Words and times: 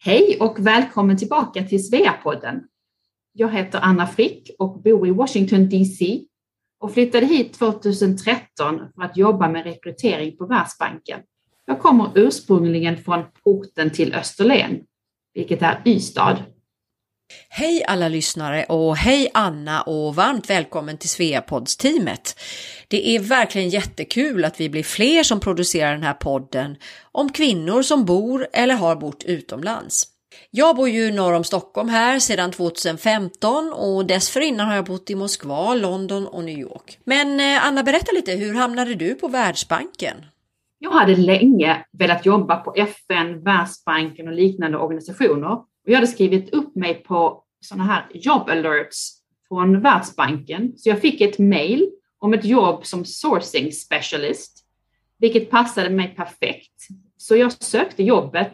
Hej 0.00 0.38
och 0.40 0.66
välkommen 0.66 1.16
tillbaka 1.16 1.62
till 1.62 1.86
Sveapodden. 1.88 2.62
Jag 3.32 3.52
heter 3.52 3.80
Anna 3.82 4.06
Frick 4.06 4.50
och 4.58 4.82
bor 4.82 5.08
i 5.08 5.10
Washington 5.10 5.68
DC 5.68 6.24
och 6.80 6.94
flyttade 6.94 7.26
hit 7.26 7.54
2013 7.54 8.80
för 8.94 9.02
att 9.02 9.16
jobba 9.16 9.48
med 9.48 9.64
rekrytering 9.64 10.36
på 10.36 10.46
Världsbanken. 10.46 11.20
Jag 11.66 11.80
kommer 11.80 12.12
ursprungligen 12.14 12.96
från 12.96 13.24
porten 13.44 13.90
till 13.90 14.14
Österlen, 14.14 14.80
vilket 15.34 15.62
är 15.62 15.82
Ystad. 15.84 16.36
Hej 17.48 17.84
alla 17.88 18.08
lyssnare 18.08 18.64
och 18.64 18.96
hej 18.96 19.30
Anna 19.34 19.82
och 19.82 20.14
varmt 20.14 20.50
välkommen 20.50 20.98
till 20.98 21.08
Sveapods-teamet. 21.08 22.38
Det 22.88 23.16
är 23.16 23.20
verkligen 23.20 23.68
jättekul 23.68 24.44
att 24.44 24.60
vi 24.60 24.70
blir 24.70 24.82
fler 24.82 25.22
som 25.22 25.40
producerar 25.40 25.92
den 25.92 26.02
här 26.02 26.14
podden 26.14 26.76
om 27.12 27.32
kvinnor 27.32 27.82
som 27.82 28.04
bor 28.04 28.46
eller 28.52 28.74
har 28.74 28.96
bott 28.96 29.24
utomlands. 29.24 30.06
Jag 30.50 30.76
bor 30.76 30.88
ju 30.88 31.12
norr 31.12 31.32
om 31.32 31.44
Stockholm 31.44 31.88
här 31.88 32.18
sedan 32.18 32.50
2015 32.50 33.72
och 33.72 34.06
dessförinnan 34.06 34.66
har 34.66 34.74
jag 34.74 34.84
bott 34.84 35.10
i 35.10 35.14
Moskva, 35.14 35.74
London 35.74 36.26
och 36.26 36.44
New 36.44 36.58
York. 36.58 36.98
Men 37.04 37.40
eh, 37.40 37.66
Anna, 37.66 37.82
berätta 37.82 38.12
lite, 38.12 38.32
hur 38.32 38.54
hamnade 38.54 38.94
du 38.94 39.14
på 39.14 39.28
Världsbanken? 39.28 40.16
Jag 40.78 40.90
hade 40.90 41.16
länge 41.16 41.84
velat 41.92 42.26
jobba 42.26 42.56
på 42.56 42.74
FN, 42.76 43.42
Världsbanken 43.42 44.28
och 44.28 44.34
liknande 44.34 44.78
organisationer. 44.78 45.58
Och 45.88 45.92
jag 45.92 45.96
hade 45.96 46.06
skrivit 46.06 46.54
upp 46.54 46.76
mig 46.76 46.94
på 46.94 47.44
sådana 47.60 47.84
här 47.84 48.06
job 48.14 48.48
alerts 48.48 49.12
från 49.48 49.80
Världsbanken. 49.80 50.72
Så 50.76 50.88
jag 50.88 51.00
fick 51.00 51.20
ett 51.20 51.38
mail 51.38 51.90
om 52.18 52.34
ett 52.34 52.44
jobb 52.44 52.86
som 52.86 53.04
sourcing 53.04 53.72
specialist, 53.72 54.64
vilket 55.18 55.50
passade 55.50 55.90
mig 55.90 56.14
perfekt. 56.16 56.86
Så 57.16 57.36
jag 57.36 57.52
sökte 57.52 58.02
jobbet 58.02 58.52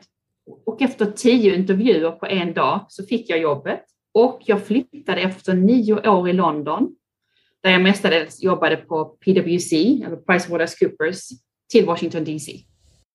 och 0.66 0.82
efter 0.82 1.06
tio 1.06 1.54
intervjuer 1.54 2.10
på 2.10 2.26
en 2.26 2.54
dag 2.54 2.86
så 2.88 3.06
fick 3.06 3.30
jag 3.30 3.38
jobbet 3.38 3.84
och 4.12 4.40
jag 4.44 4.66
flyttade 4.66 5.20
efter 5.20 5.54
nio 5.54 6.08
år 6.08 6.28
i 6.28 6.32
London 6.32 6.96
där 7.62 7.70
jag 7.70 7.82
mestadels 7.82 8.42
jobbade 8.42 8.76
på 8.76 9.04
PwC, 9.04 9.72
eller 9.72 10.16
PricewaterhouseCoopers, 10.16 11.28
till 11.72 11.86
Washington 11.86 12.24
DC. 12.24 12.52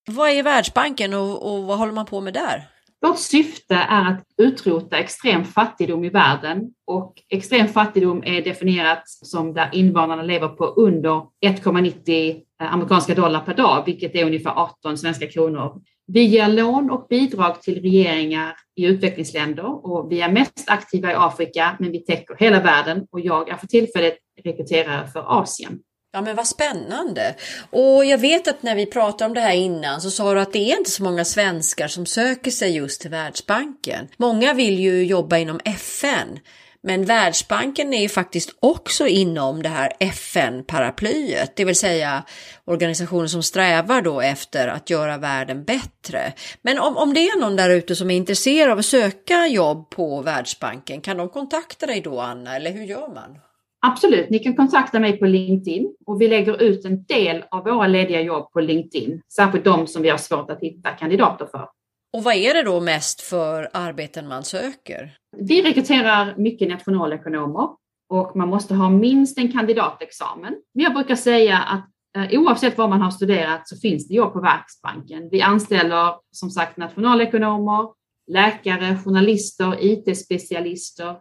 Vad 0.07 0.29
är 0.29 0.43
Världsbanken 0.43 1.13
och, 1.13 1.53
och 1.53 1.63
vad 1.63 1.77
håller 1.77 1.93
man 1.93 2.05
på 2.05 2.21
med 2.21 2.33
där? 2.33 2.69
Vårt 3.01 3.19
syfte 3.19 3.75
är 3.75 4.05
att 4.11 4.23
utrota 4.37 4.97
extrem 4.97 5.43
fattigdom 5.45 6.03
i 6.03 6.09
världen 6.09 6.73
och 6.87 7.13
extrem 7.29 7.67
fattigdom 7.67 8.23
är 8.25 8.41
definierat 8.41 9.03
som 9.05 9.53
där 9.53 9.69
invånarna 9.73 10.23
lever 10.23 10.47
på 10.47 10.65
under 10.65 11.21
1,90 11.45 12.41
eh, 12.61 12.73
amerikanska 12.73 13.15
dollar 13.15 13.39
per 13.39 13.53
dag, 13.53 13.83
vilket 13.85 14.15
är 14.15 14.25
ungefär 14.25 14.51
18 14.51 14.97
svenska 14.97 15.27
kronor. 15.27 15.81
Vi 16.07 16.23
ger 16.23 16.47
lån 16.47 16.91
och 16.91 17.07
bidrag 17.09 17.61
till 17.61 17.81
regeringar 17.81 18.55
i 18.75 18.85
utvecklingsländer 18.85 19.85
och 19.85 20.11
vi 20.11 20.21
är 20.21 20.31
mest 20.31 20.63
aktiva 20.67 21.11
i 21.11 21.15
Afrika, 21.15 21.75
men 21.79 21.91
vi 21.91 21.99
täcker 21.99 22.35
hela 22.39 22.61
världen 22.61 23.07
och 23.11 23.19
jag 23.19 23.49
är 23.49 23.55
för 23.55 23.67
tillfället 23.67 24.17
rekryterare 24.43 25.07
för 25.07 25.39
Asien. 25.39 25.79
Ja 26.11 26.21
men 26.21 26.35
vad 26.35 26.47
spännande! 26.47 27.35
Och 27.69 28.05
jag 28.05 28.17
vet 28.17 28.47
att 28.47 28.63
när 28.63 28.75
vi 28.75 28.85
pratade 28.85 29.25
om 29.25 29.33
det 29.33 29.41
här 29.41 29.53
innan 29.53 30.01
så 30.01 30.11
sa 30.11 30.33
du 30.33 30.39
att 30.39 30.53
det 30.53 30.71
är 30.71 30.77
inte 30.77 30.91
så 30.91 31.03
många 31.03 31.25
svenskar 31.25 31.87
som 31.87 32.05
söker 32.05 32.51
sig 32.51 32.75
just 32.75 33.01
till 33.01 33.09
Världsbanken. 33.09 34.07
Många 34.17 34.53
vill 34.53 34.79
ju 34.79 35.05
jobba 35.05 35.37
inom 35.37 35.59
FN, 35.65 36.39
men 36.81 37.05
Världsbanken 37.05 37.93
är 37.93 38.01
ju 38.01 38.09
faktiskt 38.09 38.55
också 38.59 39.07
inom 39.07 39.63
det 39.63 39.69
här 39.69 39.93
FN-paraplyet, 39.99 41.55
det 41.55 41.65
vill 41.65 41.75
säga 41.75 42.23
organisationer 42.65 43.27
som 43.27 43.43
strävar 43.43 44.01
då 44.01 44.21
efter 44.21 44.67
att 44.67 44.89
göra 44.89 45.17
världen 45.17 45.63
bättre. 45.63 46.33
Men 46.61 46.79
om, 46.79 46.97
om 46.97 47.13
det 47.13 47.19
är 47.19 47.39
någon 47.39 47.55
där 47.55 47.69
ute 47.69 47.95
som 47.95 48.11
är 48.11 48.15
intresserad 48.15 48.71
av 48.71 48.79
att 48.79 48.85
söka 48.85 49.47
jobb 49.47 49.89
på 49.89 50.21
Världsbanken, 50.21 51.01
kan 51.01 51.17
de 51.17 51.29
kontakta 51.29 51.85
dig 51.85 52.01
då 52.01 52.19
Anna, 52.19 52.55
eller 52.55 52.71
hur 52.71 52.83
gör 52.83 53.07
man? 53.07 53.39
Absolut, 53.81 54.29
ni 54.29 54.39
kan 54.39 54.55
kontakta 54.55 54.99
mig 54.99 55.17
på 55.19 55.25
LinkedIn 55.25 55.95
och 56.05 56.21
vi 56.21 56.27
lägger 56.27 56.61
ut 56.61 56.85
en 56.85 57.03
del 57.03 57.43
av 57.51 57.63
våra 57.63 57.87
lediga 57.87 58.21
jobb 58.21 58.51
på 58.51 58.59
LinkedIn, 58.59 59.21
särskilt 59.35 59.65
de 59.65 59.87
som 59.87 60.01
vi 60.01 60.09
har 60.09 60.17
svårt 60.17 60.49
att 60.49 60.59
hitta 60.61 60.89
kandidater 60.89 61.45
för. 61.45 61.69
Och 62.13 62.23
vad 62.23 62.35
är 62.35 62.53
det 62.53 62.63
då 62.63 62.81
mest 62.81 63.21
för 63.21 63.69
arbeten 63.73 64.27
man 64.27 64.43
söker? 64.43 65.15
Vi 65.37 65.61
rekryterar 65.61 66.35
mycket 66.37 66.69
nationalekonomer 66.69 67.69
och 68.09 68.35
man 68.35 68.49
måste 68.49 68.75
ha 68.75 68.89
minst 68.89 69.37
en 69.37 69.51
kandidatexamen. 69.51 70.55
Men 70.73 70.83
jag 70.83 70.93
brukar 70.93 71.15
säga 71.15 71.57
att 71.57 71.89
eh, 72.17 72.39
oavsett 72.39 72.77
vad 72.77 72.89
man 72.89 73.01
har 73.01 73.11
studerat 73.11 73.69
så 73.69 73.77
finns 73.77 74.07
det 74.07 74.13
jobb 74.13 74.33
på 74.33 74.41
Verksbanken. 74.41 75.29
Vi 75.31 75.41
anställer 75.41 76.13
som 76.31 76.49
sagt 76.49 76.77
nationalekonomer, 76.77 77.87
läkare, 78.31 78.97
journalister, 79.05 79.77
IT-specialister, 79.79 81.15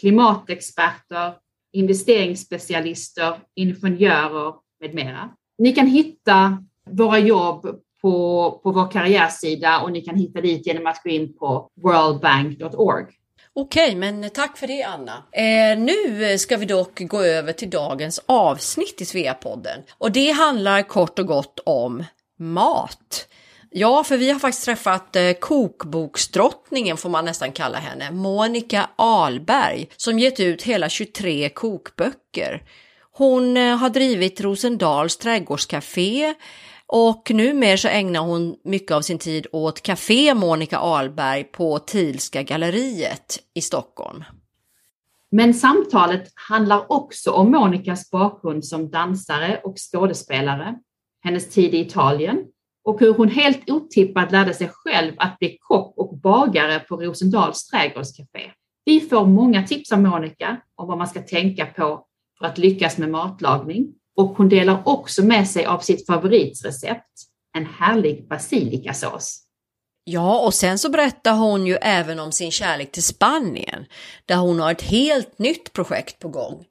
klimatexperter, 0.00 1.32
investeringsspecialister, 1.72 3.34
ingenjörer 3.54 4.54
med 4.80 4.94
mera. 4.94 5.30
Ni 5.58 5.72
kan 5.72 5.86
hitta 5.86 6.64
våra 6.90 7.18
jobb 7.18 7.62
på, 8.02 8.60
på 8.62 8.70
vår 8.70 8.90
karriärsida 8.90 9.80
och 9.80 9.92
ni 9.92 10.00
kan 10.00 10.16
hitta 10.16 10.40
dit 10.40 10.66
genom 10.66 10.86
att 10.86 11.02
gå 11.02 11.10
in 11.10 11.38
på 11.38 11.70
worldbank.org. 11.82 13.06
Okej, 13.54 13.96
men 13.96 14.30
tack 14.30 14.56
för 14.56 14.66
det 14.66 14.82
Anna. 14.82 15.22
Eh, 15.32 15.78
nu 15.78 16.38
ska 16.38 16.56
vi 16.56 16.66
dock 16.66 17.00
gå 17.00 17.20
över 17.20 17.52
till 17.52 17.70
dagens 17.70 18.20
avsnitt 18.26 19.00
i 19.00 19.04
Sveapodden 19.04 19.80
och 19.98 20.12
det 20.12 20.30
handlar 20.30 20.82
kort 20.82 21.18
och 21.18 21.26
gott 21.26 21.60
om 21.64 22.04
mat. 22.38 23.28
Ja, 23.74 24.04
för 24.04 24.16
vi 24.16 24.30
har 24.30 24.38
faktiskt 24.38 24.64
träffat 24.64 25.16
eh, 25.16 25.32
kokboksdrottningen 25.32 26.96
får 26.96 27.10
man 27.10 27.24
nästan 27.24 27.52
kalla 27.52 27.78
henne, 27.78 28.10
Monica 28.10 28.90
Alberg, 28.96 29.88
som 29.96 30.18
gett 30.18 30.40
ut 30.40 30.62
hela 30.62 30.88
23 30.88 31.48
kokböcker. 31.48 32.62
Hon 33.12 33.56
eh, 33.56 33.76
har 33.76 33.90
drivit 33.90 34.40
Rosendals 34.40 35.16
trädgårdscafé 35.16 36.34
och 36.86 37.30
numera 37.30 37.76
så 37.76 37.88
ägnar 37.88 38.20
hon 38.20 38.56
mycket 38.64 38.90
av 38.90 39.00
sin 39.00 39.18
tid 39.18 39.46
åt 39.52 39.82
Café 39.82 40.34
Monica 40.34 40.78
Alberg 40.78 41.44
på 41.44 41.78
Tilska 41.78 42.42
galleriet 42.42 43.38
i 43.54 43.60
Stockholm. 43.60 44.24
Men 45.30 45.54
samtalet 45.54 46.32
handlar 46.34 46.92
också 46.92 47.30
om 47.30 47.50
Monicas 47.50 48.10
bakgrund 48.10 48.64
som 48.64 48.90
dansare 48.90 49.60
och 49.64 49.74
skådespelare, 49.92 50.74
hennes 51.24 51.50
tid 51.50 51.74
i 51.74 51.80
Italien 51.80 52.38
och 52.84 53.00
hur 53.00 53.14
hon 53.14 53.28
helt 53.28 53.70
otippat 53.70 54.32
lärde 54.32 54.54
sig 54.54 54.68
själv 54.72 55.12
att 55.16 55.38
bli 55.38 55.58
kock 55.60 55.94
och 55.96 56.18
bagare 56.18 56.78
på 56.80 56.96
Rosendals 56.96 57.66
trädgårdscafé. 57.66 58.50
Vi 58.84 59.00
får 59.00 59.26
många 59.26 59.66
tips 59.66 59.92
av 59.92 60.02
Monica 60.02 60.56
om 60.74 60.88
vad 60.88 60.98
man 60.98 61.08
ska 61.08 61.22
tänka 61.22 61.66
på 61.66 62.06
för 62.38 62.46
att 62.46 62.58
lyckas 62.58 62.98
med 62.98 63.10
matlagning 63.10 63.94
och 64.16 64.28
hon 64.28 64.48
delar 64.48 64.82
också 64.84 65.24
med 65.24 65.48
sig 65.48 65.64
av 65.64 65.78
sitt 65.78 66.06
favoritrecept, 66.06 67.12
en 67.56 67.66
härlig 67.66 68.28
basilikasås. 68.28 69.38
Ja, 70.04 70.40
och 70.40 70.54
sen 70.54 70.78
så 70.78 70.90
berättar 70.90 71.36
hon 71.36 71.66
ju 71.66 71.74
även 71.74 72.20
om 72.20 72.32
sin 72.32 72.50
kärlek 72.50 72.92
till 72.92 73.02
Spanien, 73.02 73.86
där 74.26 74.36
hon 74.36 74.60
har 74.60 74.72
ett 74.72 74.82
helt 74.82 75.38
nytt 75.38 75.72
projekt 75.72 76.18
på 76.18 76.28
gång, 76.28 76.64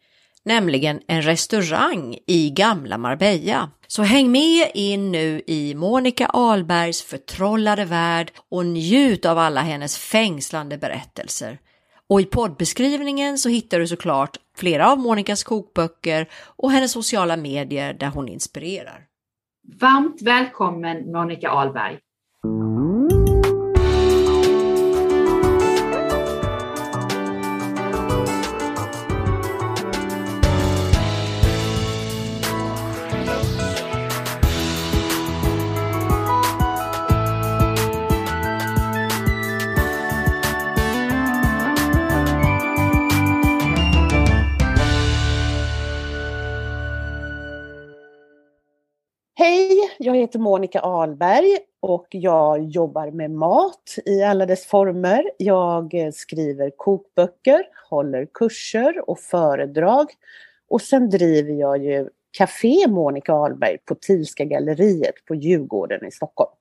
nämligen 0.46 1.02
en 1.07 1.22
restaurang 1.22 2.18
i 2.28 2.50
gamla 2.50 2.97
Marbella. 2.97 3.72
Så 3.88 4.03
häng 4.03 4.31
med 4.31 4.72
in 4.74 5.12
nu 5.12 5.41
i 5.47 5.75
Monica 5.75 6.25
Albergs 6.25 7.02
förtrollade 7.02 7.85
värld 7.85 8.31
och 8.50 8.66
njut 8.66 9.25
av 9.25 9.38
alla 9.38 9.62
hennes 9.62 9.97
fängslande 9.97 10.78
berättelser. 10.78 11.59
Och 12.09 12.22
i 12.22 12.25
poddbeskrivningen 12.25 13.38
så 13.38 13.50
hittar 13.50 13.79
du 13.79 13.88
såklart 13.88 14.38
flera 14.57 14.91
av 14.91 15.00
Monicas 15.00 15.44
kokböcker 15.44 16.29
och 16.56 16.72
hennes 16.72 16.91
sociala 16.91 17.38
medier 17.38 17.94
där 17.94 18.08
hon 18.08 18.28
inspirerar. 18.28 19.06
Varmt 19.81 20.22
välkommen 20.22 21.12
Monica 21.12 21.50
Alberg! 21.50 22.00
Jag 50.16 50.22
heter 50.22 50.40
Monica 50.40 50.79
Alberg 50.79 51.58
och 51.79 52.08
jag 52.09 52.63
jobbar 52.63 53.11
med 53.11 53.31
mat 53.31 53.96
i 54.05 54.23
alla 54.23 54.46
dess 54.46 54.66
former. 54.66 55.31
Jag 55.37 56.11
skriver 56.13 56.69
kokböcker, 56.69 57.63
håller 57.90 58.28
kurser 58.34 59.09
och 59.09 59.19
föredrag. 59.19 60.08
Och 60.69 60.81
sen 60.81 61.09
driver 61.09 61.53
jag 61.53 61.84
ju 61.84 62.09
Café 62.37 62.87
Monica 62.87 63.34
Alberg 63.34 63.78
på 63.85 63.96
Tilska 63.96 64.46
galleriet 64.46 65.16
på 65.28 65.35
Djurgården 65.35 66.05
i 66.05 66.11
Stockholm. 66.11 66.52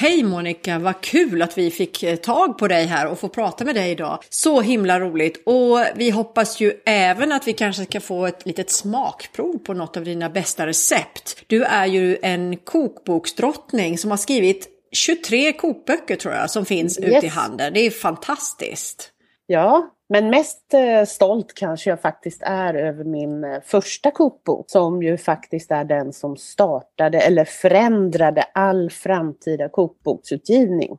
Hej 0.00 0.22
Monica, 0.22 0.78
vad 0.78 1.00
kul 1.00 1.42
att 1.42 1.58
vi 1.58 1.70
fick 1.70 2.02
eh, 2.02 2.16
tag 2.16 2.58
på 2.58 2.68
dig 2.68 2.86
här 2.86 3.06
och 3.06 3.18
få 3.18 3.28
prata 3.28 3.64
med 3.64 3.74
dig 3.74 3.90
idag. 3.90 4.18
Så 4.28 4.60
himla 4.60 5.00
roligt 5.00 5.42
och 5.46 5.78
vi 5.94 6.10
hoppas 6.10 6.60
ju 6.60 6.72
även 6.86 7.32
att 7.32 7.48
vi 7.48 7.52
kanske 7.52 7.84
ska 7.84 8.00
få 8.00 8.26
ett 8.26 8.46
litet 8.46 8.70
smakprov 8.70 9.58
på 9.58 9.74
något 9.74 9.96
av 9.96 10.04
dina 10.04 10.30
bästa 10.30 10.66
recept. 10.66 11.44
Du 11.46 11.64
är 11.64 11.86
ju 11.86 12.18
en 12.22 12.56
kokboksdrottning 12.56 13.98
som 13.98 14.10
har 14.10 14.18
skrivit 14.18 14.68
23 14.92 15.52
kokböcker 15.52 16.16
tror 16.16 16.34
jag 16.34 16.50
som 16.50 16.64
finns 16.64 16.98
yes. 16.98 17.08
ute 17.08 17.26
i 17.26 17.28
handeln. 17.28 17.74
Det 17.74 17.80
är 17.80 17.90
fantastiskt. 17.90 19.10
Ja, 19.46 19.90
men 20.08 20.30
mest 20.30 20.74
eh, 20.74 21.04
stolt 21.04 21.54
kanske 21.54 21.90
jag 21.90 22.00
faktiskt 22.00 22.42
är 22.42 22.74
över 22.74 23.04
min 23.04 23.44
eh, 23.44 23.60
första 23.64 24.10
kokbok 24.10 24.70
som 24.70 25.02
ju 25.02 25.16
faktiskt 25.16 25.70
är 25.70 25.84
den 25.84 26.12
som 26.12 26.36
startade 26.36 27.20
eller 27.20 27.44
förändrade 27.44 28.42
all 28.42 28.90
framtida 28.90 29.68
kokboksutgivning. 29.68 30.98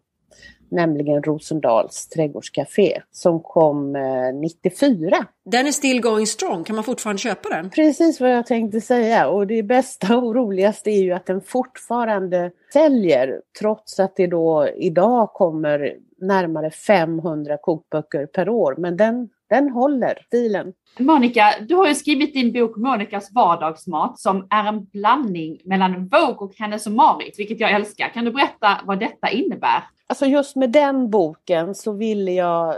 Nämligen 0.71 1.24
Rosendals 1.24 2.07
trädgårdscafé 2.07 3.01
som 3.12 3.39
kom 3.39 3.98
94. 4.42 5.18
Eh, 5.18 5.24
den 5.45 5.68
är 5.68 5.71
still 5.71 6.01
going 6.01 6.27
strong, 6.27 6.63
kan 6.63 6.75
man 6.75 6.83
fortfarande 6.83 7.21
köpa 7.21 7.50
den? 7.50 7.69
Precis 7.69 8.21
vad 8.21 8.31
jag 8.31 8.45
tänkte 8.45 8.81
säga 8.81 9.27
och 9.30 9.48
det 9.48 9.63
bästa 9.63 10.18
och 10.24 10.36
roligaste 10.36 10.89
är 10.89 11.01
ju 11.01 11.12
att 11.12 11.25
den 11.25 11.42
fortfarande 11.42 12.51
säljer 12.74 13.42
trots 13.60 14.00
att 14.00 14.16
det 14.16 14.27
då 14.27 14.69
idag 14.77 15.30
kommer 15.33 15.95
närmare 16.21 16.71
500 16.71 17.57
kokböcker 17.57 18.25
per 18.25 18.50
år. 18.50 18.75
Men 18.77 18.98
den, 18.98 19.30
den 19.50 19.69
håller 19.69 20.25
stilen. 20.27 20.74
Monica, 21.00 21.54
du 21.68 21.75
har 21.75 21.88
ju 21.88 21.95
skrivit 21.95 22.33
din 22.33 22.54
bok 22.54 22.77
Monikas 22.77 23.31
vardagsmat 23.31 24.19
som 24.19 24.48
är 24.50 24.68
en 24.68 24.86
blandning 24.86 25.62
mellan 25.63 26.07
Vogue 26.07 26.36
och 26.38 26.54
Hennes 26.56 26.88
och 26.88 26.94
Marit, 26.94 27.39
vilket 27.39 27.60
jag 27.60 27.71
älskar. 27.71 28.10
Kan 28.10 28.25
du 28.25 28.31
berätta 28.31 28.81
vad 28.86 29.00
detta 29.00 29.30
innebär? 29.30 29.83
Alltså 30.09 30.25
just 30.25 30.56
med 30.56 30.69
den 30.69 31.09
boken 31.09 31.75
så 31.75 31.91
ville 31.91 32.31
jag 32.31 32.75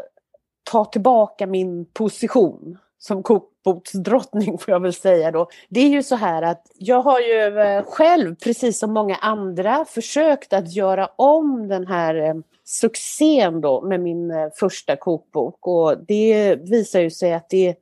ta 0.63 0.85
tillbaka 0.85 1.47
min 1.47 1.85
position 1.85 2.77
som 2.97 3.23
kokboksdrottning 3.23 4.57
får 4.57 4.71
jag 4.71 4.79
väl 4.79 4.93
säga 4.93 5.31
då. 5.31 5.47
Det 5.69 5.79
är 5.79 5.89
ju 5.89 6.03
så 6.03 6.15
här 6.15 6.41
att 6.41 6.67
jag 6.77 7.01
har 7.01 7.19
ju 7.19 7.59
eh, 7.59 7.83
själv, 7.83 8.35
precis 8.35 8.79
som 8.79 8.93
många 8.93 9.15
andra, 9.15 9.85
försökt 9.85 10.53
att 10.53 10.73
göra 10.73 11.09
om 11.15 11.67
den 11.67 11.87
här 11.87 12.15
eh, 12.15 12.33
succén 12.63 13.61
då 13.61 13.81
med 13.81 13.99
min 13.99 14.31
eh, 14.31 14.47
första 14.55 14.95
kokbok 14.95 15.67
och 15.67 15.97
det 16.07 16.55
visar 16.55 16.99
ju 16.99 17.11
sig 17.11 17.33
att 17.33 17.49
det, 17.49 17.75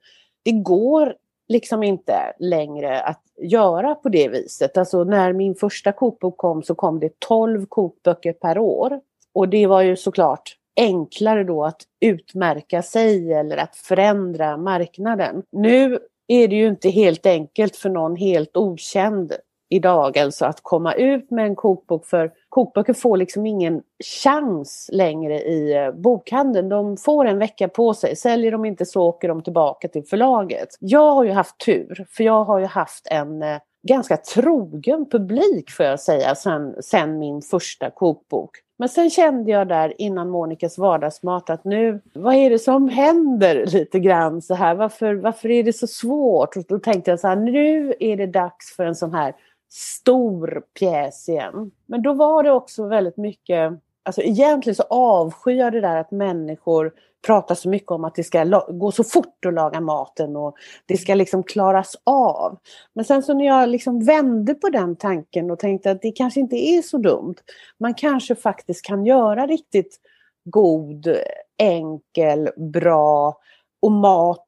det 0.43 0.51
går 0.51 1.15
liksom 1.47 1.83
inte 1.83 2.33
längre 2.39 3.01
att 3.01 3.23
göra 3.41 3.95
på 3.95 4.09
det 4.09 4.27
viset. 4.27 4.77
Alltså 4.77 5.03
när 5.03 5.33
min 5.33 5.55
första 5.55 5.91
kokbok 5.91 6.37
kom 6.37 6.63
så 6.63 6.75
kom 6.75 6.99
det 6.99 7.19
12 7.19 7.65
kokböcker 7.65 8.33
per 8.33 8.57
år. 8.57 8.99
Och 9.33 9.49
det 9.49 9.67
var 9.67 9.81
ju 9.81 9.95
såklart 9.95 10.55
enklare 10.75 11.43
då 11.43 11.65
att 11.65 11.81
utmärka 12.01 12.81
sig 12.81 13.33
eller 13.33 13.57
att 13.57 13.75
förändra 13.75 14.57
marknaden. 14.57 15.43
Nu 15.51 15.99
är 16.27 16.47
det 16.47 16.55
ju 16.55 16.67
inte 16.67 16.89
helt 16.89 17.25
enkelt 17.25 17.75
för 17.75 17.89
någon 17.89 18.15
helt 18.15 18.57
okänd 18.57 19.33
idag 19.69 20.17
alltså 20.17 20.45
att 20.45 20.59
komma 20.61 20.93
ut 20.93 21.31
med 21.31 21.45
en 21.45 21.55
kokbok 21.55 22.05
för 22.05 22.31
kokböcker 22.49 22.93
får 22.93 23.17
liksom 23.17 23.45
ingen 23.45 23.81
chans 24.23 24.89
längre 24.93 25.41
i 25.41 25.75
eh, 25.75 25.91
bokhandeln. 25.91 26.69
De 26.69 26.97
får 26.97 27.25
en 27.25 27.39
vecka 27.39 27.67
på 27.67 27.93
sig. 27.93 28.15
Säljer 28.15 28.51
de 28.51 28.65
inte 28.65 28.85
så 28.85 29.01
åker 29.01 29.27
de 29.27 29.43
tillbaka 29.43 29.87
till 29.87 30.03
förlaget. 30.03 30.69
Jag 30.79 31.11
har 31.11 31.23
ju 31.23 31.31
haft 31.31 31.65
tur 31.65 32.05
för 32.09 32.23
jag 32.23 32.43
har 32.43 32.59
ju 32.59 32.65
haft 32.65 33.07
en 33.11 33.41
eh, 33.43 33.57
ganska 33.87 34.17
trogen 34.17 35.09
publik 35.09 35.71
får 35.71 35.85
jag 35.85 35.99
säga 35.99 36.35
sen, 36.35 36.75
sen 36.81 37.19
min 37.19 37.41
första 37.41 37.89
kokbok. 37.89 38.51
Men 38.79 38.89
sen 38.89 39.09
kände 39.09 39.51
jag 39.51 39.67
där 39.67 40.01
innan 40.01 40.29
Monikas 40.29 40.77
vardagsmat 40.77 41.49
att 41.49 41.63
nu, 41.63 42.01
vad 42.13 42.35
är 42.35 42.49
det 42.49 42.59
som 42.59 42.89
händer 42.89 43.65
lite 43.65 43.99
grann 43.99 44.41
så 44.41 44.53
här? 44.53 44.75
Varför, 44.75 45.13
varför 45.13 45.49
är 45.51 45.63
det 45.63 45.73
så 45.73 45.87
svårt? 45.87 46.57
Och 46.57 46.63
då 46.67 46.79
tänkte 46.79 47.11
jag 47.11 47.19
så 47.19 47.27
här, 47.27 47.35
nu 47.35 47.93
är 47.99 48.17
det 48.17 48.27
dags 48.27 48.75
för 48.75 48.85
en 48.85 48.95
sån 48.95 49.13
här 49.13 49.35
stor 49.69 50.63
pjäs 50.79 51.29
igen. 51.29 51.71
Men 51.85 52.01
då 52.01 52.13
var 52.13 52.43
det 52.43 52.51
också 52.51 52.87
väldigt 52.87 53.17
mycket, 53.17 53.73
alltså 54.03 54.21
egentligen 54.21 54.75
så 54.75 54.83
avskyr 54.89 55.59
jag 55.59 55.73
det 55.73 55.81
där 55.81 55.97
att 55.97 56.11
människor 56.11 56.93
pratar 57.27 57.55
så 57.55 57.69
mycket 57.69 57.91
om 57.91 58.03
att 58.03 58.15
det 58.15 58.23
ska 58.23 58.63
gå 58.69 58.91
så 58.91 59.03
fort 59.03 59.45
att 59.45 59.53
laga 59.53 59.81
maten 59.81 60.35
och 60.35 60.55
det 60.85 60.97
ska 60.97 61.15
liksom 61.15 61.43
klaras 61.43 61.95
av. 62.03 62.57
Men 62.93 63.05
sen 63.05 63.23
så 63.23 63.33
när 63.33 63.45
jag 63.45 63.69
liksom 63.69 64.05
vände 64.05 64.53
på 64.53 64.69
den 64.69 64.95
tanken 64.95 65.51
och 65.51 65.59
tänkte 65.59 65.91
att 65.91 66.01
det 66.01 66.11
kanske 66.11 66.39
inte 66.39 66.55
är 66.55 66.81
så 66.81 66.97
dumt. 66.97 67.35
Man 67.79 67.93
kanske 67.93 68.35
faktiskt 68.35 68.85
kan 68.85 69.05
göra 69.05 69.47
riktigt 69.47 69.99
god, 70.45 71.15
enkel, 71.57 72.49
bra 72.57 73.37
och 73.81 73.91
mat 73.91 74.47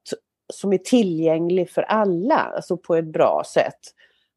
som 0.52 0.72
är 0.72 0.78
tillgänglig 0.78 1.70
för 1.70 1.82
alla, 1.82 2.36
alltså 2.36 2.76
på 2.76 2.96
ett 2.96 3.12
bra 3.12 3.42
sätt. 3.54 3.80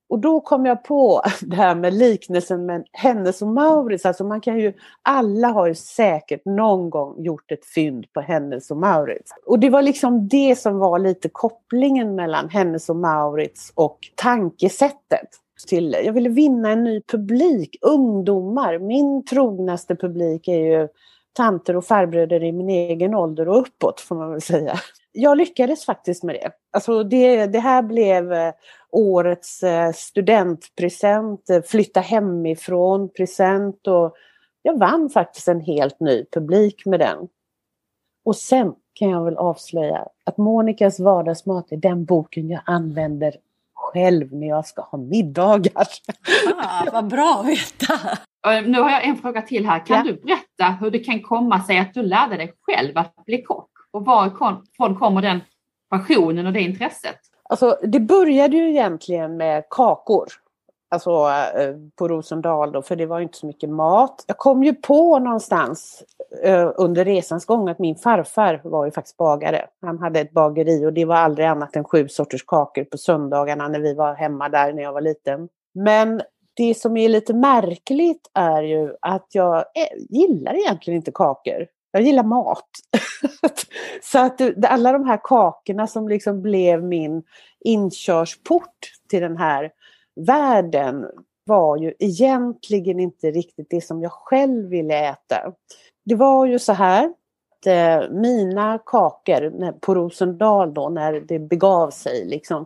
Och 0.10 0.20
då 0.20 0.42
kom 0.42 0.66
jag 0.66 0.84
på 0.84 1.22
det 1.42 1.56
här 1.56 1.76
med 1.76 1.94
liknelsen 1.94 2.66
med 2.66 2.88
Hennes 2.92 3.42
och 3.42 3.48
Mauritz. 3.48 4.06
Alltså 4.06 4.24
man 4.24 4.42
kan 4.42 4.60
ju, 4.60 4.74
alla 5.02 5.48
har 5.48 5.68
ju 5.68 5.76
säkert 5.76 6.46
någon 6.46 6.90
gång 6.90 7.24
gjort 7.24 7.52
ett 7.52 7.66
fynd 7.66 8.14
på 8.14 8.22
Hennes 8.22 8.72
och 8.72 8.78
Mauritz. 8.78 9.32
Och 9.46 9.60
det 9.60 9.70
var 9.70 9.82
liksom 9.82 10.28
det 10.28 10.60
som 10.60 10.80
var 10.80 11.00
lite 11.00 11.30
kopplingen 11.30 12.16
mellan 12.16 12.50
Hennes 12.50 12.90
och 12.90 12.96
Mauritz 12.96 13.72
och 13.76 14.00
tankesättet. 14.16 15.28
Till, 15.68 15.96
jag 16.06 16.14
ville 16.14 16.30
vinna 16.30 16.70
en 16.70 16.84
ny 16.84 17.02
publik, 17.02 17.78
ungdomar. 17.82 18.80
Min 18.80 19.26
trognaste 19.26 19.96
publik 19.96 20.48
är 20.48 20.58
ju 20.58 20.88
tanter 21.34 21.76
och 21.76 21.86
farbröder 21.86 22.44
i 22.44 22.52
min 22.52 22.70
egen 22.70 23.16
ålder 23.16 23.48
och 23.48 23.60
uppåt 23.60 24.02
får 24.02 24.16
man 24.16 24.32
väl 24.32 24.42
säga. 24.42 24.80
Jag 25.12 25.38
lyckades 25.38 25.86
faktiskt 25.86 26.24
med 26.24 26.36
det. 26.36 26.52
Alltså 26.74 27.04
det, 27.04 27.46
det 27.46 27.60
här 27.60 27.82
blev 27.82 28.34
årets 28.96 29.64
eh, 29.64 29.92
studentpresent, 29.92 31.50
eh, 31.50 31.62
flytta 31.62 32.00
hemifrån 32.00 33.10
present 33.10 33.88
och 33.88 34.16
jag 34.62 34.80
vann 34.80 35.10
faktiskt 35.10 35.48
en 35.48 35.62
helt 35.62 36.00
ny 36.00 36.26
publik 36.32 36.86
med 36.86 37.00
den. 37.00 37.28
Och 38.26 38.36
sen 38.36 38.74
kan 38.94 39.10
jag 39.10 39.26
väl 39.26 39.38
avslöja 39.38 40.08
att 40.26 40.38
Monikas 40.38 41.00
vardagsmat 41.00 41.72
är 41.72 41.78
den 41.78 42.06
boken 42.06 42.50
jag 42.50 42.62
använder 42.66 43.36
själv 43.74 44.34
när 44.34 44.48
jag 44.48 44.66
ska 44.66 44.82
ha 44.82 44.98
middagar. 44.98 45.88
Ah, 46.58 46.86
vad 46.94 47.08
bra 47.08 47.44
att 47.44 47.48
veta! 47.48 47.94
Nu 48.66 48.80
har 48.80 48.90
jag 48.90 49.06
en 49.06 49.18
fråga 49.18 49.42
till 49.42 49.66
här. 49.66 49.86
Kan 49.86 49.98
ja. 49.98 50.04
du 50.04 50.22
berätta 50.22 50.78
hur 50.82 50.92
det 50.92 51.00
kan 51.00 51.22
komma 51.22 51.64
sig 51.64 51.78
att 51.78 51.94
du 51.94 52.04
lärde 52.04 52.38
dig 52.38 52.54
själv 52.62 52.98
att 52.98 53.26
bli 53.26 53.42
kock? 53.42 53.70
Och 53.92 54.06
varifrån 54.06 54.96
kommer 55.00 55.22
den 55.22 55.42
passionen 55.90 56.48
och 56.48 56.54
det 56.54 56.62
intresset? 56.62 57.20
Alltså, 57.50 57.78
det 57.84 58.00
började 58.00 58.58
ju 58.58 58.70
egentligen 58.70 59.38
med 59.38 59.64
kakor. 59.70 60.28
Alltså 60.90 61.12
eh, 61.58 61.76
på 61.96 62.08
Rosendal 62.08 62.72
då, 62.72 62.82
för 62.82 62.96
det 62.96 63.06
var 63.06 63.20
inte 63.20 63.38
så 63.38 63.46
mycket 63.46 63.70
mat. 63.70 64.24
Jag 64.28 64.38
kom 64.38 64.64
ju 64.64 64.74
på 64.74 65.20
någonstans 65.20 66.04
eh, 66.44 66.72
under 66.76 67.06
resans 67.06 67.46
gång 67.46 67.70
att 67.70 67.80
min 67.80 67.96
farfar 67.96 68.62
var 68.64 68.86
ju 68.86 68.92
faktiskt 68.92 69.18
bagare. 69.18 69.66
Han 69.82 70.00
hade 70.00 70.20
ett 70.20 70.32
bageri 70.32 70.86
och 70.86 70.94
det 70.94 71.06
var 71.06 71.16
aldrig 71.16 71.48
annat 71.48 71.76
än 71.76 71.84
sju 71.84 72.08
sorters 72.08 72.46
kakor 72.46 72.84
på 72.84 72.98
söndagarna 72.98 73.68
när 73.68 73.80
vi 73.80 73.94
var 73.94 74.14
hemma 74.14 74.50
där 74.50 74.74
när 74.74 74.84
jag 74.84 74.94
var 74.94 75.02
liten. 75.02 75.50
Men 75.74 76.22
det 76.56 76.78
som 76.78 76.98
är 76.98 77.10
lite 77.10 77.34
märkligt 77.34 78.32
är 78.34 78.64
ju 78.64 78.96
att 79.02 79.28
jag 79.32 79.58
eh, 79.58 80.04
gillar 80.10 80.54
egentligen 80.54 80.98
inte 80.98 81.12
kakor. 81.12 81.68
Jag 81.96 82.04
gillar 82.04 82.24
mat. 82.24 82.70
så 84.04 84.20
att 84.20 84.42
alla 84.66 84.92
de 84.92 85.06
här 85.06 85.20
kakorna 85.24 85.88
som 85.88 86.08
liksom 86.08 86.42
blev 86.42 86.84
min 86.84 87.24
inkörsport 87.60 88.92
till 89.10 89.22
den 89.22 89.38
här 89.38 89.72
världen 90.16 91.06
var 91.46 91.78
ju 91.78 91.94
egentligen 92.00 93.00
inte 93.00 93.32
riktigt 93.32 93.68
det 93.70 93.82
som 93.82 94.02
jag 94.02 94.12
själv 94.12 94.70
ville 94.70 95.10
äta. 95.10 95.54
Det 96.06 96.16
var 96.16 96.46
ju 96.46 96.60
så 96.60 96.74
här 96.74 97.06
att 97.06 97.68
eh, 97.68 98.10
mina 98.10 98.80
kakor 98.86 99.72
på 99.80 99.96
Rosendal 99.96 100.74
då 100.74 100.90
när 100.90 101.14
det 101.14 101.40
begav 101.40 101.90
sig 101.90 102.26
liksom. 102.26 102.66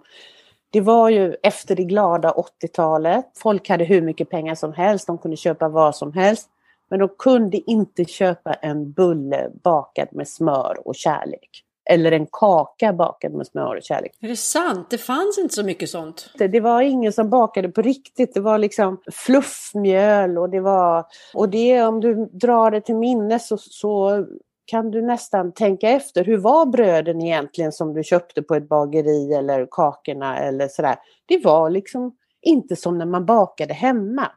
Det 0.70 0.82
var 0.82 1.10
ju 1.10 1.36
efter 1.44 1.76
det 1.76 1.84
glada 1.84 2.32
80-talet. 2.32 3.26
Folk 3.38 3.70
hade 3.70 3.84
hur 3.84 4.02
mycket 4.02 4.30
pengar 4.30 4.56
som 4.56 4.74
helst, 4.74 5.08
de 5.08 5.18
kunde 5.18 5.38
köpa 5.38 5.70
vad 5.70 5.96
som 5.96 6.14
helst. 6.14 6.50
Men 6.89 7.00
de 7.00 7.10
kunde 7.19 7.58
inte 7.72 8.05
köpa 8.05 8.53
en 8.53 8.91
bulle 8.91 9.50
bakad 9.63 10.08
med 10.12 10.27
smör 10.27 10.88
och 10.88 10.96
kärlek. 10.96 11.65
Eller 11.89 12.12
en 12.12 12.27
kaka 12.31 12.93
bakad 12.93 13.34
med 13.34 13.48
smör 13.48 13.75
och 13.75 13.84
kärlek. 13.84 14.12
Är 14.22 14.27
det 14.27 14.36
sant? 14.36 14.88
Det 14.89 14.98
fanns 14.98 15.38
inte 15.38 15.55
så 15.55 15.63
mycket 15.63 15.89
sånt? 15.89 16.29
Det, 16.38 16.48
det 16.48 16.60
var 16.60 16.81
ingen 16.81 17.13
som 17.13 17.29
bakade 17.29 17.69
på 17.69 17.81
riktigt. 17.81 18.34
Det 18.34 18.39
var 18.39 18.58
liksom 18.58 19.01
fluffmjöl 19.12 20.38
och 20.38 20.50
det 20.50 20.60
var... 20.60 21.05
Och 21.34 21.50
det 21.50 21.84
om 21.84 22.00
du 22.00 22.25
drar 22.25 22.72
det 22.72 22.81
till 22.81 22.96
minnes 22.96 23.48
så, 23.48 23.58
så 23.58 24.25
kan 24.65 24.91
du 24.91 25.01
nästan 25.01 25.51
tänka 25.51 25.89
efter. 25.89 26.24
Hur 26.24 26.38
var 26.38 26.65
bröden 26.65 27.22
egentligen 27.22 27.72
som 27.72 27.93
du 27.93 28.03
köpte 28.03 28.41
på 28.41 28.55
ett 28.55 28.69
bageri 28.69 29.34
eller 29.34 29.67
kakorna 29.72 30.39
eller 30.39 30.67
sådär. 30.67 30.96
Det 31.25 31.43
var 31.43 31.69
liksom 31.69 32.15
inte 32.41 32.75
som 32.75 32.98
när 32.98 33.05
man 33.05 33.25
bakade 33.25 33.74
hemma. 33.74 34.31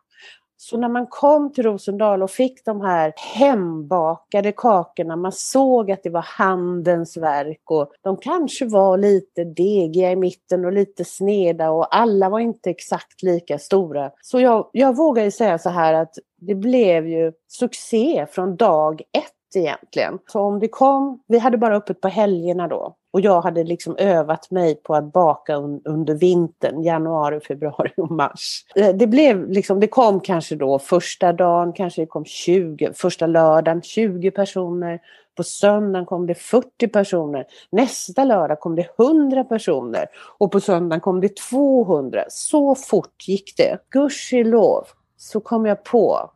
Så 0.65 0.77
när 0.77 0.89
man 0.89 1.07
kom 1.07 1.53
till 1.53 1.65
Rosendal 1.65 2.23
och 2.23 2.31
fick 2.31 2.65
de 2.65 2.81
här 2.81 3.13
hembakade 3.17 4.53
kakorna, 4.53 5.17
man 5.17 5.33
såg 5.33 5.91
att 5.91 6.03
det 6.03 6.11
var 6.11 6.23
handens 6.23 7.17
verk 7.17 7.71
och 7.71 7.93
de 8.03 8.17
kanske 8.17 8.67
var 8.67 8.99
lite 8.99 9.45
degiga 9.45 10.13
i 10.13 10.17
mitten 10.17 10.65
och 10.65 10.73
lite 10.73 11.05
sneda 11.05 11.71
och 11.71 11.97
alla 11.97 12.29
var 12.29 12.41
inte 12.41 12.71
exakt 12.71 13.23
lika 13.23 13.59
stora. 13.59 14.11
Så 14.21 14.41
jag, 14.41 14.71
jag 14.73 14.97
vågar 14.97 15.25
ju 15.25 15.31
säga 15.31 15.59
så 15.59 15.71
här 15.71 15.95
att 15.95 16.15
det 16.41 16.55
blev 16.55 17.07
ju 17.07 17.33
succé 17.49 18.27
från 18.31 18.57
dag 18.57 19.03
ett 19.13 19.57
egentligen. 19.57 20.19
Så 20.27 20.41
om 20.41 20.61
det 20.61 20.69
kom, 20.69 21.23
vi 21.29 21.39
hade 21.39 21.59
bara 21.59 21.77
öppet 21.77 22.01
på 22.01 22.09
helgerna 22.09 22.69
då. 22.69 22.97
Och 23.13 23.21
jag 23.21 23.41
hade 23.41 23.65
liksom 23.65 23.97
övat 23.99 24.51
mig 24.51 24.75
på 24.75 24.95
att 24.95 25.13
baka 25.13 25.57
un, 25.57 25.81
under 25.85 26.15
vintern, 26.15 26.83
januari, 26.83 27.41
februari 27.41 27.93
och 27.97 28.11
mars. 28.11 28.65
Eh, 28.75 28.95
det 28.95 29.07
blev 29.07 29.51
liksom, 29.51 29.81
det 29.81 29.87
kom 29.87 30.21
kanske 30.21 30.57
då 30.57 30.79
första 30.79 31.33
dagen, 31.33 31.73
kanske 31.73 32.03
det 32.03 32.07
kom 32.07 32.25
20, 32.25 32.93
första 32.95 33.27
lördagen 33.27 33.83
20 33.83 34.31
personer. 34.31 35.01
På 35.37 35.43
söndagen 35.43 36.07
kom 36.07 36.27
det 36.27 36.35
40 36.35 36.89
personer. 36.89 37.47
Nästa 37.71 38.25
lördag 38.25 38.61
kom 38.61 38.77
det 38.77 38.87
100 38.99 39.45
personer. 39.45 40.07
Och 40.39 40.53
på 40.53 40.61
söndagen 40.61 41.01
kom 41.01 41.21
det 41.21 41.37
200. 41.37 42.25
Så 42.29 42.75
fort 42.75 43.29
gick 43.29 43.57
det. 43.57 43.79
Gudskelov 43.91 44.85
så 45.17 45.41
kom 45.41 45.67
jag 45.67 45.85
på 45.85 46.31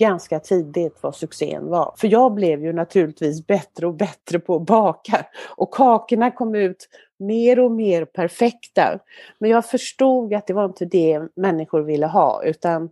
ganska 0.00 0.40
tidigt 0.40 0.98
vad 1.00 1.14
succén 1.14 1.68
var. 1.68 1.94
För 1.96 2.08
jag 2.08 2.34
blev 2.34 2.64
ju 2.64 2.72
naturligtvis 2.72 3.46
bättre 3.46 3.86
och 3.86 3.94
bättre 3.94 4.38
på 4.38 4.56
att 4.56 4.62
baka. 4.62 5.26
Och 5.56 5.74
kakorna 5.74 6.30
kom 6.30 6.54
ut 6.54 6.88
mer 7.18 7.60
och 7.60 7.70
mer 7.70 8.04
perfekta. 8.04 8.98
Men 9.38 9.50
jag 9.50 9.66
förstod 9.66 10.34
att 10.34 10.46
det 10.46 10.52
var 10.52 10.64
inte 10.64 10.84
det 10.84 11.22
människor 11.36 11.80
ville 11.80 12.06
ha 12.06 12.42
utan 12.44 12.90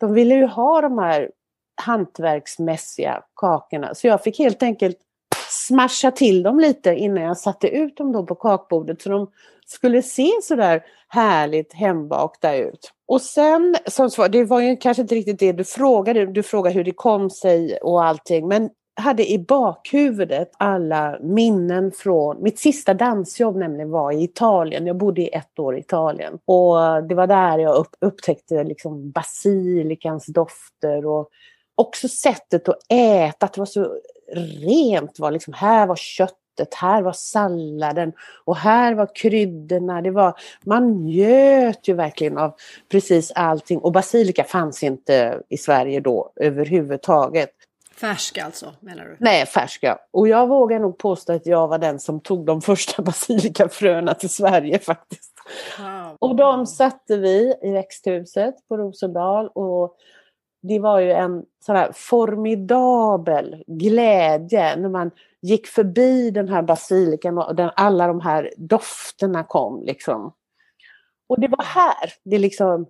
de 0.00 0.14
ville 0.14 0.34
ju 0.34 0.46
ha 0.46 0.80
de 0.80 0.98
här 0.98 1.30
hantverksmässiga 1.82 3.22
kakorna. 3.34 3.94
Så 3.94 4.06
jag 4.06 4.22
fick 4.22 4.38
helt 4.38 4.62
enkelt 4.62 4.98
smasha 5.48 6.10
till 6.10 6.42
dem 6.42 6.60
lite 6.60 6.94
innan 6.94 7.22
jag 7.22 7.38
satte 7.38 7.68
ut 7.68 7.96
dem 7.96 8.12
då 8.12 8.26
på 8.26 8.34
kakbordet 8.34 9.02
så 9.02 9.08
de 9.08 9.30
skulle 9.70 10.02
se 10.02 10.30
sådär 10.42 10.82
härligt 11.08 11.72
hembakta 11.72 12.56
ut. 12.56 12.92
Och 13.08 13.22
sen, 13.22 13.76
som 13.86 14.10
svar, 14.10 14.28
det 14.28 14.44
var 14.44 14.60
ju 14.60 14.76
kanske 14.76 15.02
inte 15.02 15.14
riktigt 15.14 15.38
det 15.38 15.52
du 15.52 15.64
frågade, 15.64 16.26
du 16.26 16.42
frågade 16.42 16.74
hur 16.74 16.84
det 16.84 16.92
kom 16.92 17.30
sig 17.30 17.78
och 17.82 18.04
allting, 18.04 18.48
men 18.48 18.70
hade 18.96 19.30
i 19.30 19.38
bakhuvudet 19.38 20.50
alla 20.58 21.18
minnen 21.22 21.92
från, 21.92 22.42
mitt 22.42 22.58
sista 22.58 22.94
dansjobb 22.94 23.56
nämligen 23.56 23.90
var 23.90 24.12
i 24.12 24.22
Italien, 24.22 24.86
jag 24.86 24.96
bodde 24.96 25.22
i 25.22 25.28
ett 25.28 25.58
år 25.58 25.76
i 25.76 25.80
Italien. 25.80 26.38
Och 26.44 27.04
det 27.08 27.14
var 27.14 27.26
där 27.26 27.58
jag 27.58 27.76
upp, 27.76 27.96
upptäckte 28.00 28.64
liksom 28.64 29.10
basilikans 29.10 30.26
dofter 30.26 31.06
och 31.06 31.28
också 31.74 32.08
sättet 32.08 32.68
att 32.68 32.78
äta, 32.92 33.46
att 33.46 33.52
det 33.52 33.60
var 33.60 33.66
så 33.66 33.96
rent. 34.32 35.18
Var 35.18 35.30
liksom, 35.30 35.54
här 35.54 35.86
var 35.86 35.96
kött 35.96 36.39
här 36.74 37.02
var 37.02 37.12
salladen 37.12 38.12
och 38.44 38.56
här 38.56 38.94
var 38.94 39.14
kryddorna. 39.14 40.02
Det 40.02 40.10
var, 40.10 40.34
man 40.64 41.04
njöt 41.04 41.88
ju 41.88 41.94
verkligen 41.94 42.38
av 42.38 42.54
precis 42.88 43.32
allting 43.34 43.78
och 43.78 43.92
basilika 43.92 44.44
fanns 44.44 44.82
inte 44.82 45.42
i 45.48 45.56
Sverige 45.56 46.00
då 46.00 46.32
överhuvudtaget. 46.36 47.50
Färsk 48.00 48.38
alltså 48.38 48.72
menar 48.80 49.04
du? 49.04 49.16
Nej, 49.18 49.46
färska. 49.46 49.98
Och 50.10 50.28
jag 50.28 50.48
vågar 50.48 50.78
nog 50.78 50.98
påstå 50.98 51.32
att 51.32 51.46
jag 51.46 51.68
var 51.68 51.78
den 51.78 52.00
som 52.00 52.20
tog 52.20 52.46
de 52.46 52.60
första 52.60 53.02
basilikafröna 53.02 54.14
till 54.14 54.30
Sverige 54.30 54.78
faktiskt. 54.78 55.32
Wow. 55.78 56.16
Och 56.18 56.36
de 56.36 56.66
satte 56.66 57.16
vi 57.16 57.54
i 57.62 57.72
växthuset 57.72 58.54
på 58.68 58.76
Rosendal 58.76 59.48
och 59.48 59.96
det 60.62 60.78
var 60.78 61.00
ju 61.00 61.10
en 61.10 61.44
sån 61.66 61.76
här 61.76 61.92
formidabel 61.94 63.64
glädje 63.66 64.76
när 64.76 64.88
man 64.88 65.10
gick 65.42 65.66
förbi 65.66 66.30
den 66.30 66.48
här 66.48 66.62
basilikan 66.62 67.38
och 67.38 67.56
den, 67.56 67.70
alla 67.76 68.06
de 68.06 68.20
här 68.20 68.52
dofterna 68.56 69.44
kom. 69.44 69.82
Liksom. 69.82 70.32
Och 71.28 71.40
det 71.40 71.48
var 71.48 71.64
här 71.64 72.12
det 72.24 72.38
liksom 72.38 72.86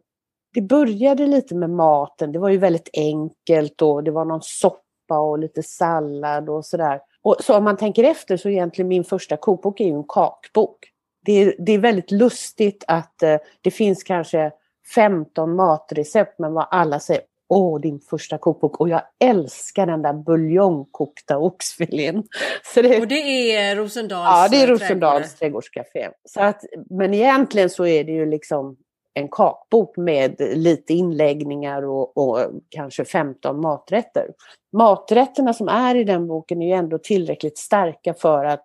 det 0.54 0.62
började 0.62 1.26
lite 1.26 1.54
med 1.54 1.70
maten. 1.70 2.32
Det 2.32 2.38
var 2.38 2.48
ju 2.48 2.58
väldigt 2.58 2.90
enkelt 2.92 3.82
och 3.82 4.04
det 4.04 4.10
var 4.10 4.24
någon 4.24 4.42
soppa 4.42 5.18
och 5.18 5.38
lite 5.38 5.62
sallad 5.62 6.48
och 6.48 6.66
sådär. 6.66 7.00
Och 7.22 7.36
så 7.40 7.56
om 7.56 7.64
man 7.64 7.76
tänker 7.76 8.04
efter 8.04 8.36
så 8.36 8.48
egentligen 8.48 8.88
min 8.88 9.04
första 9.04 9.36
kokbok 9.36 9.80
är 9.80 9.84
ju 9.84 9.92
en 9.92 10.04
kakbok. 10.08 10.78
Det 11.24 11.32
är, 11.32 11.54
det 11.58 11.72
är 11.72 11.78
väldigt 11.78 12.10
lustigt 12.10 12.84
att 12.86 13.22
eh, 13.22 13.36
det 13.60 13.70
finns 13.70 14.02
kanske 14.02 14.52
15 14.94 15.56
matrecept 15.56 16.38
men 16.38 16.52
vad 16.52 16.66
alla 16.70 17.00
säger 17.00 17.22
Åh, 17.52 17.80
din 17.80 18.00
första 18.00 18.38
kokbok. 18.38 18.80
Och 18.80 18.88
jag 18.88 19.02
älskar 19.24 19.86
den 19.86 20.02
där 20.02 20.12
buljongkokta 20.12 21.38
oxfilén. 21.38 22.22
Så 22.74 22.82
det, 22.82 23.00
och 23.00 23.08
det 23.08 23.52
är 23.54 23.76
Rosendals 23.76 24.24
Ja, 24.24 24.48
det 24.50 24.62
är 24.62 24.66
Rosendals 24.66 25.34
trädgårdscafé. 25.34 26.08
Så 26.24 26.40
att, 26.40 26.64
men 26.90 27.14
egentligen 27.14 27.70
så 27.70 27.86
är 27.86 28.04
det 28.04 28.12
ju 28.12 28.26
liksom 28.26 28.76
en 29.14 29.28
kakbok 29.28 29.96
med 29.96 30.36
lite 30.38 30.94
inläggningar 30.94 31.82
och, 31.82 32.16
och, 32.16 32.38
kanske 32.68 33.04
15 33.04 33.60
maträtter. 33.60 34.26
Maträtterna 34.76 35.54
som 35.54 35.68
är 35.68 35.94
i 35.94 36.04
den 36.04 36.26
boken 36.26 36.62
är 36.62 36.66
ju 36.66 36.72
ändå 36.72 36.98
tillräckligt 36.98 37.58
starka 37.58 38.14
för 38.14 38.44
att 38.44 38.64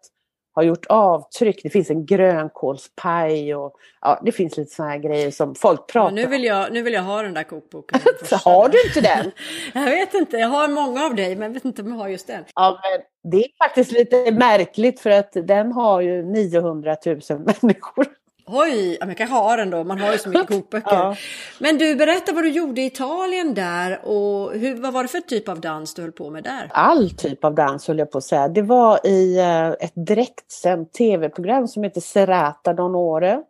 har 0.56 0.64
gjort 0.64 0.86
avtryck. 0.90 1.64
Det 1.64 1.70
finns 1.70 1.90
en 1.90 2.06
grönkålspaj 2.06 3.56
och 3.56 3.76
ja, 4.02 4.22
det 4.26 4.32
finns 4.32 4.58
lite 4.58 4.76
sådana 4.76 4.92
här 4.92 5.00
grejer 5.00 5.32
som 5.32 5.56
folk 5.56 5.88
pratar 5.88 6.10
om. 6.10 6.16
Nu 6.16 6.28
vill 6.28 6.44
jag, 6.44 6.74
nu 6.74 6.82
vill 6.82 6.94
jag 6.94 7.02
ha 7.02 7.22
den 7.22 7.34
där 7.34 7.44
kokboken. 7.44 8.00
har 8.44 8.70
du 8.70 8.84
inte 8.88 9.02
den? 9.02 9.32
jag 9.74 9.92
vet 9.92 10.14
inte, 10.14 10.38
jag 10.38 10.48
har 10.48 10.68
många 10.68 11.06
av 11.06 11.16
dig 11.16 11.36
men 11.36 11.44
jag 11.44 11.54
vet 11.54 11.66
inte 11.66 11.82
om 11.82 11.88
jag 11.88 11.96
har 11.96 12.08
just 12.08 12.28
den. 12.28 12.44
Ja, 12.56 12.80
men 12.84 13.32
det 13.32 13.38
är 13.38 13.50
faktiskt 13.64 13.92
lite 13.92 14.32
märkligt 14.32 15.00
för 15.00 15.10
att 15.10 15.32
den 15.34 15.72
har 15.72 16.02
ju 16.02 16.24
900 16.24 16.96
000 17.06 17.20
människor. 17.62 18.06
Oj, 18.48 18.98
man 19.06 19.16
kan 19.16 19.28
ha 19.28 19.56
den 19.56 19.70
då, 19.70 19.84
man 19.84 20.00
har 20.00 20.12
ju 20.12 20.18
så 20.18 20.30
mycket 20.30 20.48
kokböcker. 20.48 20.96
ja. 20.96 21.16
Men 21.60 21.78
du, 21.78 21.96
berätta 21.96 22.34
vad 22.34 22.44
du 22.44 22.50
gjorde 22.50 22.82
i 22.82 22.86
Italien 22.86 23.54
där 23.54 24.06
och 24.06 24.52
hur, 24.52 24.76
vad 24.76 24.94
var 24.94 25.04
det 25.04 25.10
för 25.10 25.20
typ 25.20 25.50
av 25.50 25.60
dans 25.60 25.94
du 25.94 26.02
höll 26.02 26.12
på 26.12 26.30
med 26.30 26.44
där? 26.44 26.70
All 26.74 27.10
typ 27.10 27.44
av 27.44 27.56
dans 27.56 27.88
höll 27.88 28.00
jag 28.00 28.12
på 28.12 28.18
att 28.18 28.24
säga. 28.24 28.48
Det 28.48 28.62
var 28.62 29.08
i 29.08 29.40
uh, 29.40 29.86
ett 29.86 29.94
direktsänt 30.08 30.94
tv-program 30.94 31.68
som 31.68 31.84
heter 31.84 32.02
Serata 32.02 32.74
Donore. 32.74 33.42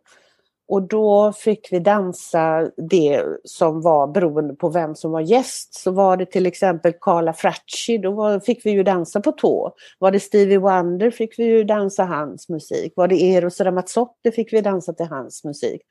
Och 0.68 0.82
då 0.82 1.32
fick 1.32 1.72
vi 1.72 1.78
dansa 1.78 2.70
det 2.76 3.22
som 3.44 3.82
var 3.82 4.06
beroende 4.06 4.54
på 4.54 4.68
vem 4.68 4.94
som 4.94 5.12
var 5.12 5.20
gäst. 5.20 5.74
Så 5.74 5.90
var 5.90 6.16
det 6.16 6.26
till 6.26 6.46
exempel 6.46 6.92
Carla 7.00 7.32
Fracci, 7.32 7.98
då 7.98 8.10
var, 8.10 8.40
fick 8.40 8.66
vi 8.66 8.70
ju 8.70 8.82
dansa 8.82 9.20
på 9.20 9.32
tå. 9.32 9.74
Var 9.98 10.10
det 10.10 10.20
Stevie 10.20 10.58
Wonder 10.58 11.10
fick 11.10 11.38
vi 11.38 11.44
ju 11.44 11.64
dansa 11.64 12.04
hans 12.04 12.48
musik. 12.48 12.92
Var 12.96 13.08
det 13.08 13.22
Eros 13.22 13.60
Ramazzotti 13.60 14.32
fick 14.32 14.52
vi 14.52 14.60
dansa 14.60 14.92
till 14.92 15.06
hans 15.06 15.44
musik. 15.44 15.82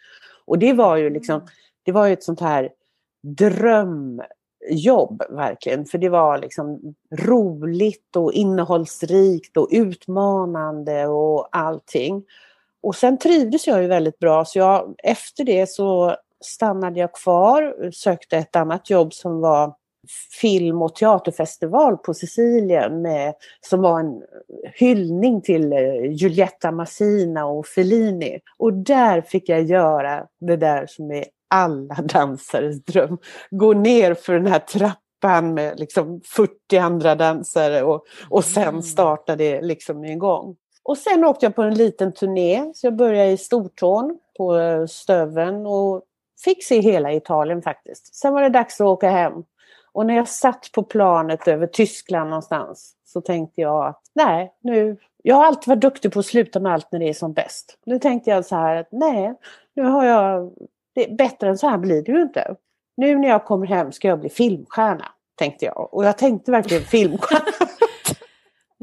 Och 0.45 0.59
det 0.59 0.73
var 0.73 0.97
ju 0.97 1.09
liksom, 1.09 1.47
det 1.83 1.91
var 1.91 2.07
ju 2.07 2.13
ett 2.13 2.23
sånt 2.23 2.41
här 2.41 2.69
drömjobb 3.23 5.23
verkligen. 5.29 5.85
För 5.85 5.97
det 5.97 6.09
var 6.09 6.37
liksom 6.37 6.95
roligt 7.11 8.15
och 8.15 8.33
innehållsrikt 8.33 9.57
och 9.57 9.67
utmanande 9.71 11.07
och 11.07 11.47
allting. 11.51 12.23
Och 12.85 12.95
sen 12.95 13.17
trivdes 13.17 13.67
jag 13.67 13.81
ju 13.81 13.87
väldigt 13.87 14.19
bra 14.19 14.45
så 14.45 14.59
jag, 14.59 14.95
efter 15.03 15.43
det 15.43 15.69
så 15.69 16.15
stannade 16.43 16.99
jag 16.99 17.13
kvar, 17.13 17.91
sökte 17.91 18.37
ett 18.37 18.55
annat 18.55 18.89
jobb 18.89 19.13
som 19.13 19.41
var 19.41 19.73
film 20.41 20.81
och 20.81 20.95
teaterfestival 20.95 21.97
på 21.97 22.13
Sicilien 22.13 23.01
med, 23.01 23.33
som 23.69 23.81
var 23.81 23.99
en 23.99 24.21
hyllning 24.73 25.41
till 25.41 25.73
eh, 25.73 26.11
Giulietta 26.11 26.71
Massina 26.71 27.45
och 27.45 27.67
Fellini. 27.67 28.39
Och 28.57 28.73
där 28.73 29.21
fick 29.21 29.49
jag 29.49 29.63
göra 29.63 30.25
det 30.39 30.55
där 30.55 30.85
som 30.87 31.11
är 31.11 31.25
alla 31.49 31.95
dansares 31.95 32.85
dröm. 32.85 33.17
Gå 33.49 33.73
ner 33.73 34.13
för 34.13 34.33
den 34.33 34.47
här 34.47 34.59
trappan 34.59 35.53
med 35.53 35.79
liksom 35.79 36.21
40 36.25 36.77
andra 36.77 37.15
dansare 37.15 37.83
och, 37.83 38.05
och 38.29 38.43
sen 38.43 38.63
mm. 38.63 38.81
starta 38.81 39.35
det 39.35 39.61
liksom 39.61 40.05
igång. 40.05 40.55
Och 40.85 40.97
sen 40.97 41.25
åkte 41.25 41.45
jag 41.45 41.55
på 41.55 41.61
en 41.61 41.73
liten 41.73 42.13
turné, 42.13 42.71
så 42.73 42.87
jag 42.87 42.95
började 42.95 43.31
i 43.31 43.37
Stortån 43.37 44.19
på 44.37 44.57
eh, 44.57 44.85
Stöven 44.85 45.65
och 45.65 46.03
fick 46.43 46.63
se 46.63 46.79
hela 46.79 47.13
Italien 47.13 47.61
faktiskt. 47.61 48.15
Sen 48.15 48.33
var 48.33 48.41
det 48.41 48.49
dags 48.49 48.81
att 48.81 48.87
åka 48.87 49.09
hem. 49.09 49.33
Och 49.91 50.05
när 50.05 50.15
jag 50.15 50.27
satt 50.27 50.69
på 50.73 50.83
planet 50.83 51.47
över 51.47 51.67
Tyskland 51.67 52.29
någonstans 52.29 52.93
så 53.05 53.21
tänkte 53.21 53.61
jag 53.61 53.85
att 53.85 54.01
nej, 54.15 54.53
nu... 54.61 54.97
Jag 55.23 55.35
har 55.35 55.45
alltid 55.45 55.67
varit 55.67 55.81
duktig 55.81 56.13
på 56.13 56.19
att 56.19 56.25
sluta 56.25 56.59
med 56.59 56.73
allt 56.73 56.91
när 56.91 56.99
det 56.99 57.09
är 57.09 57.13
som 57.13 57.33
bäst. 57.33 57.77
Nu 57.85 57.99
tänkte 57.99 58.29
jag 58.29 58.45
så 58.45 58.55
här 58.55 58.75
att 58.75 58.87
nej, 58.91 59.35
nu 59.73 59.83
har 59.83 60.05
jag... 60.05 60.53
Det, 60.95 61.17
bättre 61.17 61.49
än 61.49 61.57
så 61.57 61.67
här 61.67 61.77
blir 61.77 62.01
det 62.01 62.11
ju 62.11 62.21
inte. 62.21 62.55
Nu 62.97 63.15
när 63.15 63.27
jag 63.27 63.45
kommer 63.45 63.67
hem 63.67 63.91
ska 63.91 64.07
jag 64.07 64.19
bli 64.19 64.29
filmstjärna, 64.29 65.05
tänkte 65.35 65.65
jag. 65.65 65.93
Och 65.93 66.05
jag 66.05 66.17
tänkte 66.17 66.51
verkligen 66.51 66.83
filmstjärna. 66.91 67.74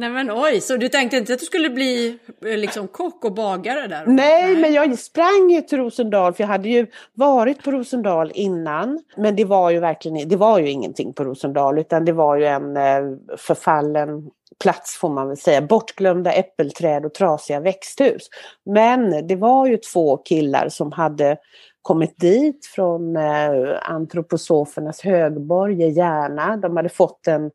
Nej 0.02 0.10
men 0.10 0.30
oj, 0.30 0.60
så 0.60 0.76
du 0.76 0.88
tänkte 0.88 1.16
inte 1.16 1.32
att 1.32 1.38
du 1.38 1.44
skulle 1.44 1.70
bli 1.70 2.18
eh, 2.46 2.58
liksom 2.58 2.88
kock 2.88 3.24
och 3.24 3.34
bagare 3.34 3.86
där? 3.86 4.04
Nej, 4.06 4.56
men 4.56 4.72
jag 4.72 4.98
sprang 4.98 5.50
ju 5.50 5.60
till 5.60 5.78
Rosendal 5.78 6.34
för 6.34 6.42
jag 6.42 6.48
hade 6.48 6.68
ju 6.68 6.86
varit 7.14 7.62
på 7.62 7.70
Rosendal 7.70 8.32
innan. 8.34 9.00
Men 9.16 9.36
det 9.36 9.44
var 9.44 9.70
ju 9.70 9.80
verkligen 9.80 10.28
det 10.28 10.36
var 10.36 10.58
ju 10.58 10.70
ingenting 10.70 11.12
på 11.12 11.24
Rosendal 11.24 11.78
utan 11.78 12.04
det 12.04 12.12
var 12.12 12.36
ju 12.36 12.44
en 12.44 12.76
eh, 12.76 13.02
förfallen 13.38 14.30
plats 14.62 14.98
får 15.00 15.08
man 15.08 15.28
väl 15.28 15.36
säga. 15.36 15.62
Bortglömda 15.62 16.32
äppelträd 16.32 17.04
och 17.04 17.14
trasiga 17.14 17.60
växthus. 17.60 18.28
Men 18.64 19.26
det 19.26 19.36
var 19.36 19.66
ju 19.66 19.76
två 19.76 20.16
killar 20.16 20.68
som 20.68 20.92
hade 20.92 21.36
kommit 21.82 22.20
dit 22.20 22.66
från 22.74 23.16
eh, 23.16 23.52
antroposofernas 23.82 25.00
högborg 25.00 25.82
i 25.82 25.90
Järna. 25.90 26.56
De 26.56 26.76
hade 26.76 26.88
fått 26.88 27.26
en 27.26 27.50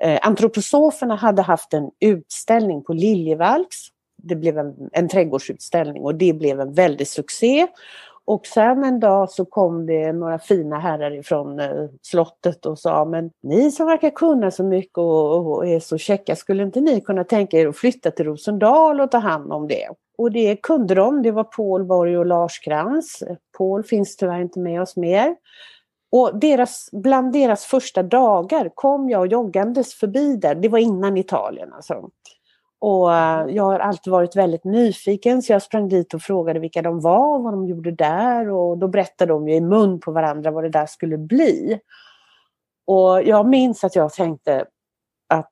Eh, 0.00 0.18
antroposoferna 0.22 1.14
hade 1.14 1.42
haft 1.42 1.74
en 1.74 1.90
utställning 2.00 2.84
på 2.84 2.92
Liljevalchs. 2.92 3.88
Det 4.22 4.36
blev 4.36 4.58
en, 4.58 4.74
en 4.92 5.08
trädgårdsutställning 5.08 6.02
och 6.02 6.14
det 6.14 6.32
blev 6.32 6.60
en 6.60 6.72
väldig 6.72 7.08
succé. 7.08 7.66
Och 8.24 8.46
sen 8.46 8.84
en 8.84 9.00
dag 9.00 9.30
så 9.30 9.44
kom 9.44 9.86
det 9.86 10.12
några 10.12 10.38
fina 10.38 10.78
herrar 10.78 11.10
ifrån 11.10 11.60
eh, 11.60 11.86
slottet 12.02 12.66
och 12.66 12.78
sa 12.78 13.04
men 13.04 13.30
ni 13.42 13.70
som 13.70 13.86
verkar 13.86 14.10
kunna 14.10 14.50
så 14.50 14.64
mycket 14.64 14.98
och, 14.98 15.56
och, 15.56 15.66
är 15.66 15.80
så 15.80 15.98
käcka, 15.98 16.36
skulle 16.36 16.62
inte 16.62 16.80
ni 16.80 17.00
kunna 17.00 17.24
tänka 17.24 17.58
er 17.58 17.66
att 17.66 17.76
flytta 17.76 18.10
till 18.10 18.24
Rosendal 18.24 19.00
och 19.00 19.10
ta 19.10 19.18
hand 19.18 19.52
om 19.52 19.68
det? 19.68 19.88
Och 20.18 20.32
det 20.32 20.56
kunde 20.56 20.94
de, 20.94 21.22
det 21.22 21.30
var 21.30 21.44
Paul 21.44 21.84
Borg 21.84 22.18
och 22.18 22.26
Lars 22.26 22.58
Krantz. 22.58 23.22
Paul 23.58 23.84
finns 23.84 24.16
tyvärr 24.16 24.40
inte 24.40 24.60
med 24.60 24.82
oss 24.82 24.96
mer. 24.96 25.36
Och 26.10 26.38
deras, 26.38 26.88
bland 26.92 27.32
deras 27.32 27.64
första 27.64 28.02
dagar 28.02 28.70
kom 28.74 29.10
jag 29.10 29.32
joggandes 29.32 29.94
förbi 29.94 30.36
där, 30.36 30.54
det 30.54 30.68
var 30.68 30.78
innan 30.78 31.16
Italien 31.16 31.72
alltså. 31.72 32.10
Och 32.80 33.14
eh, 33.14 33.46
jag 33.48 33.64
har 33.64 33.78
alltid 33.78 34.10
varit 34.10 34.36
väldigt 34.36 34.64
nyfiken 34.64 35.42
så 35.42 35.52
jag 35.52 35.62
sprang 35.62 35.88
dit 35.88 36.14
och 36.14 36.22
frågade 36.22 36.60
vilka 36.60 36.82
de 36.82 37.00
var, 37.00 37.38
vad 37.38 37.52
de 37.52 37.66
gjorde 37.66 37.90
där 37.90 38.50
och 38.50 38.78
då 38.78 38.88
berättade 38.88 39.32
de 39.32 39.48
ju 39.48 39.54
i 39.54 39.60
mun 39.60 40.00
på 40.00 40.12
varandra 40.12 40.50
vad 40.50 40.64
det 40.64 40.70
där 40.70 40.86
skulle 40.86 41.18
bli. 41.18 41.80
Och 42.86 43.22
jag 43.22 43.48
minns 43.48 43.84
att 43.84 43.96
jag 43.96 44.12
tänkte 44.12 44.66
att 45.28 45.50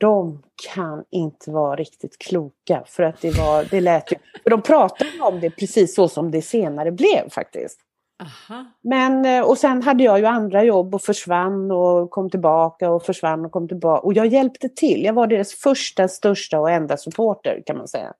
de 0.00 0.42
kan 0.74 1.04
inte 1.10 1.50
vara 1.50 1.76
riktigt 1.76 2.18
kloka 2.18 2.82
för 2.86 3.02
att 3.02 3.20
det 3.20 3.38
var, 3.38 3.64
det 3.70 3.80
lät 3.80 4.12
ju, 4.12 4.16
för 4.42 4.50
de 4.50 4.62
pratade 4.62 5.10
om 5.20 5.40
det 5.40 5.50
precis 5.50 5.94
så 5.94 6.08
som 6.08 6.30
det 6.30 6.42
senare 6.42 6.92
blev 6.92 7.30
faktiskt. 7.30 7.80
Aha. 8.20 8.64
Men, 8.80 9.24
eh, 9.24 9.48
och 9.48 9.58
sen 9.58 9.82
hade 9.82 10.04
jag 10.04 10.18
ju 10.18 10.26
andra 10.26 10.64
jobb 10.64 10.94
och 10.94 11.02
försvann 11.02 11.70
och 11.70 12.10
kom 12.10 12.30
tillbaka 12.30 12.90
och 12.90 13.02
försvann 13.02 13.44
och 13.44 13.52
kom 13.52 13.68
tillbaka. 13.68 14.02
Och 14.02 14.12
jag 14.12 14.26
hjälpte 14.26 14.68
till. 14.68 15.04
Jag 15.04 15.12
var 15.12 15.26
deras 15.26 15.54
första, 15.54 16.08
största 16.08 16.60
och 16.60 16.70
enda 16.70 16.96
supporter 16.96 17.62
kan 17.66 17.76
man 17.76 17.88
säga. 17.88 18.12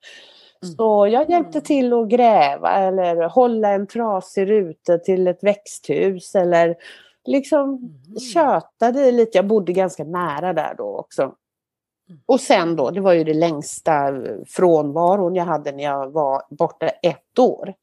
Mm. 0.62 0.75
Så 0.76 1.07
jag 1.07 1.31
hjälpte 1.31 1.61
till 1.61 1.93
att 1.93 2.09
gräva 2.09 2.71
eller 2.71 3.28
hålla 3.28 3.69
en 3.69 3.87
trasig 3.87 4.50
ruta 4.50 4.99
till 4.99 5.26
ett 5.26 5.45
växthus 5.45 6.35
eller 6.35 6.76
liksom 7.25 7.69
mm. 7.69 8.19
tjötade 8.19 9.12
lite. 9.12 9.38
Jag 9.38 9.47
bodde 9.47 9.73
ganska 9.73 10.05
nära 10.05 10.52
där 10.52 10.75
då 10.78 10.97
också. 10.97 11.23
Mm. 11.23 12.21
Och 12.26 12.40
sen 12.40 12.76
då, 12.76 12.90
det 12.90 13.00
var 13.00 13.12
ju 13.12 13.25
det 13.25 13.35
längsta 13.35 14.12
frånvaron 14.47 15.35
jag 15.35 15.45
hade 15.45 15.73
när 15.73 15.85
jag 15.85 16.11
var 16.11 16.43
borta 16.50 16.88
ett 16.88 17.38
år. 17.38 17.75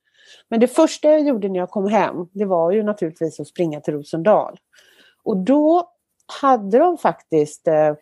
Men 0.55 0.59
det 0.59 0.67
första 0.67 1.09
jag 1.09 1.27
gjorde 1.27 1.49
när 1.49 1.59
jag 1.59 1.69
kom 1.69 1.87
hem, 1.87 2.27
det 2.31 2.45
var 2.45 2.71
ju 2.71 2.83
naturligtvis 2.83 3.39
att 3.39 3.47
springa 3.47 3.81
till 3.81 3.93
Rosendal. 3.93 4.59
Och 5.23 5.37
då 5.37 5.89
hade 6.41 6.77
de 6.77 6.97
faktiskt 6.97 7.67
eh, 7.67 7.93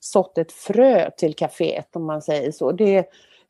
sått 0.00 0.38
ett 0.38 0.52
frö 0.52 1.10
till 1.10 1.34
kaféet 1.34 1.96
om 1.96 2.06
man 2.06 2.22
säger 2.22 2.52
så. 2.52 2.72
Det, 2.72 3.06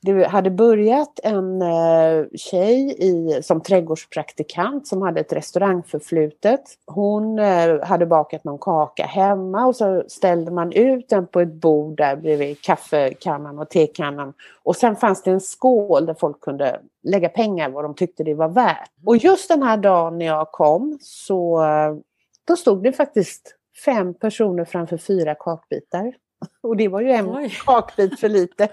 det 0.07 0.27
hade 0.27 0.51
börjat 0.51 1.21
en 1.23 1.63
eh, 1.63 2.25
tjej 2.35 2.97
i, 2.99 3.43
som 3.43 3.61
trädgårdspraktikant 3.61 4.87
som 4.87 5.03
hade 5.03 5.21
ett 5.21 5.33
restaurangförflutet. 5.33 6.61
Hon 6.87 7.39
eh, 7.39 7.85
hade 7.85 8.07
bakat 8.07 8.45
någon 8.45 8.59
kaka 8.59 9.07
hemma 9.07 9.67
och 9.67 9.77
så 9.77 10.05
ställde 10.09 10.51
man 10.51 10.73
ut 10.73 11.09
den 11.09 11.27
på 11.27 11.41
ett 11.41 11.53
bord 11.53 11.97
där 11.97 12.17
bredvid 12.17 12.63
kaffekannan 12.63 13.59
och 13.59 13.71
tekannan. 13.71 14.33
Och 14.63 14.77
sen 14.77 14.97
fanns 14.97 15.23
det 15.23 15.31
en 15.31 15.41
skål 15.41 16.07
där 16.07 16.15
folk 16.15 16.41
kunde 16.41 16.81
lägga 17.03 17.29
pengar 17.29 17.69
vad 17.69 17.85
de 17.85 17.95
tyckte 17.95 18.25
det 18.25 18.35
var 18.35 18.49
värt. 18.49 18.91
Och 19.07 19.17
just 19.17 19.49
den 19.49 19.63
här 19.63 19.77
dagen 19.77 20.19
när 20.19 20.27
jag 20.27 20.53
kom 20.53 20.99
så 21.01 21.65
eh, 21.65 21.97
då 22.45 22.57
stod 22.57 22.83
det 22.83 22.93
faktiskt 22.93 23.55
fem 23.85 24.15
personer 24.15 24.65
framför 24.65 24.97
fyra 24.97 25.35
kakbitar. 25.35 26.13
Och 26.63 26.77
det 26.77 26.89
var 26.89 27.01
ju 27.01 27.11
en 27.11 27.29
Oj. 27.29 27.57
kakbit 27.67 28.21
för 28.21 28.29
lite. 28.29 28.69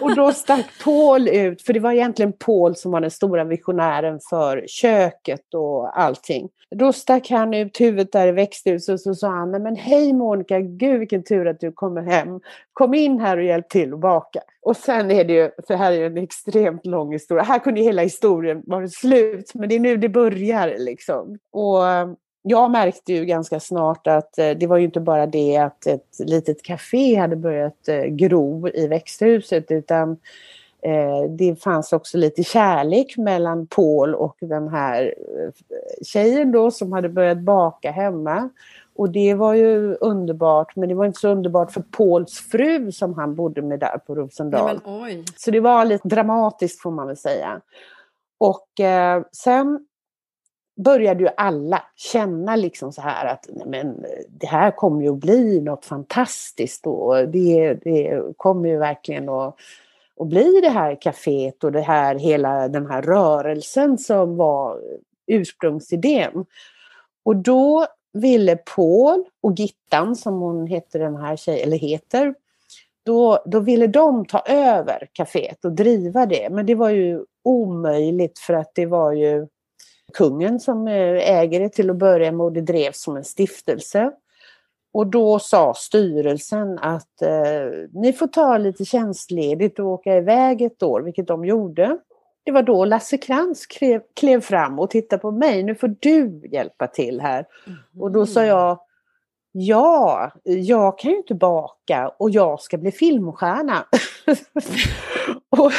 Och 0.00 0.16
då 0.16 0.32
stack 0.32 0.66
Paul 0.84 1.28
ut, 1.28 1.62
för 1.62 1.72
det 1.72 1.80
var 1.80 1.92
egentligen 1.92 2.32
Paul 2.32 2.76
som 2.76 2.92
var 2.92 3.00
den 3.00 3.10
stora 3.10 3.44
visionären 3.44 4.20
för 4.30 4.64
köket 4.66 5.54
och 5.54 6.00
allting. 6.00 6.48
Då 6.70 6.92
stack 6.92 7.30
han 7.30 7.54
ut 7.54 7.80
huvudet 7.80 8.12
där 8.12 8.28
i 8.28 8.32
växthuset 8.32 8.92
och 8.92 9.00
så 9.00 9.14
sa 9.14 9.28
han, 9.28 9.50
men 9.50 9.76
hej 9.76 10.12
Monica, 10.12 10.60
gud 10.60 10.98
vilken 10.98 11.24
tur 11.24 11.48
att 11.48 11.60
du 11.60 11.72
kommer 11.72 12.02
hem. 12.02 12.40
Kom 12.72 12.94
in 12.94 13.20
här 13.20 13.36
och 13.36 13.44
hjälp 13.44 13.68
till 13.68 13.92
att 13.92 14.00
baka. 14.00 14.40
Och 14.62 14.76
sen 14.76 15.10
är 15.10 15.24
det 15.24 15.32
ju, 15.32 15.50
för 15.66 15.74
här 15.74 15.92
är 15.92 15.96
ju 15.96 16.06
en 16.06 16.18
extremt 16.18 16.86
lång 16.86 17.12
historia, 17.12 17.44
här 17.44 17.58
kunde 17.58 17.80
hela 17.80 18.02
historien 18.02 18.62
vara 18.66 18.88
slut, 18.88 19.54
men 19.54 19.68
det 19.68 19.74
är 19.74 19.80
nu 19.80 19.96
det 19.96 20.08
börjar 20.08 20.74
liksom. 20.78 21.38
Och 21.52 21.78
jag 22.42 22.70
märkte 22.70 23.12
ju 23.12 23.24
ganska 23.24 23.60
snart 23.60 24.06
att 24.06 24.38
eh, 24.38 24.50
det 24.50 24.66
var 24.66 24.76
ju 24.76 24.84
inte 24.84 25.00
bara 25.00 25.26
det 25.26 25.56
att 25.56 25.86
ett 25.86 26.18
litet 26.18 26.62
café 26.62 27.14
hade 27.14 27.36
börjat 27.36 27.88
eh, 27.88 28.04
gro 28.04 28.68
i 28.68 28.86
växthuset 28.86 29.70
utan 29.70 30.10
eh, 30.82 31.22
det 31.30 31.62
fanns 31.62 31.92
också 31.92 32.18
lite 32.18 32.44
kärlek 32.44 33.16
mellan 33.16 33.66
Paul 33.66 34.14
och 34.14 34.36
den 34.40 34.68
här 34.68 35.14
tjejen 36.04 36.52
då 36.52 36.70
som 36.70 36.92
hade 36.92 37.08
börjat 37.08 37.38
baka 37.38 37.90
hemma. 37.90 38.48
Och 38.94 39.10
det 39.10 39.34
var 39.34 39.54
ju 39.54 39.94
underbart, 39.94 40.76
men 40.76 40.88
det 40.88 40.94
var 40.94 41.06
inte 41.06 41.20
så 41.20 41.28
underbart 41.28 41.72
för 41.72 41.82
Pauls 41.96 42.38
fru 42.38 42.92
som 42.92 43.14
han 43.14 43.34
bodde 43.34 43.62
med 43.62 43.80
där 43.80 43.98
på 44.06 44.14
Rosendal. 44.14 44.80
Nej, 44.86 45.24
så 45.36 45.50
det 45.50 45.60
var 45.60 45.84
lite 45.84 46.08
dramatiskt 46.08 46.80
får 46.80 46.90
man 46.90 47.06
väl 47.06 47.16
säga. 47.16 47.60
Och 48.38 48.80
eh, 48.80 49.22
sen 49.32 49.86
började 50.82 51.24
ju 51.24 51.28
alla 51.36 51.82
känna 51.96 52.56
liksom 52.56 52.92
så 52.92 53.00
här 53.00 53.26
att 53.26 53.48
men, 53.66 54.04
det 54.28 54.46
här 54.46 54.70
kommer 54.70 55.02
ju 55.02 55.08
att 55.08 55.20
bli 55.20 55.60
något 55.60 55.84
fantastiskt 55.84 56.86
och 56.86 57.28
det, 57.28 57.74
det 57.74 58.22
kommer 58.36 58.68
ju 58.68 58.78
verkligen 58.78 59.28
att, 59.28 59.56
att 60.20 60.26
bli 60.26 60.60
det 60.62 60.68
här 60.68 60.94
kaféet 60.94 61.64
och 61.64 61.72
det 61.72 61.80
här, 61.80 62.14
hela 62.14 62.68
den 62.68 62.86
här 62.86 63.02
rörelsen 63.02 63.98
som 63.98 64.36
var 64.36 64.80
ursprungsidén. 65.26 66.44
Och 67.24 67.36
då 67.36 67.86
ville 68.12 68.56
Paul 68.56 69.24
och 69.40 69.52
Gittan, 69.52 70.16
som 70.16 70.40
hon 70.40 70.66
heter 70.66 70.98
den 70.98 71.16
här 71.16 71.36
tjejen, 71.36 71.68
eller 71.68 71.78
heter, 71.78 72.34
då, 73.04 73.42
då 73.46 73.60
ville 73.60 73.86
de 73.86 74.24
ta 74.24 74.40
över 74.46 75.08
kaféet 75.12 75.64
och 75.64 75.72
driva 75.72 76.26
det. 76.26 76.48
Men 76.50 76.66
det 76.66 76.74
var 76.74 76.90
ju 76.90 77.24
omöjligt 77.42 78.38
för 78.38 78.54
att 78.54 78.70
det 78.74 78.86
var 78.86 79.12
ju 79.12 79.46
kungen 80.14 80.60
som 80.60 80.88
eh, 80.88 81.38
äger 81.38 81.60
det 81.60 81.68
till 81.68 81.90
att 81.90 81.96
börja 81.96 82.32
med 82.32 82.44
och 82.44 82.52
det 82.52 82.60
drevs 82.60 83.02
som 83.02 83.16
en 83.16 83.24
stiftelse. 83.24 84.12
Och 84.92 85.06
då 85.06 85.38
sa 85.38 85.74
styrelsen 85.76 86.78
att 86.78 87.22
eh, 87.22 87.88
ni 87.92 88.12
får 88.12 88.26
ta 88.26 88.58
lite 88.58 88.84
tjänstledigt 88.84 89.78
och 89.78 89.86
åka 89.86 90.16
iväg 90.16 90.62
ett 90.62 90.82
år, 90.82 91.00
vilket 91.00 91.26
de 91.26 91.44
gjorde. 91.44 91.98
Det 92.44 92.52
var 92.52 92.62
då 92.62 92.84
Lasse 92.84 93.18
Krantz 93.18 93.66
klev, 93.66 94.00
klev 94.14 94.40
fram 94.40 94.78
och 94.78 94.90
tittade 94.90 95.22
på 95.22 95.30
mig, 95.30 95.62
nu 95.62 95.74
får 95.74 95.96
du 96.00 96.48
hjälpa 96.52 96.86
till 96.86 97.20
här. 97.20 97.46
Mm. 97.66 97.78
Och 97.98 98.12
då 98.12 98.26
sa 98.26 98.44
jag, 98.44 98.78
ja, 99.52 100.30
jag 100.44 100.98
kan 100.98 101.10
ju 101.10 101.16
inte 101.16 101.34
baka 101.34 102.08
och 102.18 102.30
jag 102.30 102.60
ska 102.60 102.78
bli 102.78 102.92
filmstjärna. 102.92 103.84
och, 105.58 105.72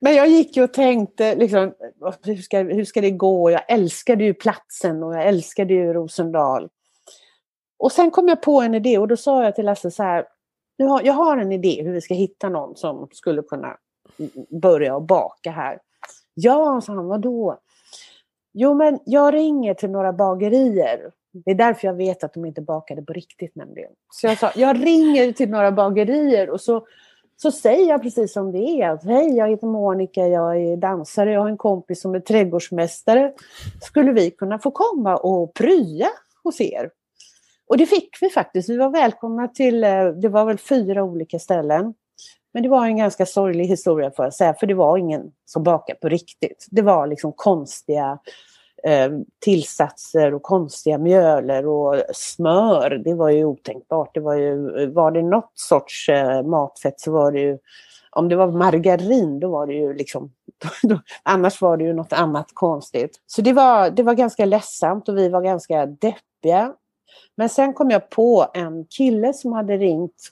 men 0.00 0.14
jag 0.14 0.28
gick 0.28 0.56
ju 0.56 0.62
och 0.64 0.72
tänkte, 0.72 1.34
liksom, 1.34 1.74
hur, 2.22 2.36
ska, 2.36 2.58
hur 2.58 2.84
ska 2.84 3.00
det 3.00 3.10
gå? 3.10 3.50
Jag 3.50 3.62
älskade 3.68 4.24
ju 4.24 4.34
platsen 4.34 5.02
och 5.02 5.14
jag 5.14 5.26
älskade 5.26 5.74
ju 5.74 5.92
Rosendal. 5.92 6.68
Och 7.78 7.92
sen 7.92 8.10
kom 8.10 8.28
jag 8.28 8.42
på 8.42 8.60
en 8.60 8.74
idé 8.74 8.98
och 8.98 9.08
då 9.08 9.16
sa 9.16 9.44
jag 9.44 9.54
till 9.54 9.64
Lasse 9.64 9.90
så 9.90 10.02
här, 10.02 10.26
jag 10.76 11.12
har 11.12 11.36
en 11.36 11.52
idé 11.52 11.82
hur 11.82 11.92
vi 11.92 12.00
ska 12.00 12.14
hitta 12.14 12.48
någon 12.48 12.76
som 12.76 13.08
skulle 13.12 13.42
kunna 13.42 13.76
börja 14.62 14.96
och 14.96 15.02
baka 15.02 15.50
här. 15.50 15.78
Ja, 16.34 16.80
sa 16.80 16.92
han, 16.92 17.06
vadå? 17.06 17.58
Jo, 18.52 18.74
men 18.74 18.98
jag 19.04 19.34
ringer 19.34 19.74
till 19.74 19.90
några 19.90 20.12
bagerier 20.12 21.10
det 21.34 21.50
är 21.50 21.54
därför 21.54 21.86
jag 21.86 21.94
vet 21.94 22.24
att 22.24 22.34
de 22.34 22.44
inte 22.44 22.60
bakade 22.60 23.02
på 23.02 23.12
riktigt 23.12 23.54
nämligen. 23.54 23.90
Så 24.12 24.26
jag 24.26 24.38
sa, 24.38 24.52
jag 24.56 24.84
ringer 24.86 25.32
till 25.32 25.50
några 25.50 25.72
bagerier 25.72 26.50
och 26.50 26.60
så, 26.60 26.86
så 27.36 27.50
säger 27.50 27.88
jag 27.88 28.02
precis 28.02 28.32
som 28.32 28.52
det 28.52 28.58
är. 28.58 28.90
Att, 28.90 29.04
Hej, 29.04 29.36
jag 29.36 29.50
heter 29.50 29.66
Monica, 29.66 30.26
jag 30.26 30.62
är 30.62 30.76
dansare, 30.76 31.32
jag 31.32 31.40
har 31.40 31.48
en 31.48 31.56
kompis 31.56 32.00
som 32.00 32.14
är 32.14 32.20
trädgårdsmästare. 32.20 33.32
Skulle 33.82 34.12
vi 34.12 34.30
kunna 34.30 34.58
få 34.58 34.70
komma 34.70 35.16
och 35.16 35.54
prya 35.54 36.08
hos 36.44 36.60
er? 36.60 36.90
Och 37.66 37.78
det 37.78 37.86
fick 37.86 38.08
vi 38.20 38.30
faktiskt. 38.30 38.68
Vi 38.68 38.76
var 38.76 38.90
välkomna 38.90 39.48
till, 39.48 39.84
eh, 39.84 40.06
det 40.06 40.28
var 40.28 40.44
väl 40.44 40.58
fyra 40.58 41.04
olika 41.04 41.38
ställen. 41.38 41.94
Men 42.54 42.62
det 42.62 42.68
var 42.68 42.86
en 42.86 42.96
ganska 42.96 43.26
sorglig 43.26 43.66
historia 43.66 44.10
får 44.10 44.24
jag 44.24 44.34
säga, 44.34 44.54
för 44.54 44.66
det 44.66 44.74
var 44.74 44.98
ingen 44.98 45.32
som 45.44 45.62
bakade 45.62 45.98
på 45.98 46.08
riktigt. 46.08 46.66
Det 46.70 46.82
var 46.82 47.06
liksom 47.06 47.32
konstiga 47.32 48.18
eh, 48.86 49.10
tillsatser 49.38 50.34
och 50.34 50.42
konstiga 50.42 50.98
mjöler 50.98 51.66
och 51.66 52.02
smör. 52.12 52.90
Det 53.04 53.14
var 53.14 53.30
ju 53.30 53.44
otänkbart. 53.44 54.14
Det 54.14 54.20
var, 54.20 54.34
ju, 54.34 54.86
var 54.90 55.10
det 55.10 55.22
något 55.22 55.52
sorts 55.54 56.08
eh, 56.08 56.42
matfett 56.42 57.00
så 57.00 57.12
var 57.12 57.32
det 57.32 57.40
ju, 57.40 57.58
om 58.10 58.28
det 58.28 58.36
var 58.36 58.46
margarin 58.46 59.40
då 59.40 59.48
var 59.48 59.66
det 59.66 59.74
ju 59.74 59.94
liksom, 59.94 60.32
då, 60.82 61.00
annars 61.22 61.60
var 61.60 61.76
det 61.76 61.84
ju 61.84 61.92
något 61.92 62.12
annat 62.12 62.46
konstigt. 62.54 63.20
Så 63.26 63.42
det 63.42 63.52
var, 63.52 63.90
det 63.90 64.02
var 64.02 64.14
ganska 64.14 64.44
ledsamt 64.44 65.08
och 65.08 65.18
vi 65.18 65.28
var 65.28 65.42
ganska 65.42 65.86
deppiga. 65.86 66.74
Men 67.36 67.48
sen 67.48 67.74
kom 67.74 67.90
jag 67.90 68.10
på 68.10 68.46
en 68.54 68.84
kille 68.84 69.32
som 69.32 69.52
hade 69.52 69.76
ringt 69.76 70.30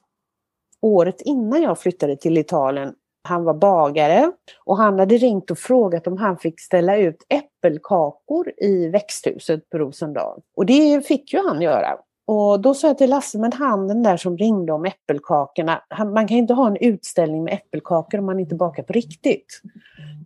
året 0.81 1.21
innan 1.21 1.63
jag 1.63 1.79
flyttade 1.79 2.17
till 2.17 2.39
Italien. 2.39 2.95
Han 3.25 3.45
var 3.45 3.55
bagare 3.55 4.33
och 4.65 4.77
han 4.77 4.99
hade 4.99 5.17
ringt 5.17 5.51
och 5.51 5.59
frågat 5.59 6.07
om 6.07 6.17
han 6.17 6.39
fick 6.39 6.61
ställa 6.61 6.97
ut 6.97 7.27
äppelkakor 7.29 8.53
i 8.57 8.89
växthuset 8.89 9.71
på 9.71 9.79
Rosendal. 9.79 10.41
Och 10.57 10.67
det 10.67 11.07
fick 11.07 11.33
ju 11.33 11.39
han 11.49 11.63
göra. 11.63 11.99
Och 12.27 12.61
då 12.61 12.75
sa 12.75 12.87
jag 12.87 12.99
till 12.99 13.11
Lasse, 13.11 13.39
men 13.39 13.53
han 13.53 13.89
den 13.89 14.03
där 14.03 14.17
som 14.17 14.39
ringde 14.39 14.73
om 14.73 14.85
äppelkakorna, 14.85 15.83
han, 15.89 16.13
man 16.13 16.29
kan 16.29 16.37
inte 16.37 16.55
ha 16.55 16.67
en 16.67 16.77
utställning 16.77 17.45
med 17.45 17.55
äppelkakor 17.55 18.19
om 18.19 18.27
man 18.27 18.41
inte 18.41 18.55
bakar 18.55 18.83
på 18.83 18.93
riktigt. 18.93 19.61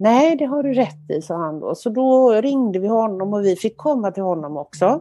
Nej, 0.00 0.37
det 0.37 0.44
har 0.44 0.62
du 0.62 0.74
rätt 0.74 1.11
i, 1.11 1.22
sa 1.22 1.37
han 1.37 1.61
då. 1.61 1.74
Så 1.74 1.90
då 1.90 2.32
ringde 2.32 2.78
vi 2.78 2.88
honom 2.88 3.35
och 3.35 3.44
vi 3.44 3.56
fick 3.56 3.76
komma 3.76 4.11
till 4.11 4.22
honom 4.22 4.56
också. 4.56 5.00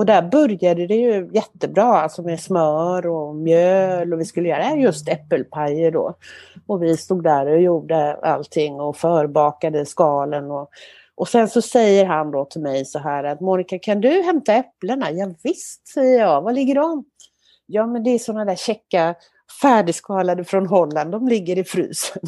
Och 0.00 0.06
där 0.06 0.22
började 0.22 0.86
det 0.86 0.94
ju 0.94 1.30
jättebra, 1.32 1.84
alltså 1.84 2.22
med 2.22 2.40
smör 2.40 3.06
och 3.06 3.36
mjöl 3.36 4.12
och 4.12 4.20
vi 4.20 4.24
skulle 4.24 4.48
göra 4.48 4.76
just 4.76 5.08
äppelpajer 5.08 5.90
då. 5.90 6.14
Och 6.66 6.82
vi 6.82 6.96
stod 6.96 7.24
där 7.24 7.46
och 7.46 7.60
gjorde 7.60 8.14
allting 8.14 8.80
och 8.80 8.96
förbakade 8.96 9.86
skalen. 9.86 10.50
Och, 10.50 10.70
och 11.14 11.28
sen 11.28 11.48
så 11.48 11.62
säger 11.62 12.06
han 12.06 12.30
då 12.30 12.44
till 12.44 12.60
mig 12.60 12.84
så 12.84 12.98
här 12.98 13.24
att 13.24 13.40
Monica 13.40 13.78
kan 13.78 14.00
du 14.00 14.22
hämta 14.22 14.54
äpplena? 14.54 15.10
Ja, 15.10 15.34
visst, 15.42 15.88
säger 15.88 16.20
jag. 16.20 16.42
Var 16.42 16.52
ligger 16.52 16.74
de? 16.74 17.04
Ja 17.66 17.86
men 17.86 18.04
det 18.04 18.10
är 18.10 18.18
sådana 18.18 18.44
där 18.44 18.56
checka 18.56 19.14
färdigskalade 19.62 20.44
från 20.44 20.66
Holland, 20.66 21.12
de 21.12 21.28
ligger 21.28 21.58
i 21.58 21.64
frysen. 21.64 22.22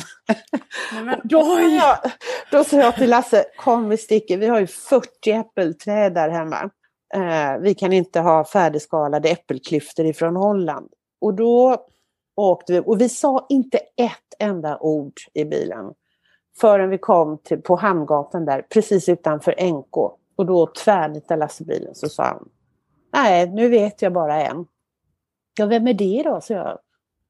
Men, 1.04 1.20
då, 1.24 1.58
jag, 1.60 1.98
då 2.50 2.64
sa 2.64 2.76
jag 2.76 2.96
till 2.96 3.10
Lasse, 3.10 3.44
kom 3.56 3.88
vi 3.88 3.96
sticker, 3.96 4.38
vi 4.38 4.46
har 4.46 4.60
ju 4.60 4.66
40 4.66 5.30
äppelträd 5.30 6.14
där 6.14 6.28
hemma 6.28 6.70
eh, 7.14 7.58
vi 7.60 7.74
kan 7.74 7.92
inte 7.92 8.20
ha 8.20 8.44
färdigskalade 8.44 9.28
äppelklyftor 9.28 10.06
ifrån 10.06 10.36
Holland. 10.36 10.88
Och 11.20 11.34
då 11.34 11.86
åkte 12.36 12.72
vi, 12.72 12.80
och 12.86 13.00
vi 13.00 13.08
sa 13.08 13.46
inte 13.48 13.78
ett 13.78 14.34
enda 14.38 14.78
ord 14.78 15.14
i 15.34 15.44
bilen 15.44 15.94
förrän 16.60 16.90
vi 16.90 16.98
kom 16.98 17.38
till, 17.38 17.62
på 17.62 17.76
Hamngatan 17.76 18.44
där, 18.44 18.62
precis 18.62 19.08
utanför 19.08 19.72
NK. 19.72 19.96
Och 20.36 20.46
då 20.46 20.66
tvärnitade 20.66 21.40
Lasse 21.40 21.64
bilen 21.64 21.94
så 21.94 22.08
sa 22.08 22.22
han, 22.22 22.48
nej 23.12 23.50
nu 23.50 23.68
vet 23.68 24.02
jag 24.02 24.12
bara 24.12 24.42
en. 24.42 24.66
Ja, 25.58 25.66
vem 25.66 25.88
är 25.88 25.94
det 25.94 26.22
då? 26.22 26.40
Så 26.40 26.52
jag. 26.52 26.78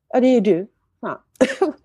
Ja, 0.08 0.20
det 0.20 0.26
är 0.26 0.40
du. 0.40 0.66
Ja. 1.00 1.24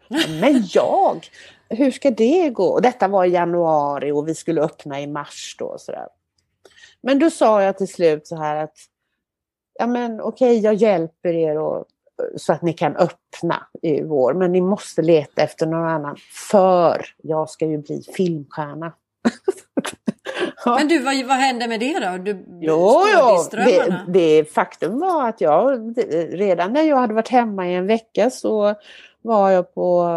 Men 0.41 0.63
jag? 0.73 1.27
Hur 1.69 1.91
ska 1.91 2.11
det 2.11 2.49
gå? 2.49 2.65
Och 2.65 2.81
detta 2.81 3.07
var 3.07 3.25
i 3.25 3.29
januari 3.29 4.11
och 4.11 4.27
vi 4.27 4.35
skulle 4.35 4.61
öppna 4.61 5.01
i 5.01 5.07
mars 5.07 5.55
då. 5.59 5.75
Så 5.79 5.91
där. 5.91 6.07
Men 7.07 7.19
då 7.19 7.29
sa 7.29 7.63
jag 7.63 7.77
till 7.77 7.87
slut 7.87 8.27
så 8.27 8.35
här 8.35 8.63
att 8.63 8.75
ja 9.79 9.87
men 9.87 10.21
okej, 10.21 10.49
okay, 10.49 10.59
jag 10.59 10.73
hjälper 10.73 11.29
er 11.29 11.57
och, 11.57 11.85
så 12.35 12.53
att 12.53 12.61
ni 12.61 12.73
kan 12.73 12.95
öppna 12.95 13.67
i 13.81 14.01
vår, 14.01 14.33
men 14.33 14.51
ni 14.51 14.61
måste 14.61 15.01
leta 15.01 15.41
efter 15.41 15.65
någon 15.65 15.87
annan 15.87 16.17
för 16.49 17.05
jag 17.23 17.49
ska 17.49 17.65
ju 17.65 17.77
bli 17.77 18.01
filmstjärna. 18.01 18.93
Men 20.65 20.87
du, 20.87 20.99
vad, 20.99 21.25
vad 21.25 21.37
hände 21.37 21.67
med 21.67 21.79
det 21.79 21.99
då? 21.99 22.17
Du, 22.17 22.45
jo, 22.61 23.03
jo. 23.13 23.47
Det, 23.51 24.03
det 24.07 24.53
faktum 24.53 24.99
var 24.99 25.29
att 25.29 25.41
jag 25.41 25.93
redan 26.29 26.73
när 26.73 26.81
jag 26.81 26.97
hade 26.97 27.13
varit 27.13 27.29
hemma 27.29 27.67
i 27.67 27.75
en 27.75 27.87
vecka 27.87 28.29
så 28.29 28.75
var 29.21 29.49
jag 29.49 29.73
på 29.73 30.07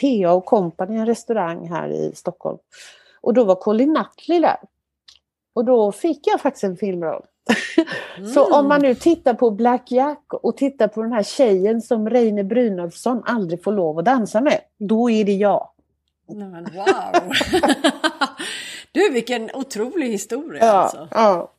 PA 0.00 0.32
och 0.32 0.44
Company, 0.44 0.96
en 0.96 1.06
restaurang 1.06 1.68
här 1.68 1.88
i 1.88 2.12
Stockholm. 2.14 2.58
Och 3.20 3.34
då 3.34 3.44
var 3.44 3.54
Colin 3.54 3.92
Nutley 3.92 4.40
där. 4.40 4.56
Och 5.52 5.64
då 5.64 5.92
fick 5.92 6.26
jag 6.26 6.40
faktiskt 6.40 6.64
en 6.64 6.76
filmroll. 6.76 7.22
Mm. 8.18 8.30
Så 8.30 8.58
om 8.58 8.68
man 8.68 8.80
nu 8.82 8.94
tittar 8.94 9.34
på 9.34 9.50
Black 9.50 9.90
Jack 9.90 10.24
och 10.28 10.56
tittar 10.56 10.88
på 10.88 11.02
den 11.02 11.12
här 11.12 11.22
tjejen 11.22 11.82
som 11.82 12.10
Reine 12.10 12.44
Brynolfsson 12.44 13.22
aldrig 13.26 13.64
får 13.64 13.72
lov 13.72 13.98
att 13.98 14.04
dansa 14.04 14.40
med, 14.40 14.60
då 14.78 15.10
är 15.10 15.24
det 15.24 15.32
jag. 15.32 15.68
Men 16.28 16.64
wow! 16.64 17.32
du, 18.92 19.10
vilken 19.10 19.50
otrolig 19.54 20.08
historia 20.08 20.64
ja, 20.64 20.72
alltså. 20.72 21.08
Ja. 21.10 21.50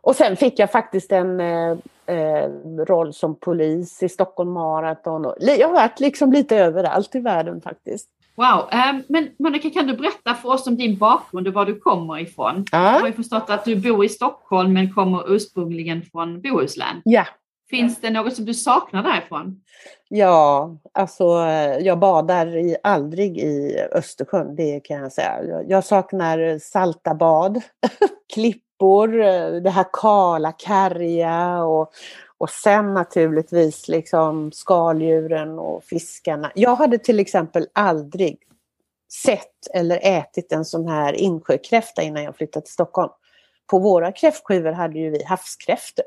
Och 0.00 0.16
sen 0.16 0.36
fick 0.36 0.58
jag 0.58 0.70
faktiskt 0.70 1.12
en 1.12 1.40
eh, 1.40 1.76
eh, 2.06 2.50
roll 2.86 3.14
som 3.14 3.34
polis 3.34 4.02
i 4.02 4.08
Stockholm 4.08 4.52
Marathon. 4.52 5.34
Jag 5.40 5.68
har 5.68 5.74
varit 5.74 6.00
liksom 6.00 6.32
lite 6.32 6.56
överallt 6.56 7.14
i 7.14 7.20
världen 7.20 7.60
faktiskt. 7.60 8.08
Wow, 8.40 8.68
um, 8.72 9.04
men 9.08 9.28
Monica 9.38 9.70
kan 9.70 9.86
du 9.86 9.96
berätta 9.96 10.34
för 10.34 10.48
oss 10.48 10.66
om 10.66 10.76
din 10.76 10.98
bakgrund 10.98 11.48
och 11.48 11.54
var 11.54 11.66
du 11.66 11.80
kommer 11.80 12.18
ifrån? 12.18 12.64
Ja. 12.72 12.92
Jag 12.92 13.00
har 13.00 13.06
ju 13.06 13.12
förstått 13.12 13.50
att 13.50 13.64
du 13.64 13.76
bor 13.76 14.04
i 14.04 14.08
Stockholm 14.08 14.72
men 14.72 14.94
kommer 14.94 15.32
ursprungligen 15.32 16.02
från 16.02 16.42
Bohuslän. 16.42 17.02
Ja. 17.04 17.26
Finns 17.70 18.00
det 18.00 18.10
något 18.10 18.36
som 18.36 18.44
du 18.44 18.54
saknar 18.54 19.02
därifrån? 19.02 19.60
Ja, 20.08 20.76
alltså 20.94 21.24
jag 21.80 21.98
badar 21.98 22.56
i, 22.56 22.76
aldrig 22.82 23.38
i 23.38 23.76
Östersjön, 23.92 24.56
det 24.56 24.80
kan 24.80 24.96
jag 24.96 25.12
säga. 25.12 25.62
Jag 25.68 25.84
saknar 25.84 26.58
salta 26.58 27.14
bad, 27.14 27.62
klippor, 28.34 29.08
det 29.60 29.70
här 29.70 29.86
kala, 29.92 30.52
karga 30.52 31.64
och, 31.64 31.92
och 32.40 32.50
sen 32.50 32.94
naturligtvis 32.94 33.88
liksom 33.88 34.52
skaldjuren 34.52 35.58
och 35.58 35.84
fiskarna. 35.84 36.52
Jag 36.54 36.76
hade 36.76 36.98
till 36.98 37.20
exempel 37.20 37.66
aldrig 37.72 38.38
sett 39.24 39.66
eller 39.74 40.00
ätit 40.02 40.52
en 40.52 40.64
sån 40.64 40.88
här 40.88 41.12
insjökräfta 41.12 42.02
innan 42.02 42.22
jag 42.22 42.36
flyttade 42.36 42.66
till 42.66 42.72
Stockholm. 42.72 43.10
På 43.66 43.78
våra 43.78 44.12
kräftskivor 44.12 44.72
hade 44.72 44.98
ju 44.98 45.10
vi 45.10 45.24
havskräftor. 45.24 46.04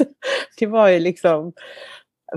det 0.58 0.66
var 0.66 0.88
ju 0.88 1.00
liksom, 1.00 1.52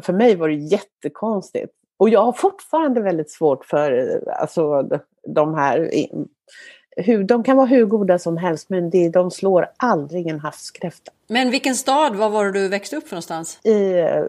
för 0.02 0.14
mig 0.14 0.36
var 0.36 0.50
det 0.50 0.56
jättekonstigt. 0.56 1.74
Och 1.98 2.10
jag 2.10 2.24
har 2.24 2.34
fortfarande 2.34 3.02
väldigt 3.02 3.32
svårt 3.32 3.66
för 3.66 3.92
eh, 3.92 4.42
alltså, 4.42 4.90
de 5.28 5.54
här 5.54 5.90
hur, 6.98 7.24
de 7.24 7.44
kan 7.44 7.58
vara 7.58 7.68
hur 7.68 7.86
goda 7.86 8.20
som 8.20 8.38
helst 8.38 8.70
men 8.70 8.90
det, 8.90 9.10
de 9.10 9.32
slår 9.32 9.68
aldrig 9.78 10.28
en 10.28 10.40
havskräfta. 10.40 11.12
Men 11.28 11.52
vilken 11.52 11.76
stad, 11.76 12.16
var 12.16 12.30
var 12.30 12.46
du 12.46 12.68
växte 12.68 12.96
upp 12.96 13.08
för 13.08 13.16
någonstans? 13.16 13.60
I, 13.64 13.74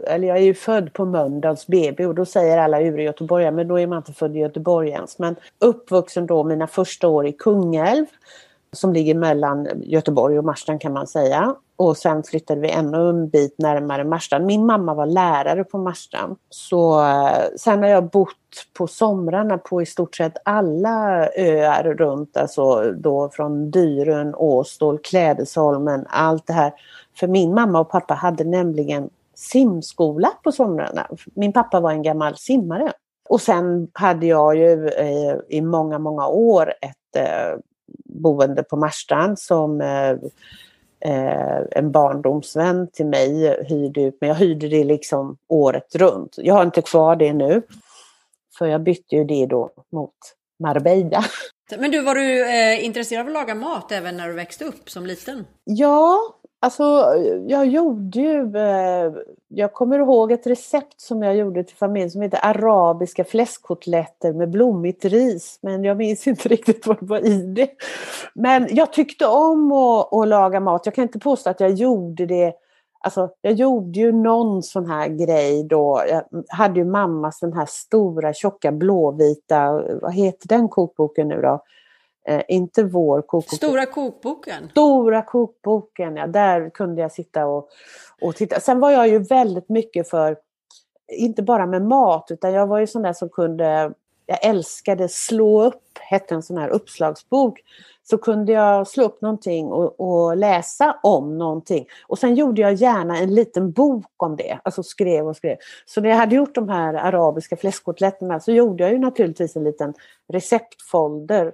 eller 0.06 0.28
jag 0.28 0.36
är 0.36 0.42
ju 0.42 0.54
född 0.54 0.92
på 0.92 1.04
Mölndals 1.04 1.66
BB 1.66 2.06
och 2.06 2.14
då 2.14 2.24
säger 2.24 2.58
alla 2.58 2.80
ur 2.80 2.98
Göteborg, 2.98 3.50
men 3.50 3.68
då 3.68 3.80
är 3.80 3.86
man 3.86 3.98
inte 3.98 4.12
född 4.12 4.36
i 4.36 4.38
Göteborg 4.38 4.90
ens. 4.90 5.18
Men 5.18 5.36
uppvuxen 5.58 6.26
då 6.26 6.44
mina 6.44 6.66
första 6.66 7.08
år 7.08 7.26
i 7.26 7.32
Kungälv 7.32 8.06
som 8.72 8.92
ligger 8.92 9.14
mellan 9.14 9.68
Göteborg 9.82 10.38
och 10.38 10.44
Marstrand 10.44 10.80
kan 10.80 10.92
man 10.92 11.06
säga. 11.06 11.54
Och 11.76 11.96
sen 11.96 12.22
flyttade 12.22 12.60
vi 12.60 12.70
ännu 12.70 13.08
en 13.08 13.28
bit 13.28 13.54
närmare 13.58 14.04
Marstrand. 14.04 14.46
Min 14.46 14.66
mamma 14.66 14.94
var 14.94 15.06
lärare 15.06 15.64
på 15.64 15.78
Marstrand. 15.78 16.36
Så 16.50 17.00
eh, 17.00 17.44
sen 17.56 17.82
har 17.82 17.88
jag 17.88 18.10
bott 18.10 18.30
på 18.78 18.86
somrarna 18.86 19.58
på 19.58 19.82
i 19.82 19.86
stort 19.86 20.16
sett 20.16 20.36
alla 20.44 21.28
öar 21.36 21.94
runt, 21.94 22.36
alltså 22.36 22.92
då 22.92 23.28
från 23.28 23.70
Dyrön, 23.70 24.34
Åstol, 24.34 24.98
Klädesholmen, 24.98 26.06
allt 26.08 26.46
det 26.46 26.52
här. 26.52 26.72
För 27.16 27.26
min 27.26 27.54
mamma 27.54 27.80
och 27.80 27.90
pappa 27.90 28.14
hade 28.14 28.44
nämligen 28.44 29.10
simskola 29.34 30.30
på 30.44 30.52
somrarna. 30.52 31.06
Min 31.34 31.52
pappa 31.52 31.80
var 31.80 31.90
en 31.90 32.02
gammal 32.02 32.36
simmare. 32.36 32.92
Och 33.28 33.40
sen 33.40 33.88
hade 33.92 34.26
jag 34.26 34.56
ju 34.56 34.88
eh, 34.88 35.36
i 35.48 35.60
många, 35.60 35.98
många 35.98 36.26
år 36.26 36.74
ett 36.80 37.16
eh, 37.16 37.58
boende 38.04 38.62
på 38.62 38.76
Marstrand 38.76 39.38
som 39.38 39.80
eh, 39.80 40.16
eh, 41.04 41.58
en 41.70 41.92
barndomsvän 41.92 42.88
till 42.92 43.06
mig 43.06 43.64
hyrde 43.68 44.02
ut, 44.02 44.16
men 44.20 44.28
jag 44.28 44.36
hyrde 44.36 44.68
det 44.68 44.84
liksom 44.84 45.36
året 45.48 45.94
runt. 45.94 46.34
Jag 46.36 46.54
har 46.54 46.62
inte 46.62 46.82
kvar 46.82 47.16
det 47.16 47.32
nu, 47.32 47.62
för 48.58 48.66
jag 48.66 48.82
bytte 48.82 49.16
ju 49.16 49.24
det 49.24 49.46
då 49.46 49.70
mot 49.92 50.14
Marbella. 50.58 51.24
Men 51.78 51.90
du, 51.90 52.02
var 52.02 52.14
du 52.14 52.50
eh, 52.50 52.84
intresserad 52.84 53.20
av 53.20 53.26
att 53.26 53.32
laga 53.32 53.54
mat 53.54 53.92
även 53.92 54.16
när 54.16 54.28
du 54.28 54.34
växte 54.34 54.64
upp 54.64 54.90
som 54.90 55.06
liten? 55.06 55.46
Ja, 55.64 56.34
Alltså, 56.64 57.14
jag 57.46 57.66
gjorde 57.66 58.20
ju... 58.20 58.56
Eh, 58.56 59.12
jag 59.48 59.72
kommer 59.72 59.98
ihåg 59.98 60.32
ett 60.32 60.46
recept 60.46 61.00
som 61.00 61.22
jag 61.22 61.36
gjorde 61.36 61.64
till 61.64 61.76
familjen 61.76 62.10
som 62.10 62.22
heter 62.22 62.40
arabiska 62.42 63.24
fläskkotletter 63.24 64.32
med 64.32 64.50
blommigt 64.50 65.04
ris. 65.04 65.58
Men 65.62 65.84
jag 65.84 65.96
minns 65.96 66.26
inte 66.26 66.48
riktigt 66.48 66.86
vad 66.86 67.00
det 67.00 67.06
var 67.06 67.26
i 67.26 67.42
det. 67.42 67.70
Men 68.34 68.68
jag 68.70 68.92
tyckte 68.92 69.26
om 69.26 69.72
att, 69.72 70.14
att 70.14 70.28
laga 70.28 70.60
mat. 70.60 70.86
Jag 70.86 70.94
kan 70.94 71.02
inte 71.02 71.18
påstå 71.18 71.50
att 71.50 71.60
jag 71.60 71.70
gjorde 71.70 72.26
det 72.26 72.54
Alltså, 73.00 73.30
jag 73.40 73.52
gjorde 73.52 74.00
ju 74.00 74.12
någon 74.12 74.62
sån 74.62 74.90
här 74.90 75.08
grej 75.08 75.64
då. 75.64 76.02
Jag 76.08 76.44
hade 76.48 76.80
ju 76.80 76.84
mammas 76.84 77.40
den 77.40 77.52
här 77.52 77.66
stora 77.68 78.32
tjocka 78.32 78.72
blåvita, 78.72 79.82
vad 80.02 80.14
heter 80.14 80.48
den 80.48 80.68
kokboken 80.68 81.28
nu 81.28 81.40
då? 81.40 81.62
Eh, 82.28 82.42
inte 82.48 82.82
vår 82.82 83.22
kokbok. 83.22 83.56
Stora 83.56 83.86
kokboken. 83.86 84.68
Stora 84.70 85.22
kokboken, 85.22 86.16
ja. 86.16 86.26
Där 86.26 86.70
kunde 86.70 87.02
jag 87.02 87.12
sitta 87.12 87.46
och, 87.46 87.68
och 88.20 88.36
titta. 88.36 88.60
Sen 88.60 88.80
var 88.80 88.90
jag 88.90 89.08
ju 89.08 89.18
väldigt 89.18 89.68
mycket 89.68 90.10
för, 90.10 90.36
inte 91.12 91.42
bara 91.42 91.66
med 91.66 91.82
mat, 91.82 92.26
utan 92.30 92.52
jag 92.52 92.66
var 92.66 92.78
ju 92.78 92.86
sån 92.86 93.02
där 93.02 93.12
som 93.12 93.28
kunde, 93.28 93.92
jag 94.26 94.44
älskade 94.44 95.08
Slå 95.08 95.62
upp, 95.64 95.98
hette 96.00 96.34
en 96.34 96.42
sån 96.42 96.58
här 96.58 96.68
uppslagsbok. 96.68 97.60
Så 98.02 98.18
kunde 98.18 98.52
jag 98.52 98.86
slå 98.88 99.04
upp 99.04 99.20
någonting 99.20 99.66
och, 99.66 100.00
och 100.00 100.36
läsa 100.36 100.98
om 101.02 101.38
någonting. 101.38 101.86
Och 102.06 102.18
sen 102.18 102.34
gjorde 102.34 102.60
jag 102.60 102.74
gärna 102.74 103.18
en 103.18 103.34
liten 103.34 103.72
bok 103.72 104.12
om 104.16 104.36
det, 104.36 104.58
alltså 104.62 104.82
skrev 104.82 105.28
och 105.28 105.36
skrev. 105.36 105.56
Så 105.86 106.00
när 106.00 106.08
jag 106.08 106.16
hade 106.16 106.34
gjort 106.34 106.54
de 106.54 106.68
här 106.68 106.94
arabiska 106.94 107.56
fläskkotletterna 107.56 108.40
så 108.40 108.52
gjorde 108.52 108.84
jag 108.84 108.92
ju 108.92 108.98
naturligtvis 108.98 109.56
en 109.56 109.64
liten 109.64 109.94
receptfolder 110.28 111.52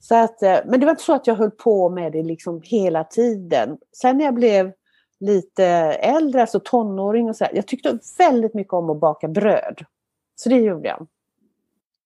så 0.00 0.14
att, 0.14 0.42
eh, 0.42 0.58
men 0.64 0.80
det 0.80 0.86
var 0.86 0.90
inte 0.90 1.02
så 1.02 1.14
att 1.14 1.26
jag 1.26 1.34
höll 1.34 1.50
på 1.50 1.88
med 1.88 2.12
det 2.12 2.22
liksom 2.22 2.60
hela 2.64 3.04
tiden. 3.04 3.78
Sen 3.92 4.18
när 4.18 4.24
jag 4.24 4.34
blev 4.34 4.72
lite 5.20 5.64
äldre, 5.64 6.40
alltså 6.40 6.60
tonåring 6.60 7.28
och 7.28 7.36
så 7.36 7.44
här, 7.44 7.52
jag 7.54 7.66
tyckte 7.66 7.98
väldigt 8.18 8.54
mycket 8.54 8.72
om 8.72 8.90
att 8.90 9.00
baka 9.00 9.28
bröd. 9.28 9.84
Så 10.36 10.48
det 10.48 10.56
gjorde 10.56 10.88
jag. 10.88 11.06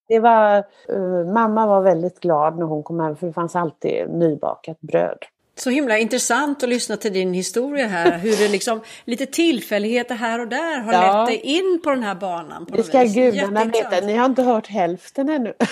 Det 0.08 0.18
var, 0.18 0.64
uh, 0.90 1.32
mamma 1.32 1.66
var 1.66 1.82
väldigt 1.82 2.20
glad 2.20 2.58
när 2.58 2.66
hon 2.66 2.82
kom 2.82 3.00
hem 3.00 3.16
för 3.16 3.26
det 3.26 3.32
fanns 3.32 3.56
alltid 3.56 4.10
nybakat 4.10 4.80
bröd. 4.80 5.18
Så 5.54 5.70
himla 5.70 5.98
intressant 5.98 6.62
att 6.62 6.68
lyssna 6.68 6.96
till 6.96 7.12
din 7.12 7.34
historia 7.34 7.86
här. 7.86 8.18
Hur 8.18 8.36
det 8.36 8.48
liksom, 8.48 8.80
lite 9.04 9.26
tillfälligheter 9.26 10.14
här 10.14 10.40
och 10.40 10.48
där 10.48 10.80
har 10.80 10.92
ja. 10.92 11.18
lett 11.18 11.26
dig 11.26 11.40
in 11.56 11.80
på 11.84 11.90
den 11.90 12.02
här 12.02 12.14
banan. 12.14 12.66
det 12.72 12.82
ska 12.82 13.04
gudarna 13.04 13.64
veta. 13.64 14.06
Ni 14.06 14.16
har 14.16 14.26
inte 14.26 14.42
hört 14.42 14.66
hälften 14.66 15.28
ännu. 15.28 15.54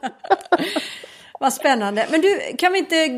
Vad 1.42 1.52
spännande. 1.52 2.06
Men 2.10 2.20
du, 2.20 2.40
kan 2.58 2.72
vi 2.72 2.78
inte 2.78 3.08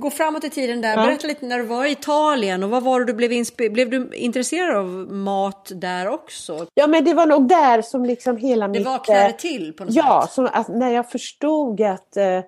gå 0.00 0.10
framåt 0.10 0.44
i 0.44 0.50
tiden 0.50 0.80
där? 0.80 0.96
Ja. 0.96 1.06
Berätta 1.06 1.26
lite 1.26 1.46
när 1.46 1.58
du 1.58 1.64
var 1.64 1.84
i 1.84 1.90
Italien 1.90 2.62
och 2.62 2.70
vad 2.70 2.82
var 2.82 3.00
det 3.00 3.06
du 3.06 3.12
blev, 3.12 3.72
blev 3.72 3.90
du 3.90 4.10
intresserad 4.14 4.76
av 4.76 4.86
mat 5.12 5.72
där 5.74 6.08
också? 6.08 6.66
Ja, 6.74 6.86
men 6.86 7.04
det 7.04 7.14
var 7.14 7.26
nog 7.26 7.48
där 7.48 7.82
som 7.82 8.04
liksom 8.04 8.36
hela 8.36 8.68
det 8.68 8.72
mitt... 8.72 8.84
Det 8.84 8.90
vaknade 8.90 9.32
till 9.32 9.72
på 9.72 9.84
något 9.84 9.94
ja, 9.94 10.28
sätt? 10.34 10.50
Ja, 10.54 10.64
när 10.68 10.90
jag 10.90 11.10
förstod 11.10 11.80
att 11.80 12.16
eh, 12.16 12.40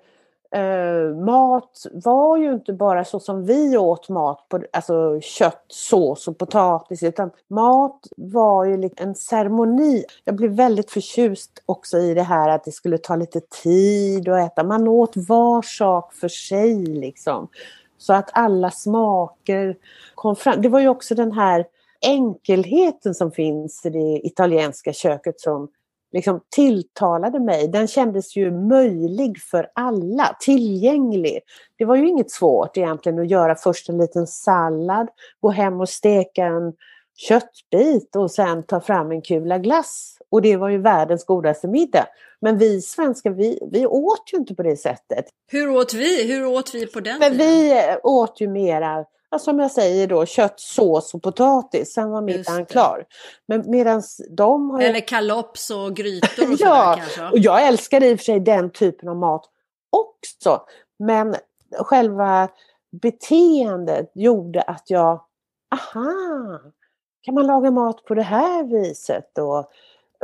eh, 0.55 1.17
mat 1.17 1.87
var 1.93 2.37
ju 2.37 2.53
inte 2.53 2.73
bara 2.73 3.05
så 3.05 3.21
som 3.21 3.45
vi 3.45 3.77
åt 3.77 4.09
mat, 4.09 4.49
på, 4.49 4.63
alltså 4.73 5.21
kött, 5.21 5.65
sås 5.69 6.29
och 6.29 6.39
potatis, 6.39 7.03
utan 7.03 7.31
mat 7.49 8.01
var 8.17 8.65
ju 8.65 8.91
en 8.97 9.15
ceremoni. 9.15 10.05
Jag 10.25 10.35
blev 10.37 10.51
väldigt 10.51 10.91
förtjust 10.91 11.63
också 11.67 11.99
i 11.99 12.15
det 12.15 12.23
här 12.23 12.49
att 12.49 12.65
det 12.65 12.73
skulle 12.73 12.99
ta 12.99 13.17
lite 13.17 13.41
tid 13.41 14.29
att 14.29 14.53
äta. 14.53 14.65
Man 14.65 14.89
åt 14.89 15.17
var 15.17 15.63
sak 15.63 16.15
för 16.15 16.29
sig 16.29 16.87
liksom. 16.87 17.49
Så 17.99 18.13
att 18.13 18.31
alla 18.33 18.71
smaker 18.71 19.77
kom 20.15 20.37
fram. 20.37 20.63
Det 20.63 20.69
var 20.69 20.81
ju 20.81 20.89
också 20.89 21.15
den 21.15 21.33
här 21.33 21.67
enkelheten 22.07 23.15
som 23.15 23.31
finns 23.31 23.87
i 23.87 23.91
det 23.91 24.27
italienska 24.27 24.93
köket 24.93 25.41
som 25.41 25.69
liksom 26.15 26.41
tilltalade 26.51 27.41
mig. 27.41 27.69
Den 27.69 27.87
kändes 27.87 28.37
ju 28.37 28.51
möjlig 28.51 29.39
för 29.43 29.69
alla, 29.75 30.37
tillgänglig. 30.41 31.41
Det 31.79 31.85
var 31.85 31.97
ju 31.97 32.09
inget 32.09 32.31
svårt 32.31 32.77
egentligen 32.77 33.19
att 33.19 33.31
göra 33.31 33.55
först 33.55 33.89
en 33.89 33.99
liten 33.99 34.27
sallad, 34.27 35.09
gå 35.41 35.51
hem 35.51 35.81
och 35.81 35.89
steka 35.89 36.45
en 36.45 36.73
köttbit 37.17 38.17
och 38.17 38.31
sen 38.31 38.63
ta 38.63 38.81
fram 38.81 39.11
en 39.11 39.23
kula 39.23 39.59
glass. 39.59 40.19
Och 40.31 40.43
det 40.43 40.57
var 40.57 40.69
ju 40.69 40.79
världens 40.79 41.25
godaste 41.25 41.69
middag. 41.69 42.07
Men 42.41 42.59
vi 42.59 42.81
svenskar, 42.83 43.31
vi, 43.31 43.59
vi 43.73 43.87
åt 43.87 44.31
ju 44.33 44.39
inte 44.39 44.55
på 44.55 44.63
det 44.63 44.77
sättet. 44.77 45.25
Hur 45.51 45.71
åt 45.71 45.95
vi? 45.95 46.33
Hur 46.33 46.47
åt 46.47 46.75
vi 46.75 46.87
på 46.87 47.01
den 47.01 47.21
tiden? 47.21 47.39
Vi 47.39 47.75
åt 48.03 48.41
ju 48.41 48.49
mera 48.49 49.05
som 49.39 49.59
jag 49.59 49.71
säger 49.71 50.07
då, 50.07 50.27
kött, 50.27 50.61
sås 50.61 51.15
och 51.15 51.23
potatis. 51.23 51.93
Sen 51.93 52.11
var 52.11 52.23
middagen 52.23 52.67
klar. 52.67 53.05
Men 53.49 53.71
medans 53.71 54.21
de 54.31 54.71
har... 54.71 54.83
Eller 54.83 55.01
kalops 55.01 55.71
och 55.71 55.97
grytor 55.97 56.53
och 56.53 56.57
Ja, 56.59 56.95
kanske. 56.99 57.25
och 57.25 57.39
jag 57.39 57.67
älskar 57.67 58.03
i 58.03 58.15
och 58.15 58.19
för 58.19 58.25
sig 58.25 58.41
den 58.41 58.71
typen 58.71 59.09
av 59.09 59.17
mat 59.17 59.45
också. 59.91 60.63
Men 60.99 61.37
själva 61.79 62.49
beteendet 63.03 64.11
gjorde 64.15 64.63
att 64.63 64.91
jag, 64.91 65.21
aha, 65.75 66.61
kan 67.23 67.35
man 67.35 67.47
laga 67.47 67.71
mat 67.71 68.05
på 68.05 68.15
det 68.15 68.23
här 68.23 68.65
viset? 68.65 69.39
Och 69.39 69.71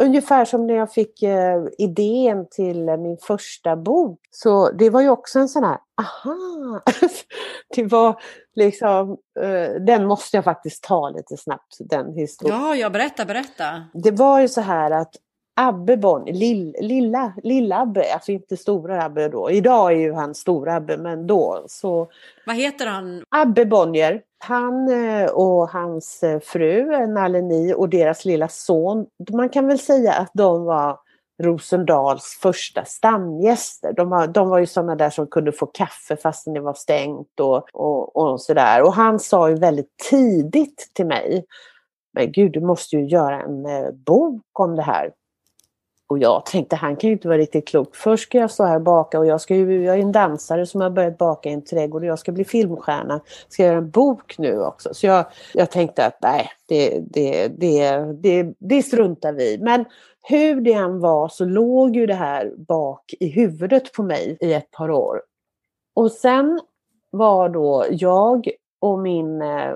Ungefär 0.02 0.44
som 0.44 0.66
när 0.66 0.74
jag 0.74 0.92
fick 0.92 1.22
eh, 1.22 1.64
idén 1.78 2.46
till 2.50 2.84
min 2.84 3.16
första 3.16 3.76
bok. 3.76 4.20
Så 4.30 4.70
det 4.70 4.90
var 4.90 5.00
ju 5.00 5.08
också 5.08 5.38
en 5.38 5.48
sån 5.48 5.64
här, 5.64 5.78
aha! 6.00 6.80
det 7.76 7.84
var 7.84 8.20
liksom, 8.54 9.16
eh, 9.40 9.80
den 9.80 10.06
måste 10.06 10.36
jag 10.36 10.44
faktiskt 10.44 10.82
ta 10.84 11.08
lite 11.08 11.36
snabbt, 11.36 11.76
den 11.80 12.14
historien. 12.14 12.60
Ja, 12.60 12.76
ja, 12.76 12.90
berätta, 12.90 13.24
berätta. 13.24 13.84
Det 13.94 14.10
var 14.10 14.40
ju 14.40 14.48
så 14.48 14.60
här 14.60 14.90
att 14.90 15.14
Abbe 15.56 15.96
Bonnier, 15.96 16.34
lill, 16.34 16.76
lilla, 16.80 17.32
lilla 17.42 17.80
Abbe, 17.80 18.14
alltså 18.14 18.32
inte 18.32 18.56
stora 18.56 19.04
Abbe 19.04 19.28
då. 19.28 19.50
Idag 19.50 19.92
är 19.92 19.96
ju 19.96 20.12
han 20.12 20.34
stora 20.34 20.74
Abbe, 20.74 20.96
men 20.96 21.26
då 21.26 21.64
så... 21.68 22.08
Vad 22.46 22.56
heter 22.56 22.86
han? 22.86 23.24
Abbe 23.28 23.66
Bonnier. 23.66 24.22
Han 24.42 24.88
eh, 24.88 25.30
och 25.30 25.68
hans 25.68 26.22
eh, 26.22 26.40
fru 26.40 26.92
eh, 26.92 27.08
Nalini 27.08 27.74
och 27.74 27.88
deras 27.88 28.24
lilla 28.24 28.48
son, 28.48 29.06
man 29.32 29.48
kan 29.48 29.66
väl 29.66 29.78
säga 29.78 30.12
att 30.12 30.30
de 30.34 30.64
var 30.64 30.98
Rosendals 31.42 32.38
första 32.42 32.84
stamgäster. 32.84 33.92
De 33.92 34.10
var, 34.10 34.26
de 34.26 34.48
var 34.48 34.58
ju 34.58 34.66
sådana 34.66 34.96
där 34.96 35.10
som 35.10 35.26
kunde 35.26 35.52
få 35.52 35.66
kaffe 35.66 36.16
fastän 36.16 36.54
det 36.54 36.60
var 36.60 36.74
stängt 36.74 37.40
och, 37.40 37.68
och, 37.72 38.16
och 38.16 38.40
sådär. 38.40 38.82
Och 38.82 38.94
han 38.94 39.18
sa 39.18 39.48
ju 39.48 39.54
väldigt 39.54 39.96
tidigt 40.10 40.90
till 40.94 41.06
mig, 41.06 41.44
men 42.12 42.32
gud 42.32 42.52
du 42.52 42.60
måste 42.60 42.96
ju 42.96 43.06
göra 43.06 43.42
en 43.42 43.66
bok 44.04 44.60
om 44.60 44.76
det 44.76 44.82
här. 44.82 45.10
Och 46.10 46.18
jag 46.18 46.46
tänkte 46.46 46.76
han 46.76 46.96
kan 46.96 47.08
ju 47.08 47.12
inte 47.12 47.28
vara 47.28 47.38
riktigt 47.38 47.68
klok. 47.68 47.96
Först 47.96 48.22
ska 48.22 48.38
jag 48.38 48.50
stå 48.50 48.64
här 48.64 48.74
och 48.74 48.82
baka 48.82 49.18
och 49.18 49.26
jag, 49.26 49.40
ska 49.40 49.54
ju, 49.54 49.84
jag 49.84 49.98
är 49.98 50.02
en 50.02 50.12
dansare 50.12 50.66
som 50.66 50.80
har 50.80 50.90
börjat 50.90 51.18
baka 51.18 51.48
i 51.48 51.52
en 51.52 51.64
trädgård 51.64 52.02
och 52.02 52.08
jag 52.08 52.18
ska 52.18 52.32
bli 52.32 52.44
filmstjärna. 52.44 53.20
Ska 53.48 53.64
göra 53.64 53.76
en 53.76 53.90
bok 53.90 54.38
nu 54.38 54.60
också. 54.60 54.94
Så 54.94 55.06
jag, 55.06 55.24
jag 55.54 55.70
tänkte 55.70 56.06
att 56.06 56.18
nej, 56.22 56.50
det, 56.68 57.00
det, 57.10 57.48
det, 57.48 57.98
det, 58.22 58.54
det 58.58 58.82
struntar 58.82 59.32
vi 59.32 59.58
Men 59.58 59.84
hur 60.22 60.60
det 60.60 60.72
än 60.72 61.00
var 61.00 61.28
så 61.28 61.44
låg 61.44 61.96
ju 61.96 62.06
det 62.06 62.14
här 62.14 62.52
bak 62.56 63.14
i 63.20 63.28
huvudet 63.28 63.92
på 63.92 64.02
mig 64.02 64.36
i 64.40 64.52
ett 64.52 64.70
par 64.70 64.90
år. 64.90 65.22
Och 65.94 66.12
sen 66.12 66.60
var 67.10 67.48
då 67.48 67.86
jag 67.90 68.50
och 68.80 68.98
min 68.98 69.42
eh, 69.42 69.72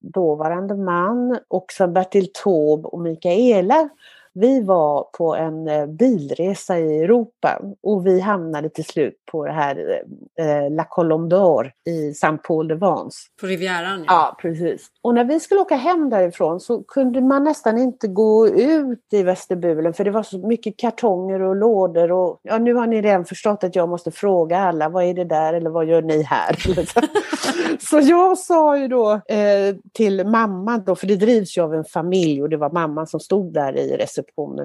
dåvarande 0.00 0.74
man 0.74 1.38
och 1.48 1.66
Bertil 1.88 2.32
Taube 2.32 2.88
och 2.88 3.00
Mikaela 3.00 3.88
vi 4.34 4.60
var 4.62 5.06
på 5.18 5.36
en 5.36 5.68
eh, 5.68 5.86
bilresa 5.86 6.78
i 6.78 7.02
Europa 7.02 7.60
och 7.82 8.06
vi 8.06 8.20
hamnade 8.20 8.68
till 8.68 8.84
slut 8.84 9.14
på 9.30 9.46
det 9.46 9.52
här 9.52 10.02
eh, 10.38 10.70
La 10.70 10.84
Colombe 10.84 11.36
d'Or 11.36 11.70
i 11.86 12.14
Saint 12.14 12.42
Paul 12.42 12.68
de 12.68 12.74
Vence. 12.74 13.18
På 13.40 13.46
Rivieran? 13.46 14.04
Ja. 14.06 14.12
ja, 14.12 14.36
precis. 14.42 14.86
Och 15.02 15.14
när 15.14 15.24
vi 15.24 15.40
skulle 15.40 15.60
åka 15.60 15.76
hem 15.76 16.10
därifrån 16.10 16.60
så 16.60 16.82
kunde 16.82 17.20
man 17.20 17.44
nästan 17.44 17.78
inte 17.78 18.08
gå 18.08 18.48
ut 18.48 19.04
i 19.12 19.22
vestibulen 19.22 19.94
för 19.94 20.04
det 20.04 20.10
var 20.10 20.22
så 20.22 20.38
mycket 20.38 20.76
kartonger 20.76 21.42
och 21.42 21.56
lådor 21.56 22.12
och 22.12 22.40
ja, 22.42 22.58
nu 22.58 22.74
har 22.74 22.86
ni 22.86 23.02
redan 23.02 23.24
förstått 23.24 23.64
att 23.64 23.76
jag 23.76 23.88
måste 23.88 24.10
fråga 24.10 24.58
alla, 24.58 24.88
vad 24.88 25.04
är 25.04 25.14
det 25.14 25.24
där 25.24 25.54
eller 25.54 25.70
vad 25.70 25.86
gör 25.86 26.02
ni 26.02 26.22
här? 26.22 26.56
så 27.90 28.00
jag 28.00 28.38
sa 28.38 28.78
ju 28.78 28.88
då 28.88 29.12
eh, 29.12 29.76
till 29.92 30.26
mamma 30.26 30.78
då, 30.78 30.94
för 30.94 31.06
det 31.06 31.16
drivs 31.16 31.58
ju 31.58 31.62
av 31.62 31.74
en 31.74 31.84
familj 31.84 32.42
och 32.42 32.48
det 32.48 32.56
var 32.56 32.70
mamman 32.70 33.06
som 33.06 33.20
stod 33.20 33.52
där 33.52 33.76
i 33.76 33.96
receptionen 33.96 34.17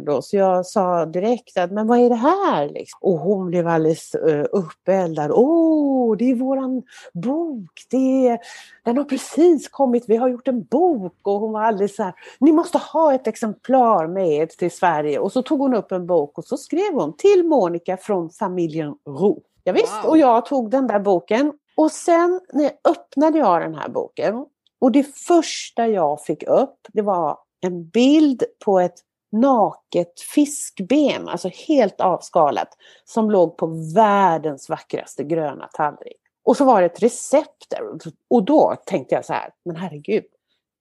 då, 0.05 0.21
så 0.21 0.37
jag 0.37 0.65
sa 0.65 1.05
direkt 1.05 1.57
att 1.57 1.71
men 1.71 1.87
vad 1.87 1.99
är 1.99 2.09
det 2.09 2.15
här? 2.15 2.69
Liksom. 2.69 2.99
Och 3.01 3.19
hon 3.19 3.47
blev 3.47 3.67
alldeles 3.67 4.15
uh, 4.15 4.45
uppeldad. 4.51 5.31
Åh, 5.31 6.17
det 6.17 6.31
är 6.31 6.35
våran 6.35 6.83
bok, 7.13 7.81
det 7.89 8.27
är, 8.27 8.39
den 8.83 8.97
har 8.97 9.03
precis 9.03 9.67
kommit, 9.67 10.03
vi 10.07 10.15
har 10.15 10.27
gjort 10.27 10.47
en 10.47 10.63
bok 10.63 11.17
och 11.21 11.39
hon 11.39 11.51
var 11.51 11.61
alldeles 11.61 11.95
så 11.95 12.03
här, 12.03 12.13
ni 12.39 12.51
måste 12.51 12.77
ha 12.77 13.13
ett 13.13 13.27
exemplar 13.27 14.07
med 14.07 14.49
till 14.49 14.71
Sverige. 14.71 15.19
Och 15.19 15.31
så 15.31 15.41
tog 15.41 15.59
hon 15.59 15.73
upp 15.73 15.91
en 15.91 16.07
bok 16.07 16.37
och 16.37 16.45
så 16.45 16.57
skrev 16.57 16.93
hon 16.93 17.17
till 17.17 17.43
Monica 17.47 17.97
från 17.97 18.29
familjen 18.29 18.95
Ro. 19.07 19.41
Ja, 19.63 19.73
visst, 19.73 19.93
wow. 20.03 20.09
och 20.09 20.17
jag 20.17 20.45
tog 20.45 20.69
den 20.69 20.87
där 20.87 20.99
boken 20.99 21.53
och 21.75 21.91
sen 21.91 22.41
när 22.53 22.63
jag 22.63 22.91
öppnade 22.91 23.37
jag 23.37 23.61
den 23.61 23.75
här 23.75 23.89
boken 23.89 24.45
och 24.81 24.91
det 24.91 25.03
första 25.03 25.87
jag 25.87 26.21
fick 26.21 26.43
upp 26.43 26.79
det 26.93 27.01
var 27.01 27.37
en 27.61 27.87
bild 27.89 28.43
på 28.65 28.79
ett 28.79 28.95
naket 29.33 30.19
fiskben, 30.19 31.29
alltså 31.29 31.49
helt 31.67 32.01
avskalat, 32.01 32.77
som 33.05 33.31
låg 33.31 33.57
på 33.57 33.93
världens 33.95 34.69
vackraste 34.69 35.23
gröna 35.23 35.67
tallrik. 35.67 36.17
Och 36.43 36.57
så 36.57 36.65
var 36.65 36.81
det 36.81 36.85
ett 36.85 37.03
recept 37.03 37.69
där. 37.69 37.81
Och 38.29 38.43
då 38.43 38.75
tänkte 38.85 39.15
jag 39.15 39.25
så 39.25 39.33
här, 39.33 39.49
men 39.65 39.75
herregud, 39.75 40.23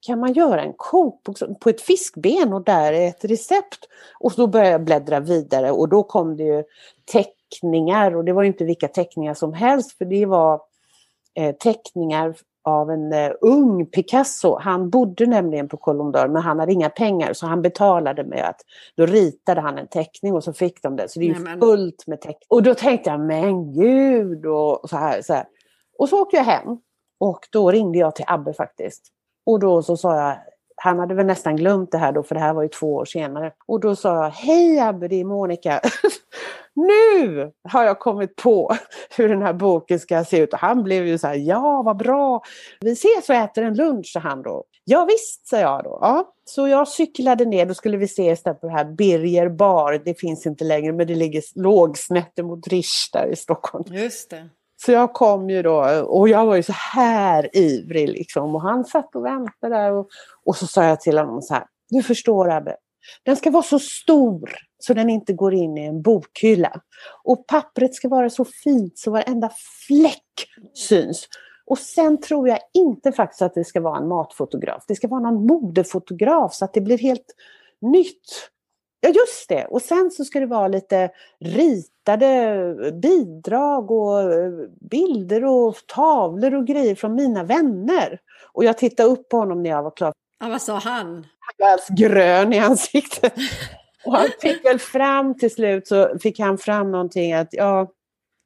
kan 0.06 0.20
man 0.20 0.32
göra 0.32 0.62
en 0.62 0.72
kokbok 0.76 1.60
på 1.60 1.70
ett 1.70 1.80
fiskben 1.80 2.52
och 2.52 2.64
där 2.64 2.92
är 2.92 3.08
ett 3.08 3.24
recept? 3.24 3.88
Och 4.20 4.32
så 4.32 4.46
började 4.46 4.70
jag 4.70 4.84
bläddra 4.84 5.20
vidare 5.20 5.70
och 5.70 5.88
då 5.88 6.02
kom 6.02 6.36
det 6.36 6.42
ju 6.42 6.64
teckningar 7.12 8.16
och 8.16 8.24
det 8.24 8.32
var 8.32 8.42
inte 8.42 8.64
vilka 8.64 8.88
teckningar 8.88 9.34
som 9.34 9.52
helst 9.52 9.98
för 9.98 10.04
det 10.04 10.26
var 10.26 10.60
eh, 11.34 11.54
teckningar 11.54 12.34
av 12.64 12.90
en 12.90 13.12
uh, 13.12 13.32
ung 13.40 13.86
Picasso. 13.86 14.58
Han 14.60 14.90
bodde 14.90 15.26
nämligen 15.26 15.68
på 15.68 15.76
Colomdor 15.76 16.28
men 16.28 16.42
han 16.42 16.58
hade 16.58 16.72
inga 16.72 16.90
pengar 16.90 17.32
så 17.32 17.46
han 17.46 17.62
betalade 17.62 18.24
med 18.24 18.48
att 18.48 18.60
då 18.96 19.06
ritade 19.06 19.60
han 19.60 19.78
en 19.78 19.88
teckning 19.88 20.34
och 20.34 20.44
så 20.44 20.52
fick 20.52 20.82
de 20.82 20.96
det. 20.96 21.08
Så 21.08 21.18
det 21.18 21.24
är 21.24 21.28
ju 21.28 21.60
fullt 21.60 22.06
med 22.06 22.20
teckningar. 22.20 22.46
Och 22.48 22.62
då 22.62 22.74
tänkte 22.74 23.10
jag, 23.10 23.20
men 23.20 23.72
gud 23.72 24.46
och 24.46 24.90
så 24.90 24.96
här, 24.96 25.22
så 25.22 25.34
här. 25.34 25.46
Och 25.98 26.08
så 26.08 26.22
åkte 26.22 26.36
jag 26.36 26.44
hem 26.44 26.78
och 27.20 27.40
då 27.52 27.70
ringde 27.70 27.98
jag 27.98 28.14
till 28.14 28.24
Abbe 28.28 28.52
faktiskt. 28.52 29.08
Och 29.46 29.60
då 29.60 29.82
så 29.82 29.96
sa 29.96 30.16
jag, 30.16 30.36
han 30.84 30.98
hade 30.98 31.14
väl 31.14 31.26
nästan 31.26 31.56
glömt 31.56 31.92
det 31.92 31.98
här 31.98 32.12
då 32.12 32.22
för 32.22 32.34
det 32.34 32.40
här 32.40 32.54
var 32.54 32.62
ju 32.62 32.68
två 32.68 32.94
år 32.94 33.04
senare. 33.04 33.52
Och 33.66 33.80
då 33.80 33.96
sa 33.96 34.14
jag, 34.14 34.30
hej 34.30 34.80
Abbe, 34.80 35.08
det 35.08 35.20
är 35.20 35.24
Monica. 35.24 35.80
nu 36.74 37.52
har 37.68 37.84
jag 37.84 37.98
kommit 37.98 38.36
på 38.36 38.76
hur 39.16 39.28
den 39.28 39.42
här 39.42 39.52
boken 39.52 40.00
ska 40.00 40.24
se 40.24 40.38
ut. 40.38 40.52
Och 40.52 40.58
han 40.58 40.82
blev 40.82 41.06
ju 41.06 41.18
så 41.18 41.26
här, 41.26 41.34
ja 41.34 41.82
vad 41.82 41.96
bra. 41.96 42.42
Vi 42.80 42.92
ses 42.92 43.28
och 43.28 43.34
äter 43.34 43.64
en 43.64 43.74
lunch, 43.74 44.06
sa 44.12 44.20
han 44.20 44.42
då. 44.42 44.64
Ja 44.84 45.04
visst, 45.04 45.46
sa 45.46 45.58
jag 45.58 45.84
då. 45.84 45.98
Ja. 46.00 46.34
Så 46.44 46.68
jag 46.68 46.88
cyklade 46.88 47.44
ner, 47.44 47.66
då 47.66 47.74
skulle 47.74 47.96
vi 47.96 48.04
ses 48.04 48.42
där 48.42 48.54
på 48.54 48.66
det 48.66 48.72
här 48.72 48.84
Birger 48.84 49.48
bar. 49.48 50.02
Det 50.04 50.20
finns 50.20 50.46
inte 50.46 50.64
längre, 50.64 50.92
men 50.92 51.06
det 51.06 51.14
ligger 51.14 51.42
lågsnett 51.54 52.38
mot 52.38 52.68
Rish 52.68 53.10
där 53.12 53.26
i 53.32 53.36
Stockholm. 53.36 53.84
Just 53.86 54.30
det. 54.30 54.48
Så 54.84 54.92
jag 54.92 55.12
kom 55.12 55.50
ju 55.50 55.62
då 55.62 56.04
och 56.06 56.28
jag 56.28 56.46
var 56.46 56.56
ju 56.56 56.62
så 56.62 56.72
här 56.72 57.56
ivrig 57.56 58.08
liksom. 58.08 58.54
Och 58.54 58.62
han 58.62 58.84
satt 58.84 59.16
och 59.16 59.24
väntade 59.24 59.76
där 59.76 59.92
och, 59.92 60.08
och 60.46 60.56
så 60.56 60.66
sa 60.66 60.84
jag 60.84 61.00
till 61.00 61.18
honom 61.18 61.42
så 61.42 61.54
här. 61.54 61.64
Du 61.88 62.02
förstår 62.02 62.50
Abbe, 62.50 62.76
den 63.22 63.36
ska 63.36 63.50
vara 63.50 63.62
så 63.62 63.78
stor 63.78 64.50
så 64.78 64.94
den 64.94 65.10
inte 65.10 65.32
går 65.32 65.54
in 65.54 65.78
i 65.78 65.84
en 65.86 66.02
bokhylla. 66.02 66.80
Och 67.24 67.46
pappret 67.46 67.94
ska 67.94 68.08
vara 68.08 68.30
så 68.30 68.44
fint 68.44 68.98
så 68.98 69.10
varenda 69.10 69.50
fläck 69.86 70.48
syns. 70.74 71.28
Och 71.66 71.78
sen 71.78 72.20
tror 72.20 72.48
jag 72.48 72.58
inte 72.74 73.12
faktiskt 73.12 73.42
att 73.42 73.54
det 73.54 73.64
ska 73.64 73.80
vara 73.80 73.98
en 73.98 74.08
matfotograf. 74.08 74.84
Det 74.88 74.94
ska 74.94 75.08
vara 75.08 75.20
någon 75.20 75.46
modefotograf 75.46 76.54
så 76.54 76.64
att 76.64 76.74
det 76.74 76.80
blir 76.80 76.98
helt 76.98 77.34
nytt. 77.80 78.48
Ja 79.00 79.08
just 79.08 79.48
det, 79.48 79.64
och 79.64 79.82
sen 79.82 80.10
så 80.10 80.24
ska 80.24 80.40
det 80.40 80.46
vara 80.46 80.68
lite 80.68 81.10
ritade 81.40 82.92
bidrag 83.02 83.90
och 83.90 84.20
eh, 84.20 84.52
bilder 84.90 85.44
och 85.44 85.76
tavlor 85.86 86.54
och 86.54 86.66
grejer 86.66 86.94
från 86.94 87.14
mina 87.14 87.44
vänner. 87.44 88.20
Och 88.52 88.64
jag 88.64 88.78
tittade 88.78 89.08
upp 89.08 89.28
på 89.28 89.36
honom 89.36 89.62
när 89.62 89.70
jag 89.70 89.82
var 89.82 89.90
klar. 89.90 90.12
Ja, 90.42 90.48
vad 90.48 90.62
sa 90.62 90.78
han? 90.78 91.06
Han 91.06 91.54
var 91.58 91.66
alldeles 91.66 91.88
grön 91.88 92.52
i 92.52 92.58
ansiktet. 92.58 93.34
Och 94.04 94.16
han 94.16 94.28
fick 94.40 94.64
väl 94.64 94.78
fram 94.78 95.38
till 95.38 95.50
slut 95.50 95.86
så 95.86 96.18
fick 96.22 96.38
han 96.38 96.58
fram 96.58 96.90
någonting 96.90 97.32
att 97.32 97.48
ja, 97.50 97.92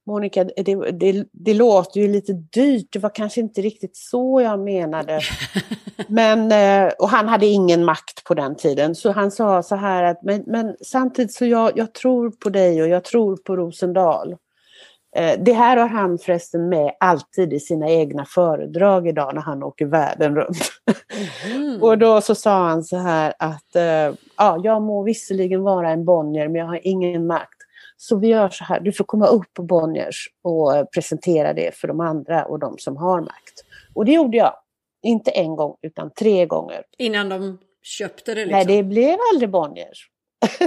Monica, 0.07 0.45
det, 0.45 0.91
det, 0.91 1.27
det, 1.33 1.55
låter 1.55 2.01
ju 2.01 2.09
lite 2.09 2.33
dyrt. 2.33 2.93
Det 2.93 2.99
var 2.99 3.15
kanske 3.15 3.41
inte 3.41 3.61
riktigt 3.61 3.97
så 3.97 4.41
jag 4.41 4.61
menade. 4.61 5.21
Men, 6.09 6.53
eh, 6.53 6.93
och 6.99 7.09
han 7.09 7.29
hade 7.29 7.47
ingen 7.47 7.85
makt 7.85 8.25
på 8.25 8.35
den 8.35 8.57
tiden. 8.57 8.95
Så 8.95 9.13
han 9.13 9.31
sa 9.31 9.63
så 9.63 9.77
här 9.77 10.03
att 10.03 10.23
men, 10.23 10.45
men 10.47 10.77
samtidigt 10.81 11.33
så 11.33 11.47
jag, 11.47 11.79
jag 11.79 11.95
tror 11.95 12.31
på 12.31 12.51
dig 12.51 12.83
och 12.83 12.89
jag 12.89 13.05
tror 13.05 13.37
på 13.37 13.57
Rosendal. 13.57 14.37
Eh, 15.17 15.39
det 15.39 15.53
här 15.53 15.77
har 15.77 15.89
han 15.89 16.19
förresten 16.19 16.69
med 16.69 16.93
alltid 17.01 17.53
i 17.53 17.61
sina 17.61 17.91
egna 17.91 18.25
föredrag 18.25 19.09
idag 19.09 19.35
när 19.35 19.43
han 19.43 19.63
åker 19.63 19.87
världen 19.87 20.37
runt. 20.37 20.73
Mm. 21.47 21.83
och 21.83 21.99
då 21.99 22.21
så 22.21 22.35
sa 22.35 22.69
han 22.69 22.85
så 22.85 22.97
här 22.97 23.35
att 23.39 23.77
eh, 23.77 24.15
ja, 24.37 24.61
jag 24.63 24.83
må 24.83 25.03
visserligen 25.03 25.63
vara 25.63 25.91
en 25.91 26.05
Bonnier 26.05 26.49
men 26.49 26.61
jag 26.61 26.67
har 26.67 26.81
ingen 26.83 27.27
makt. 27.27 27.53
Så 27.97 28.17
vi 28.17 28.29
gör 28.29 28.49
så 28.49 28.65
här, 28.65 28.81
du 28.81 28.93
får 28.93 29.05
komma 29.05 29.27
upp 29.27 29.55
på 29.55 29.63
Bonniers 29.63 30.29
och 30.43 30.91
presentera 30.95 31.53
det 31.53 31.75
för 31.75 31.89
de 31.89 32.01
andra 32.01 32.45
och 32.45 32.59
de 32.59 32.79
som 32.79 32.97
har 32.97 33.21
makt. 33.21 33.65
Och 33.95 34.05
det 34.05 34.13
gjorde 34.13 34.37
jag. 34.37 34.55
Inte 35.03 35.31
en 35.31 35.57
gång 35.57 35.77
utan 35.83 36.11
tre 36.11 36.47
gånger. 36.47 36.83
Innan 36.99 37.29
de 37.29 37.59
köpte 37.83 38.35
det? 38.35 38.41
Liksom. 38.41 38.53
Nej, 38.53 38.65
det 38.65 38.83
blev 38.83 39.19
aldrig 39.33 39.51
Bonniers. 39.51 40.11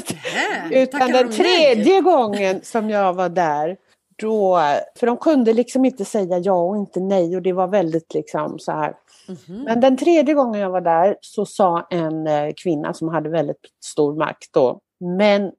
utan 0.71 1.11
den 1.11 1.31
tredje 1.31 2.01
gången 2.01 2.61
som 2.63 2.89
jag 2.89 3.13
var 3.13 3.29
där 3.29 3.77
då, 4.19 4.59
för 4.95 5.07
de 5.07 5.17
kunde 5.17 5.53
liksom 5.53 5.85
inte 5.85 6.05
säga 6.05 6.37
ja 6.37 6.53
och 6.53 6.77
inte 6.77 6.99
nej 6.99 7.35
och 7.35 7.41
det 7.41 7.53
var 7.53 7.67
väldigt 7.67 8.13
liksom 8.13 8.59
så 8.59 8.71
här. 8.71 8.95
Mm 9.27 9.37
-hmm. 9.39 9.63
Men 9.63 9.79
den 9.79 9.97
tredje 9.97 10.33
gången 10.33 10.61
jag 10.61 10.69
var 10.69 10.81
där 10.81 11.17
så 11.21 11.45
sa 11.45 11.87
en 11.89 12.27
eh, 12.27 12.53
kvinna 12.63 12.93
som 12.93 13.07
hade 13.07 13.29
väldigt 13.29 13.65
stor 13.83 14.15
makt 14.15 14.53
då, 14.53 14.79
men 14.99 15.51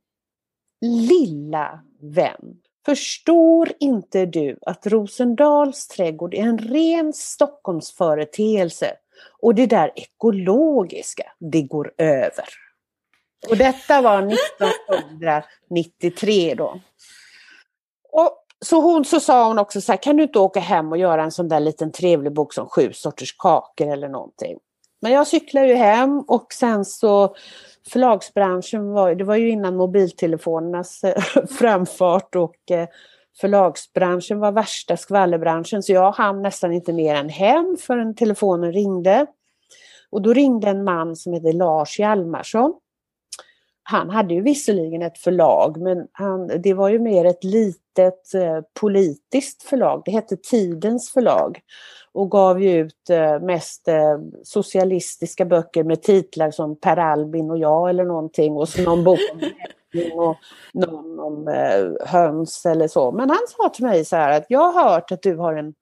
lilla 0.80 1.80
vän, 2.00 2.56
förstår 2.86 3.72
inte 3.80 4.26
du 4.26 4.58
att 4.62 4.86
Rosendals 4.86 5.88
trädgård 5.88 6.34
är 6.34 6.42
en 6.42 6.58
ren 6.58 7.12
Stockholmsföreteelse 7.12 8.92
och 9.42 9.54
det 9.54 9.66
där 9.66 9.92
ekologiska, 9.96 11.32
det 11.38 11.62
går 11.62 11.92
över. 11.98 12.48
Och 13.48 13.56
detta 13.56 14.02
var 14.02 14.32
1993 14.58 16.54
då. 16.54 16.80
Och 18.12 18.46
så 18.64 18.80
hon 18.80 19.04
så 19.04 19.20
sa 19.20 19.48
hon 19.48 19.58
också 19.58 19.80
så 19.80 19.92
här, 19.92 20.02
kan 20.02 20.16
du 20.16 20.22
inte 20.22 20.38
åka 20.38 20.60
hem 20.60 20.92
och 20.92 20.98
göra 20.98 21.22
en 21.22 21.32
sån 21.32 21.48
där 21.48 21.60
liten 21.60 21.92
trevlig 21.92 22.32
bok 22.32 22.54
som 22.54 22.68
sju 22.68 22.92
sorters 22.92 23.36
kakor 23.36 23.86
eller 23.86 24.08
någonting. 24.08 24.58
Men 25.02 25.12
jag 25.12 25.26
cyklade 25.26 25.68
ju 25.68 25.74
hem 25.74 26.20
och 26.20 26.52
sen 26.52 26.84
så 26.84 27.34
förlagsbranschen 27.88 28.92
var, 28.92 29.14
det 29.14 29.24
var 29.24 29.36
ju 29.36 29.50
innan 29.50 29.76
mobiltelefonernas 29.76 31.04
eh, 31.04 31.22
framfart 31.58 32.36
och 32.36 32.70
eh, 32.70 32.88
förlagsbranschen 33.40 34.40
var 34.40 34.52
värsta 34.52 34.96
skvallerbranschen 34.96 35.82
så 35.82 35.92
jag 35.92 36.12
hann 36.12 36.42
nästan 36.42 36.72
inte 36.72 36.92
mer 36.92 37.14
än 37.14 37.28
hem 37.28 37.76
förrän 37.80 38.14
telefonen 38.14 38.72
ringde. 38.72 39.26
Och 40.10 40.22
då 40.22 40.32
ringde 40.32 40.68
en 40.68 40.84
man 40.84 41.16
som 41.16 41.32
heter 41.32 41.52
Lars 41.52 41.98
Hjalmarsson 41.98 42.74
han 43.90 44.10
hade 44.10 44.34
ju 44.34 44.40
visserligen 44.40 45.02
ett 45.02 45.18
förlag 45.18 45.80
men 45.80 46.06
han, 46.12 46.50
det 46.62 46.74
var 46.74 46.88
ju 46.88 46.98
mer 46.98 47.24
ett 47.24 47.44
litet 47.44 48.34
eh, 48.34 48.60
politiskt 48.80 49.62
förlag. 49.62 50.02
Det 50.04 50.10
hette 50.10 50.36
Tidens 50.36 51.10
förlag 51.10 51.60
och 52.12 52.30
gav 52.30 52.62
ju 52.62 52.80
ut 52.80 53.10
eh, 53.10 53.40
mest 53.40 53.88
eh, 53.88 54.18
socialistiska 54.42 55.44
böcker 55.44 55.84
med 55.84 56.02
titlar 56.02 56.50
som 56.50 56.76
Per 56.76 56.96
Albin 56.96 57.50
och 57.50 57.58
jag 57.58 57.90
eller 57.90 58.04
någonting 58.04 58.56
och 58.56 58.68
så 58.68 58.82
någon 58.82 59.04
bok 59.04 59.18
om 59.32 59.40
och 60.12 60.36
någon 60.72 61.20
om 61.20 61.48
eh, 61.48 62.08
höns 62.08 62.66
eller 62.66 62.88
så. 62.88 63.12
Men 63.12 63.30
han 63.30 63.46
sa 63.48 63.68
till 63.68 63.84
mig 63.84 64.04
så 64.04 64.16
här 64.16 64.30
att 64.30 64.46
jag 64.48 64.72
har 64.72 64.90
hört 64.90 65.12
att 65.12 65.22
du 65.22 65.36
har 65.36 65.54
en 65.54 65.74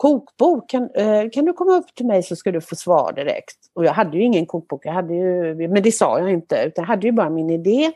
kokbok, 0.00 0.70
kan, 0.70 0.90
eh, 0.94 1.30
kan 1.32 1.44
du 1.44 1.52
komma 1.52 1.76
upp 1.76 1.94
till 1.94 2.06
mig 2.06 2.22
så 2.22 2.36
ska 2.36 2.52
du 2.52 2.60
få 2.60 2.76
svar 2.76 3.12
direkt. 3.12 3.56
Och 3.74 3.84
jag 3.84 3.92
hade 3.92 4.16
ju 4.16 4.22
ingen 4.22 4.46
kokbok, 4.46 4.86
jag 4.86 4.92
hade 4.92 5.14
ju, 5.14 5.54
men 5.68 5.82
det 5.82 5.92
sa 5.92 6.18
jag 6.18 6.30
inte, 6.30 6.62
utan 6.66 6.82
jag 6.82 6.86
hade 6.86 7.06
ju 7.06 7.12
bara 7.12 7.30
min 7.30 7.50
idé. 7.50 7.92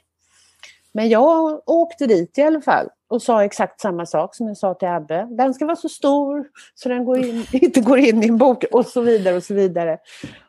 Men 0.92 1.08
jag 1.08 1.62
åkte 1.66 2.06
dit 2.06 2.38
i 2.38 2.42
alla 2.42 2.60
fall 2.60 2.88
och 3.08 3.22
sa 3.22 3.44
exakt 3.44 3.80
samma 3.80 4.06
sak 4.06 4.34
som 4.34 4.46
jag 4.48 4.56
sa 4.56 4.74
till 4.74 4.88
Abbe. 4.88 5.28
Den 5.30 5.54
ska 5.54 5.66
vara 5.66 5.76
så 5.76 5.88
stor 5.88 6.48
så 6.74 6.88
den 6.88 7.04
går 7.04 7.18
in, 7.18 7.46
inte 7.52 7.80
går 7.80 7.98
in 7.98 8.22
i 8.22 8.28
en 8.28 8.38
bok 8.38 8.64
och 8.72 8.86
så 8.86 9.00
vidare 9.00 9.36
och 9.36 9.44
så 9.44 9.54
vidare. 9.54 9.98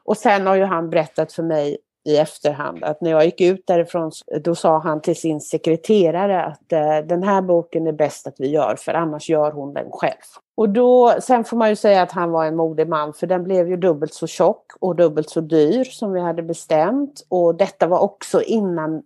Och 0.03 0.17
sen 0.17 0.47
har 0.47 0.55
ju 0.55 0.63
han 0.63 0.89
berättat 0.89 1.33
för 1.33 1.43
mig 1.43 1.77
i 2.05 2.17
efterhand 2.17 2.83
att 2.83 3.01
när 3.01 3.11
jag 3.11 3.25
gick 3.25 3.41
ut 3.41 3.67
därifrån 3.67 4.11
då 4.41 4.55
sa 4.55 4.79
han 4.79 5.01
till 5.01 5.15
sin 5.15 5.41
sekreterare 5.41 6.43
att 6.43 6.73
eh, 6.73 6.97
den 6.97 7.23
här 7.23 7.41
boken 7.41 7.87
är 7.87 7.91
bäst 7.91 8.27
att 8.27 8.35
vi 8.37 8.47
gör 8.47 8.75
för 8.75 8.93
annars 8.93 9.29
gör 9.29 9.51
hon 9.51 9.73
den 9.73 9.91
själv. 9.91 10.21
Och 10.57 10.69
då, 10.69 11.13
sen 11.21 11.43
får 11.43 11.57
man 11.57 11.69
ju 11.69 11.75
säga 11.75 12.01
att 12.01 12.11
han 12.11 12.31
var 12.31 12.45
en 12.45 12.55
modig 12.55 12.87
man 12.87 13.13
för 13.13 13.27
den 13.27 13.43
blev 13.43 13.69
ju 13.69 13.77
dubbelt 13.77 14.13
så 14.13 14.27
tjock 14.27 14.65
och 14.79 14.95
dubbelt 14.95 15.29
så 15.29 15.41
dyr 15.41 15.83
som 15.83 16.13
vi 16.13 16.19
hade 16.19 16.43
bestämt. 16.43 17.25
Och 17.29 17.55
detta 17.55 17.87
var 17.87 17.99
också 17.99 18.41
innan 18.41 19.03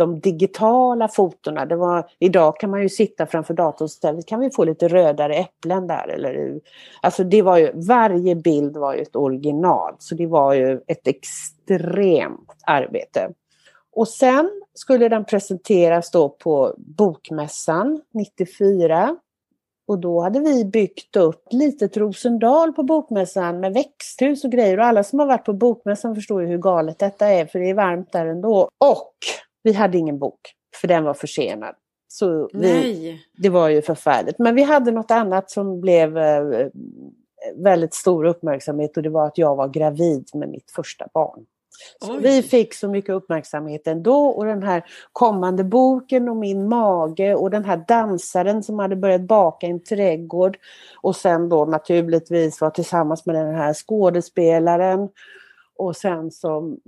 de 0.00 0.20
digitala 0.20 1.08
fotona. 1.08 1.66
Det 1.66 1.76
var, 1.76 2.10
idag 2.18 2.60
kan 2.60 2.70
man 2.70 2.82
ju 2.82 2.88
sitta 2.88 3.26
framför 3.26 3.54
datorn 3.54 3.84
och 3.84 3.90
ställa, 3.90 4.22
kan 4.22 4.40
vi 4.40 4.50
få 4.50 4.64
lite 4.64 4.88
rödare 4.88 5.34
äpplen 5.34 5.86
där? 5.86 6.08
Eller, 6.08 6.60
alltså 7.00 7.24
det 7.24 7.42
var 7.42 7.58
ju, 7.58 7.72
varje 7.74 8.34
bild 8.34 8.76
var 8.76 8.94
ju 8.94 9.02
ett 9.02 9.16
original, 9.16 9.94
så 9.98 10.14
det 10.14 10.26
var 10.26 10.54
ju 10.54 10.80
ett 10.86 11.06
extremt 11.06 12.52
arbete. 12.66 13.30
Och 13.92 14.08
sen 14.08 14.50
skulle 14.74 15.08
den 15.08 15.24
presenteras 15.24 16.10
då 16.10 16.28
på 16.28 16.74
Bokmässan 16.78 18.00
94 18.14 19.16
och 19.90 19.98
då 19.98 20.20
hade 20.20 20.40
vi 20.40 20.64
byggt 20.64 21.16
upp 21.16 21.46
ett 21.46 21.52
litet 21.52 21.96
Rosendal 21.96 22.72
på 22.72 22.82
Bokmässan 22.82 23.60
med 23.60 23.72
växthus 23.72 24.44
och 24.44 24.50
grejer. 24.50 24.78
Och 24.78 24.84
alla 24.84 25.04
som 25.04 25.18
har 25.18 25.26
varit 25.26 25.44
på 25.44 25.52
Bokmässan 25.52 26.14
förstår 26.14 26.42
ju 26.42 26.48
hur 26.48 26.58
galet 26.58 26.98
detta 26.98 27.26
är, 27.26 27.46
för 27.46 27.58
det 27.58 27.70
är 27.70 27.74
varmt 27.74 28.12
där 28.12 28.26
ändå. 28.26 28.68
Och 28.78 29.14
vi 29.62 29.72
hade 29.72 29.98
ingen 29.98 30.18
bok, 30.18 30.40
för 30.80 30.88
den 30.88 31.04
var 31.04 31.14
försenad. 31.14 31.74
Så 32.08 32.50
vi, 32.52 33.20
det 33.36 33.48
var 33.48 33.68
ju 33.68 33.82
förfärligt. 33.82 34.38
Men 34.38 34.54
vi 34.54 34.62
hade 34.62 34.90
något 34.90 35.10
annat 35.10 35.50
som 35.50 35.80
blev 35.80 36.18
eh, 36.18 36.68
väldigt 37.56 37.94
stor 37.94 38.24
uppmärksamhet 38.24 38.96
och 38.96 39.02
det 39.02 39.10
var 39.10 39.26
att 39.26 39.38
jag 39.38 39.56
var 39.56 39.68
gravid 39.68 40.30
med 40.34 40.48
mitt 40.48 40.70
första 40.70 41.06
barn. 41.14 41.46
Vi 42.20 42.42
fick 42.42 42.74
så 42.74 42.88
mycket 42.88 43.14
uppmärksamhet 43.14 43.86
ändå 43.86 44.26
och 44.26 44.44
den 44.44 44.62
här 44.62 44.84
kommande 45.12 45.64
boken 45.64 46.28
och 46.28 46.36
min 46.36 46.68
mage 46.68 47.34
och 47.34 47.50
den 47.50 47.64
här 47.64 47.84
dansaren 47.88 48.62
som 48.62 48.78
hade 48.78 48.96
börjat 48.96 49.20
baka 49.20 49.66
i 49.66 49.70
en 49.70 49.84
trädgård 49.84 50.58
och 51.02 51.16
sen 51.16 51.48
då 51.48 51.64
naturligtvis 51.64 52.60
var 52.60 52.70
tillsammans 52.70 53.26
med 53.26 53.34
den 53.34 53.54
här 53.54 53.74
skådespelaren 53.74 55.08
och 55.76 55.96
sen 55.96 56.30
som 56.30 56.80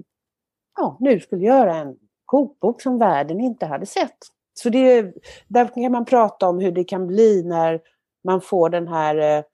ja, 0.76 0.96
nu 1.00 1.20
skulle 1.20 1.44
göra 1.44 1.76
en 1.76 1.96
kokbok 2.32 2.82
som 2.82 2.98
världen 2.98 3.40
inte 3.40 3.66
hade 3.66 3.86
sett. 3.86 4.18
Så 4.54 4.68
det, 4.68 5.14
där 5.48 5.66
kan 5.74 5.92
man 5.92 6.04
prata 6.04 6.48
om 6.48 6.58
hur 6.58 6.72
det 6.72 6.84
kan 6.84 7.06
bli 7.06 7.42
när 7.42 7.80
man 8.24 8.40
får 8.40 8.68
den 8.70 8.88
här 8.88 9.16
eh, 9.16 9.44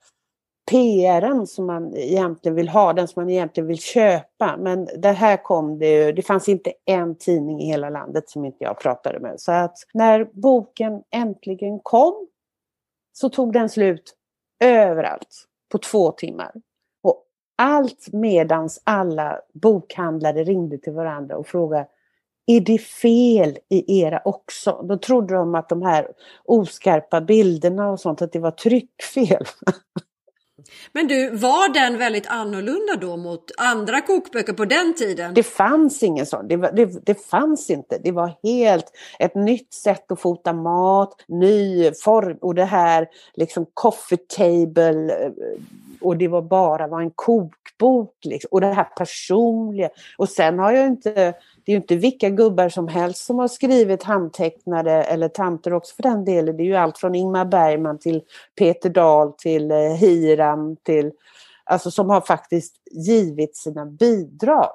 PRen 0.70 1.46
som 1.46 1.66
man 1.66 1.96
egentligen 1.96 2.56
vill 2.56 2.68
ha, 2.68 2.92
den 2.92 3.08
som 3.08 3.22
man 3.22 3.30
egentligen 3.30 3.66
vill 3.66 3.78
köpa. 3.78 4.56
Men 4.58 4.88
det 4.98 5.12
här 5.12 5.36
kom 5.36 5.78
det 5.78 5.92
ju, 5.92 6.12
det 6.12 6.22
fanns 6.22 6.48
inte 6.48 6.72
en 6.84 7.18
tidning 7.18 7.60
i 7.60 7.66
hela 7.66 7.90
landet 7.90 8.30
som 8.30 8.44
inte 8.44 8.64
jag 8.64 8.78
pratade 8.78 9.20
med. 9.20 9.40
Så 9.40 9.52
att 9.52 9.76
när 9.94 10.24
boken 10.32 11.02
äntligen 11.10 11.80
kom 11.82 12.26
så 13.12 13.28
tog 13.28 13.52
den 13.52 13.68
slut 13.68 14.14
överallt 14.64 15.44
på 15.72 15.78
två 15.78 16.12
timmar. 16.12 16.52
Och 17.02 17.24
allt 17.56 18.12
medans 18.12 18.82
alla 18.84 19.40
bokhandlare 19.54 20.44
ringde 20.44 20.78
till 20.78 20.92
varandra 20.92 21.36
och 21.36 21.46
frågade 21.46 21.86
är 22.50 22.60
det 22.60 22.78
fel 22.78 23.58
i 23.68 24.00
era 24.02 24.20
också? 24.24 24.84
Då 24.88 24.98
trodde 24.98 25.34
de 25.34 25.54
att 25.54 25.68
de 25.68 25.82
här 25.82 26.08
oskarpa 26.44 27.20
bilderna 27.20 27.90
och 27.90 28.00
sånt, 28.00 28.22
att 28.22 28.32
det 28.32 28.38
var 28.38 28.50
tryckfel. 28.50 29.44
Men 30.92 31.06
du, 31.06 31.30
var 31.30 31.74
den 31.74 31.98
väldigt 31.98 32.26
annorlunda 32.26 32.96
då 33.00 33.16
mot 33.16 33.44
andra 33.58 34.00
kokböcker 34.00 34.52
på 34.52 34.64
den 34.64 34.94
tiden? 34.94 35.34
Det 35.34 35.42
fanns 35.42 36.02
ingen 36.02 36.26
sån, 36.26 36.48
det, 36.48 36.56
det, 36.56 37.06
det 37.06 37.26
fanns 37.26 37.70
inte. 37.70 37.98
Det 38.04 38.12
var 38.12 38.32
helt 38.42 38.92
ett 39.18 39.34
nytt 39.34 39.74
sätt 39.74 40.12
att 40.12 40.20
fota 40.20 40.52
mat, 40.52 41.24
ny 41.28 41.92
form 42.04 42.38
och 42.40 42.54
det 42.54 42.64
här 42.64 43.08
liksom 43.34 43.66
coffee 43.74 44.16
table 44.16 45.24
eh, 45.24 45.32
och 46.00 46.16
det 46.16 46.28
var 46.28 46.42
bara 46.42 46.86
var 46.86 47.00
en 47.00 47.10
kokbok 47.14 48.14
liksom. 48.24 48.48
och 48.50 48.60
det 48.60 48.66
här 48.66 48.88
personliga. 48.96 49.88
Och 50.18 50.28
sen 50.28 50.58
har 50.58 50.72
jag 50.72 50.86
inte, 50.86 51.34
det 51.68 51.72
är 51.72 51.74
ju 51.74 51.80
inte 51.80 51.96
vilka 51.96 52.30
gubbar 52.30 52.68
som 52.68 52.88
helst 52.88 53.24
som 53.24 53.38
har 53.38 53.48
skrivit 53.48 54.02
handtecknade 54.02 54.92
eller 54.92 55.28
tanter 55.28 55.72
också 55.72 55.94
för 55.94 56.02
den 56.02 56.24
delen. 56.24 56.56
Det 56.56 56.62
är 56.62 56.64
ju 56.64 56.76
allt 56.76 56.98
från 56.98 57.14
Ingmar 57.14 57.44
Bergman 57.44 57.98
till 57.98 58.22
Peter 58.58 58.90
Dahl 58.90 59.32
till 59.32 59.70
eh, 59.70 59.78
Hiram 59.78 60.76
till 60.76 61.12
alltså 61.64 61.90
som 61.90 62.10
har 62.10 62.20
faktiskt 62.20 62.74
givit 62.90 63.56
sina 63.56 63.86
bidrag. 63.86 64.70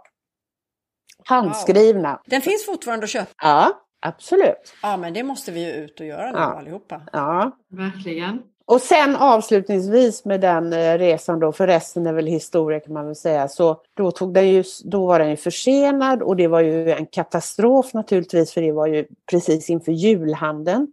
Handskrivna. 1.26 2.22
Den 2.26 2.42
finns 2.42 2.66
fortfarande 2.66 3.04
att 3.04 3.10
köpa. 3.10 3.32
Ja, 3.42 3.82
absolut. 4.00 4.74
Ja, 4.82 4.98
men 4.98 5.14
det 5.14 5.24
måste 5.24 5.52
vi 5.52 5.66
ju 5.66 5.72
ut 5.72 6.00
och 6.00 6.06
göra 6.06 6.32
nu 6.32 6.38
Ja. 6.38 6.44
allihopa. 6.44 7.02
Ja. 7.12 7.52
Verkligen. 7.70 8.42
Och 8.66 8.82
sen 8.82 9.16
avslutningsvis 9.16 10.26
med 10.26 10.42
den 10.42 10.74
eh, 10.74 10.98
resan 10.98 11.40
då, 11.40 11.52
för 11.52 11.68
resten 11.68 12.08
är 12.08 12.14
väl 12.14 12.28
historia 12.28 12.80
kan 12.80 12.94
man 12.94 13.06
väl 13.06 13.16
säga, 13.16 13.48
så 13.48 13.82
då, 13.94 14.12
tog 14.12 14.34
den 14.34 14.50
ju, 14.50 14.64
då 14.84 15.06
var 15.06 15.20
den 15.20 15.30
ju 15.30 15.38
försenad 15.38 16.22
och 16.22 16.36
det 16.36 16.48
var 16.48 16.60
ju 16.60 16.92
en 16.92 17.06
katastrof 17.06 17.94
naturligtvis 17.94 18.54
för 18.54 18.62
det 18.62 18.72
var 18.72 18.88
ju 18.88 19.06
precis 19.32 19.70
inför 19.70 19.92
julhandeln. 19.92 20.88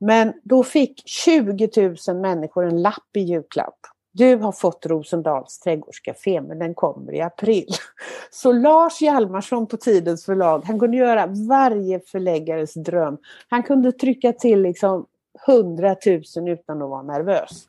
Men 0.00 0.32
då 0.42 0.64
fick 0.64 1.02
20 1.06 1.70
000 2.08 2.16
människor 2.16 2.64
en 2.66 2.82
lapp 2.82 3.16
i 3.16 3.20
julklapp. 3.20 3.78
Du 4.12 4.36
har 4.36 4.52
fått 4.52 4.86
Rosendals 4.86 5.58
trädgårdscafé 5.58 6.40
men 6.40 6.58
den 6.58 6.74
kommer 6.74 7.14
i 7.14 7.20
april. 7.20 7.68
Så 8.30 8.52
Lars 8.52 9.00
Hjalmarsson 9.02 9.66
på 9.66 9.76
Tidens 9.76 10.24
förlag, 10.24 10.62
han 10.64 10.80
kunde 10.80 10.96
göra 10.96 11.26
varje 11.48 12.00
förläggares 12.00 12.74
dröm. 12.74 13.18
Han 13.48 13.62
kunde 13.62 13.92
trycka 13.92 14.32
till 14.32 14.62
liksom 14.62 15.06
100 15.46 15.96
000 16.36 16.48
utan 16.48 16.82
att 16.82 16.88
vara 16.88 17.02
nervös. 17.02 17.68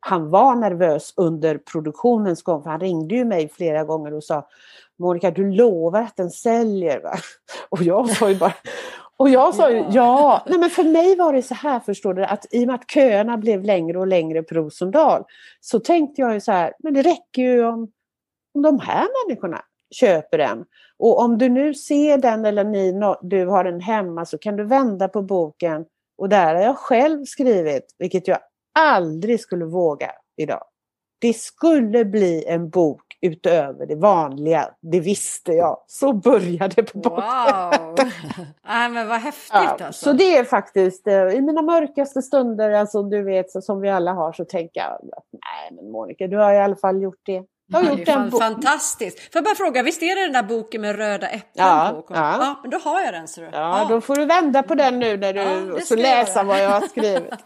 Han 0.00 0.30
var 0.30 0.54
nervös 0.56 1.14
under 1.16 1.58
produktionens 1.58 2.42
gång, 2.42 2.62
för 2.62 2.70
han 2.70 2.80
ringde 2.80 3.14
ju 3.14 3.24
mig 3.24 3.48
flera 3.48 3.84
gånger 3.84 4.14
och 4.14 4.24
sa 4.24 4.48
Monica, 4.98 5.30
du 5.30 5.50
lovar 5.50 6.02
att 6.02 6.16
den 6.16 6.30
säljer 6.30 7.00
va? 7.00 7.14
Och 7.68 7.82
jag 7.82 8.08
sa 8.08 8.30
ju 8.30 8.38
bara 8.38 8.54
och 9.16 9.28
jag 9.28 9.54
sa 9.54 9.70
ju 9.70 9.84
Ja. 9.90 10.42
nej 10.46 10.58
men 10.58 10.70
för 10.70 10.84
mig 10.84 11.16
var 11.16 11.32
det 11.32 11.42
så 11.42 11.54
här 11.54 11.80
förstår 11.80 12.14
du, 12.14 12.24
att 12.24 12.46
i 12.50 12.62
och 12.62 12.66
med 12.66 12.74
att 12.74 12.90
köerna 12.90 13.38
blev 13.38 13.64
längre 13.64 13.98
och 13.98 14.06
längre 14.06 14.42
på 14.42 14.54
Rosendal 14.54 15.24
så 15.60 15.80
tänkte 15.80 16.20
jag 16.20 16.34
ju 16.34 16.40
så 16.40 16.52
här, 16.52 16.72
men 16.78 16.94
det 16.94 17.02
räcker 17.02 17.42
ju 17.42 17.64
om, 17.64 17.92
om 18.54 18.62
de 18.62 18.78
här 18.78 19.08
människorna 19.26 19.62
köper 19.94 20.38
den. 20.38 20.64
Och 20.98 21.20
om 21.20 21.38
du 21.38 21.48
nu 21.48 21.74
ser 21.74 22.18
den 22.18 22.44
eller 22.44 22.64
ni, 22.64 22.92
du 23.22 23.46
har 23.46 23.64
den 23.64 23.80
hemma 23.80 24.24
så 24.24 24.38
kan 24.38 24.56
du 24.56 24.64
vända 24.64 25.08
på 25.08 25.22
boken 25.22 25.84
och 26.22 26.28
där 26.28 26.54
har 26.54 26.62
jag 26.62 26.78
själv 26.78 27.24
skrivit, 27.24 27.94
vilket 27.98 28.28
jag 28.28 28.38
aldrig 28.78 29.40
skulle 29.40 29.64
våga 29.64 30.10
idag. 30.36 30.64
Det 31.20 31.32
skulle 31.32 32.04
bli 32.04 32.44
en 32.46 32.70
bok 32.70 33.02
utöver 33.20 33.86
det 33.86 33.94
vanliga, 33.94 34.68
det 34.80 35.00
visste 35.00 35.52
jag. 35.52 35.84
Så 35.86 36.12
började 36.12 36.82
på 36.82 36.98
boken. 36.98 37.24
Wow! 37.24 37.96
Nej, 38.66 38.90
men 38.90 39.08
vad 39.08 39.20
häftigt 39.20 39.50
Ja, 39.52 39.76
alltså. 39.80 40.04
Så 40.04 40.12
det 40.12 40.36
är 40.36 40.44
faktiskt, 40.44 41.06
eh, 41.06 41.28
i 41.28 41.40
mina 41.40 41.62
mörkaste 41.62 42.22
stunder, 42.22 42.70
alltså 42.70 43.02
du 43.02 43.22
vet, 43.22 43.50
så, 43.50 43.60
som 43.60 43.80
vi 43.80 43.90
alla 43.90 44.12
har, 44.12 44.32
så 44.32 44.44
tänker 44.44 44.80
jag 44.80 44.92
att 44.92 45.24
nej 45.32 45.70
men 45.72 45.90
Monica, 45.90 46.26
du 46.26 46.36
har 46.36 46.52
i 46.52 46.58
alla 46.58 46.76
fall 46.76 47.02
gjort 47.02 47.20
det. 47.22 47.44
Jag 47.72 47.78
har 47.78 47.84
Ja, 47.84 47.90
gjort 47.90 48.06
det 48.06 48.12
är 48.12 48.16
en 48.16 48.30
bok. 48.30 48.42
fantastiskt. 48.42 49.18
Får 49.20 49.30
jag 49.32 49.44
bara 49.44 49.54
fråga, 49.54 49.82
visst 49.82 50.02
är 50.02 50.16
det 50.16 50.22
den 50.22 50.32
där 50.32 50.42
boken 50.42 50.80
med 50.80 50.96
röda 50.96 51.26
äpplen 51.28 51.66
Ja, 51.66 52.04
på? 52.08 52.14
ja. 52.14 52.58
men 52.62 52.70
då 52.70 52.78
har 52.78 53.00
jag 53.00 53.14
den. 53.14 53.28
Så 53.28 53.40
du. 53.40 53.48
Ja, 53.52 53.86
då 53.88 54.00
får 54.00 54.16
du 54.16 54.24
vända 54.26 54.62
på 54.62 54.74
den 54.74 54.98
nu 54.98 55.16
när 55.16 55.32
du, 55.32 55.40
Ja, 55.40 55.80
så 55.84 55.94
jag 55.94 56.00
läsa 56.00 56.32
göra. 56.38 56.42
vad 56.44 56.60
jag 56.62 56.70
har 56.70 56.88
skrivit. 56.88 57.32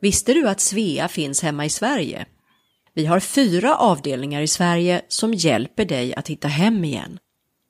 Visste 0.00 0.32
du 0.34 0.48
att 0.48 0.60
Svea 0.60 1.08
finns 1.08 1.42
hemma 1.42 1.64
i 1.64 1.70
Sverige? 1.70 2.26
Vi 2.94 3.06
har 3.06 3.20
fyra 3.20 3.76
avdelningar 3.76 4.40
i 4.40 4.46
Sverige 4.46 5.02
som 5.08 5.34
hjälper 5.34 5.84
dig 5.84 6.14
att 6.14 6.28
hitta 6.28 6.48
hem 6.48 6.84
igen. 6.84 7.18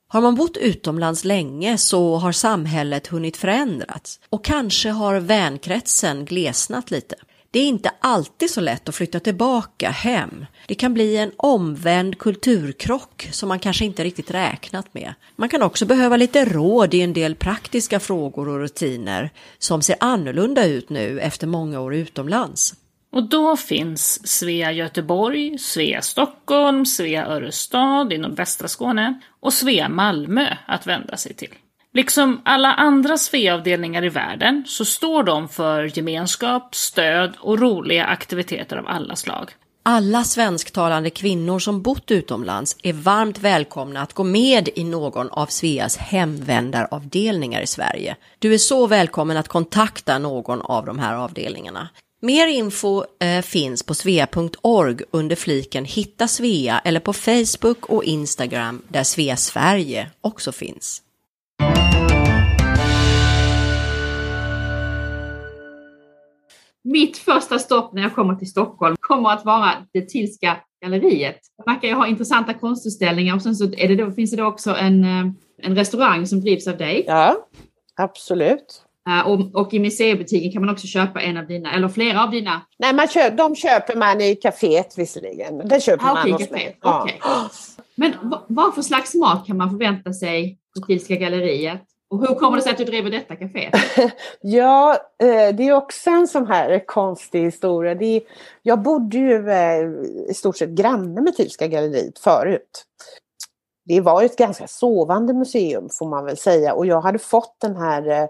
Har 0.09 0.21
man 0.21 0.35
bott 0.35 0.57
utomlands 0.57 1.23
länge 1.23 1.77
så 1.77 2.15
har 2.15 2.31
samhället 2.31 3.07
hunnit 3.07 3.37
förändras 3.37 4.19
och 4.29 4.45
kanske 4.45 4.89
har 4.89 5.19
vänkretsen 5.19 6.25
glesnat 6.25 6.91
lite. 6.91 7.15
Det 7.51 7.59
är 7.59 7.67
inte 7.67 7.91
alltid 7.99 8.51
så 8.51 8.61
lätt 8.61 8.89
att 8.89 8.95
flytta 8.95 9.19
tillbaka 9.19 9.89
hem. 9.89 10.45
Det 10.67 10.75
kan 10.75 10.93
bli 10.93 11.17
en 11.17 11.31
omvänd 11.37 12.17
kulturkrock 12.17 13.29
som 13.31 13.49
man 13.49 13.59
kanske 13.59 13.85
inte 13.85 14.03
riktigt 14.03 14.31
räknat 14.31 14.93
med. 14.93 15.13
Man 15.35 15.49
kan 15.49 15.63
också 15.63 15.85
behöva 15.85 16.17
lite 16.17 16.45
råd 16.45 16.93
i 16.93 17.01
en 17.01 17.13
del 17.13 17.35
praktiska 17.35 17.99
frågor 17.99 18.47
och 18.47 18.59
rutiner 18.59 19.29
som 19.57 19.81
ser 19.81 19.95
annorlunda 19.99 20.65
ut 20.65 20.89
nu 20.89 21.19
efter 21.19 21.47
många 21.47 21.79
år 21.79 21.95
utomlands. 21.95 22.73
Och 23.11 23.29
då 23.29 23.57
finns 23.57 24.27
Svea 24.27 24.71
Göteborg, 24.71 25.57
Svea 25.57 26.01
Stockholm, 26.01 26.85
Svea 26.85 27.25
Örestad 27.25 28.13
i 28.13 28.17
nordvästra 28.17 28.67
Skåne 28.67 29.21
och 29.39 29.53
Svea 29.53 29.89
Malmö 29.89 30.55
att 30.65 30.87
vända 30.87 31.17
sig 31.17 31.33
till. 31.33 31.53
Liksom 31.93 32.41
alla 32.45 32.73
andra 32.73 33.17
Svea-avdelningar 33.17 34.05
i 34.05 34.09
världen 34.09 34.63
så 34.67 34.85
står 34.85 35.23
de 35.23 35.49
för 35.49 35.97
gemenskap, 35.97 36.75
stöd 36.75 37.33
och 37.39 37.59
roliga 37.59 38.05
aktiviteter 38.05 38.77
av 38.77 38.87
alla 38.87 39.15
slag. 39.15 39.51
Alla 39.83 40.23
svensktalande 40.23 41.09
kvinnor 41.09 41.59
som 41.59 41.81
bott 41.81 42.11
utomlands 42.11 42.77
är 42.83 42.93
varmt 42.93 43.39
välkomna 43.39 44.01
att 44.01 44.13
gå 44.13 44.23
med 44.23 44.69
i 44.75 44.83
någon 44.83 45.29
av 45.29 45.45
Sveas 45.45 45.97
hemvändaravdelningar 45.97 47.61
i 47.61 47.67
Sverige. 47.67 48.15
Du 48.39 48.53
är 48.53 48.57
så 48.57 48.87
välkommen 48.87 49.37
att 49.37 49.47
kontakta 49.47 50.19
någon 50.19 50.61
av 50.61 50.85
de 50.85 50.99
här 50.99 51.15
avdelningarna. 51.15 51.89
Mer 52.19 52.47
info 52.47 53.03
eh, 53.19 53.41
finns 53.41 53.83
på 53.83 53.93
svea.org 53.93 54.97
under 55.11 55.35
fliken 55.35 55.85
Hitta 55.85 56.27
Svea 56.27 56.79
eller 56.79 56.99
på 56.99 57.13
Facebook 57.13 57.85
och 57.85 58.03
Instagram 58.03 58.81
där 58.87 59.03
Svea 59.03 59.35
Sverige 59.35 60.11
också 60.21 60.51
finns. 60.51 61.01
Mitt 66.83 67.17
första 67.17 67.59
stopp 67.59 67.93
när 67.93 68.01
jag 68.01 68.15
kommer 68.15 68.35
till 68.35 68.49
Stockholm 68.49 68.95
kommer 68.99 69.29
att 69.29 69.45
vara 69.45 69.71
det 69.93 70.09
Tillska 70.09 70.57
galleriet. 70.81 71.39
Det 71.57 71.71
verkar 71.71 71.87
ju 71.87 71.93
ha 71.93 72.07
intressanta 72.07 72.53
konstutställningar 72.53 73.35
och 73.35 73.41
sen 73.41 73.55
så 73.55 73.63
är 73.63 73.87
det 73.87 73.95
då, 73.95 74.11
finns 74.11 74.31
det 74.31 74.37
då 74.37 74.45
också 74.45 74.75
en, 74.75 75.03
eh, 75.03 75.31
en 75.63 75.75
restaurang 75.75 76.27
som 76.27 76.41
drivs 76.41 76.67
av 76.67 76.77
dig. 76.77 77.03
Ja, 77.07 77.47
absolut. 77.95 78.86
Eh, 79.07 79.27
Och, 79.27 79.55
och 79.61 79.73
i 79.73 79.79
museibutiken 79.79 80.51
kan 80.51 80.61
man 80.65 80.73
också 80.73 80.87
köpa 80.87 81.21
en 81.21 81.37
av 81.37 81.47
dina, 81.47 81.73
eller 81.75 81.87
flera 81.89 82.23
av 82.23 82.31
dina. 82.31 82.61
Nej, 82.79 82.93
man 82.93 83.07
köper, 83.07 83.37
de 83.37 83.55
köper 83.55 83.95
man 83.95 84.21
i 84.21 84.35
kaféet 84.35 84.97
visserligen. 84.97 85.57
Det 85.67 85.81
köper 85.83 86.05
Ah, 86.05 86.13
man 86.13 86.31
kafé. 86.31 86.51
mig. 86.51 86.77
Ja. 86.81 87.07
Men 87.95 88.13
vad, 88.47 88.75
för 88.75 88.81
slags 88.81 89.15
mat 89.15 89.47
kan 89.47 89.57
man 89.57 89.69
förvänta 89.69 90.13
sig 90.13 90.57
på 90.79 90.85
Tillska 90.85 91.15
galleriet? 91.15 91.81
Och 92.09 92.27
hur 92.27 92.35
kommer 92.35 92.57
det 92.57 92.63
sig 92.63 92.71
att 92.71 92.77
du 92.77 92.83
driver 92.83 93.09
detta 93.11 93.35
café? 93.35 93.71
ja, 94.41 94.93
eh, 95.23 95.55
det 95.55 95.67
är 95.67 95.73
också 95.73 96.09
en 96.09 96.27
sån 96.27 96.47
här 96.47 96.83
konstig 96.87 97.41
historia. 97.41 97.95
Det 97.95 98.05
är, 98.05 98.21
jag 98.61 98.81
bodde 98.81 99.17
ju 99.17 99.49
eh, 99.49 99.83
i 100.29 100.33
stort 100.33 100.57
sett 100.57 100.69
granne 100.69 101.21
med 101.21 101.35
Tylska 101.35 101.67
galleriet 101.67 102.19
förut. 102.19 102.85
Det 103.85 104.01
var 104.01 104.23
ett 104.23 104.37
ganska 104.37 104.67
sovande 104.67 105.33
museum 105.33 105.89
får 105.91 106.07
man 106.09 106.25
väl 106.25 106.37
säga 106.37 106.73
och 106.73 106.85
jag 106.85 107.01
hade 107.01 107.19
fått 107.19 107.55
den 107.61 107.75
här 107.75 108.27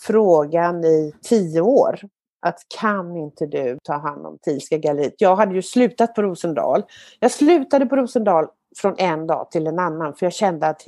frågan 0.00 0.84
i 0.84 1.12
tio 1.22 1.60
år. 1.60 2.00
Att 2.42 2.58
kan 2.80 3.16
inte 3.16 3.46
du 3.46 3.78
ta 3.82 3.94
hand 3.94 4.26
om 4.26 4.38
Tilska 4.42 4.78
galleriet? 4.78 5.14
Jag 5.18 5.36
hade 5.36 5.54
ju 5.54 5.62
slutat 5.62 6.14
på 6.14 6.22
Rosendal. 6.22 6.82
Jag 7.20 7.30
slutade 7.30 7.86
på 7.86 7.96
Rosendal 7.96 8.46
från 8.76 8.94
en 8.98 9.26
dag 9.26 9.50
till 9.50 9.66
en 9.66 9.78
annan 9.78 10.14
för 10.14 10.26
jag 10.26 10.32
kände 10.32 10.66
att 10.66 10.82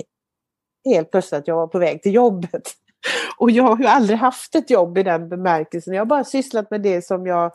helt 0.84 1.10
plötsligt 1.10 1.38
att 1.38 1.48
jag 1.48 1.56
var 1.56 1.66
på 1.66 1.78
väg 1.78 2.02
till 2.02 2.14
jobbet. 2.14 2.62
Och 3.38 3.50
jag 3.50 3.64
har 3.64 3.78
ju 3.78 3.86
aldrig 3.86 4.18
haft 4.18 4.54
ett 4.54 4.70
jobb 4.70 4.98
i 4.98 5.02
den 5.02 5.28
bemärkelsen. 5.28 5.94
Jag 5.94 6.00
har 6.00 6.06
bara 6.06 6.24
sysslat 6.24 6.70
med 6.70 6.80
det 6.80 7.02
som 7.02 7.26
jag 7.26 7.52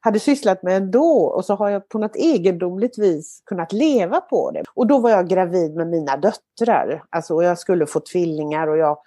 hade 0.00 0.20
sysslat 0.20 0.62
med 0.62 0.76
ändå 0.76 1.24
och 1.24 1.44
så 1.44 1.54
har 1.54 1.68
jag 1.68 1.88
på 1.88 1.98
något 1.98 2.16
egendomligt 2.16 2.98
vis 2.98 3.42
kunnat 3.46 3.72
leva 3.72 4.20
på 4.20 4.50
det. 4.50 4.62
Och 4.74 4.86
då 4.86 4.98
var 4.98 5.10
jag 5.10 5.28
gravid 5.28 5.74
med 5.74 5.86
mina 5.86 6.16
döttrar. 6.16 7.04
Alltså 7.10 7.42
jag 7.42 7.58
skulle 7.58 7.86
få 7.86 8.00
tvillingar 8.00 8.66
och 8.66 8.78
jag 8.78 8.98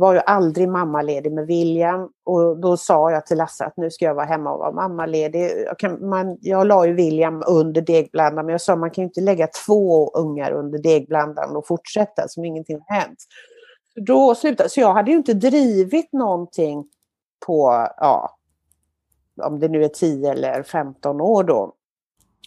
var 0.00 0.14
ju 0.14 0.20
aldrig 0.26 0.68
mammaledig 0.68 1.32
med 1.32 1.46
William 1.46 2.08
och 2.24 2.60
då 2.60 2.76
sa 2.76 3.10
jag 3.10 3.26
till 3.26 3.36
Lasse 3.36 3.64
att 3.64 3.76
nu 3.76 3.90
ska 3.90 4.04
jag 4.04 4.14
vara 4.14 4.26
hemma 4.26 4.52
och 4.52 4.58
vara 4.58 4.72
mammaledig. 4.72 5.50
Jag, 5.66 5.78
kan, 5.78 6.08
man, 6.08 6.38
jag 6.40 6.66
la 6.66 6.86
ju 6.86 6.92
William 6.92 7.42
under 7.46 7.80
degblandaren 7.80 8.46
men 8.46 8.52
jag 8.52 8.60
sa 8.60 8.76
man 8.76 8.90
kan 8.90 9.02
ju 9.02 9.06
inte 9.06 9.20
lägga 9.20 9.48
två 9.66 10.10
ungar 10.10 10.52
under 10.52 10.78
degblandaren 10.78 11.56
och 11.56 11.66
fortsätta 11.66 12.28
som 12.28 12.44
ingenting 12.44 12.78
har 12.86 12.96
hänt. 12.96 13.18
Då 13.96 14.34
slutade, 14.34 14.68
så 14.68 14.80
jag 14.80 14.94
hade 14.94 15.10
ju 15.10 15.16
inte 15.16 15.34
drivit 15.34 16.12
någonting 16.12 16.84
på, 17.46 17.88
ja, 17.96 18.36
om 19.42 19.60
det 19.60 19.68
nu 19.68 19.84
är 19.84 19.88
10 19.88 20.32
eller 20.32 20.62
15 20.62 21.20
år 21.20 21.44
då. 21.44 21.74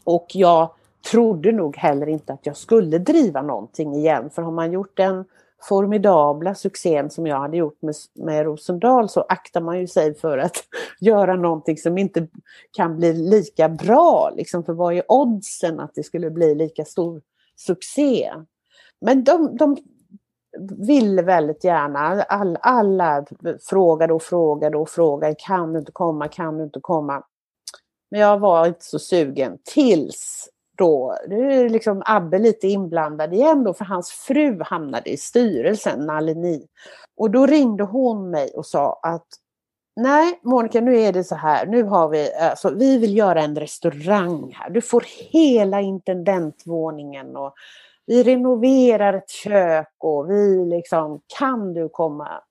Och 0.05 0.27
jag 0.33 0.73
trodde 1.11 1.51
nog 1.51 1.77
heller 1.77 2.07
inte 2.07 2.33
att 2.33 2.45
jag 2.45 2.57
skulle 2.57 2.97
driva 2.97 3.41
någonting 3.41 3.95
igen 3.95 4.29
för 4.29 4.41
har 4.41 4.51
man 4.51 4.71
gjort 4.71 4.99
en 4.99 5.25
formidabla 5.63 6.55
succén 6.55 7.09
som 7.09 7.27
jag 7.27 7.39
hade 7.39 7.57
gjort 7.57 7.81
med, 7.81 7.95
med 8.13 8.45
Rosendal 8.45 9.09
så 9.09 9.21
aktar 9.21 9.61
man 9.61 9.79
ju 9.79 9.87
sig 9.87 10.15
för 10.15 10.37
att 10.37 10.57
göra 10.99 11.35
någonting 11.35 11.77
som 11.77 11.97
inte 11.97 12.27
kan 12.71 12.97
bli 12.97 13.13
lika 13.13 13.69
bra. 13.69 14.31
Liksom, 14.35 14.63
för 14.63 14.73
vad 14.73 14.93
är 14.93 15.03
oddsen 15.11 15.79
att 15.79 15.95
det 15.95 16.03
skulle 16.03 16.29
bli 16.29 16.55
lika 16.55 16.85
stor 16.85 17.21
succé? 17.55 18.33
Men 19.01 19.23
de, 19.23 19.57
de 19.57 19.77
ville 20.87 21.21
väldigt 21.21 21.63
gärna, 21.63 21.99
all, 22.23 22.57
alla 22.61 23.25
frågade 23.69 24.13
och 24.13 24.21
frågade 24.21 24.77
och 24.77 24.89
frågade, 24.89 25.35
kan 25.37 25.73
du 25.73 25.79
inte 25.79 25.91
komma, 25.91 26.27
kan 26.27 26.57
du 26.57 26.63
inte 26.63 26.79
komma? 26.79 27.23
Men 28.11 28.19
jag 28.19 28.39
var 28.39 28.67
inte 28.67 28.85
så 28.85 28.99
sugen 28.99 29.57
tills 29.63 30.49
då, 30.77 31.17
nu 31.27 31.53
är 31.53 31.69
liksom 31.69 32.03
Abbe 32.05 32.39
lite 32.39 32.67
inblandad 32.67 33.33
igen 33.33 33.63
då, 33.63 33.73
för 33.73 33.85
hans 33.85 34.11
fru 34.11 34.61
hamnade 34.63 35.09
i 35.09 35.17
styrelsen, 35.17 36.05
Nalini. 36.05 36.67
Och 37.17 37.31
då 37.31 37.45
ringde 37.45 37.83
hon 37.83 38.29
mig 38.29 38.51
och 38.55 38.65
sa 38.65 38.99
att 39.03 39.27
Nej, 39.95 40.39
Monica, 40.43 40.81
nu 40.81 40.99
är 40.99 41.13
det 41.13 41.23
så 41.23 41.35
här. 41.35 41.65
Nu 41.65 41.83
har 41.83 42.09
vi, 42.09 42.33
alltså, 42.33 42.69
vi 42.69 42.97
vill 42.97 43.17
göra 43.17 43.41
en 43.41 43.55
restaurang 43.55 44.53
här. 44.53 44.69
Du 44.69 44.81
får 44.81 45.03
hela 45.31 45.81
intendentvåningen 45.81 47.35
och 47.35 47.53
vi 48.05 48.23
renoverar 48.23 49.13
ett 49.13 49.29
kök 49.29 49.93
och 49.97 50.29
vi 50.29 50.65
liksom, 50.65 51.21
kan 51.39 51.73
du 51.73 51.89
komma? 51.89 52.41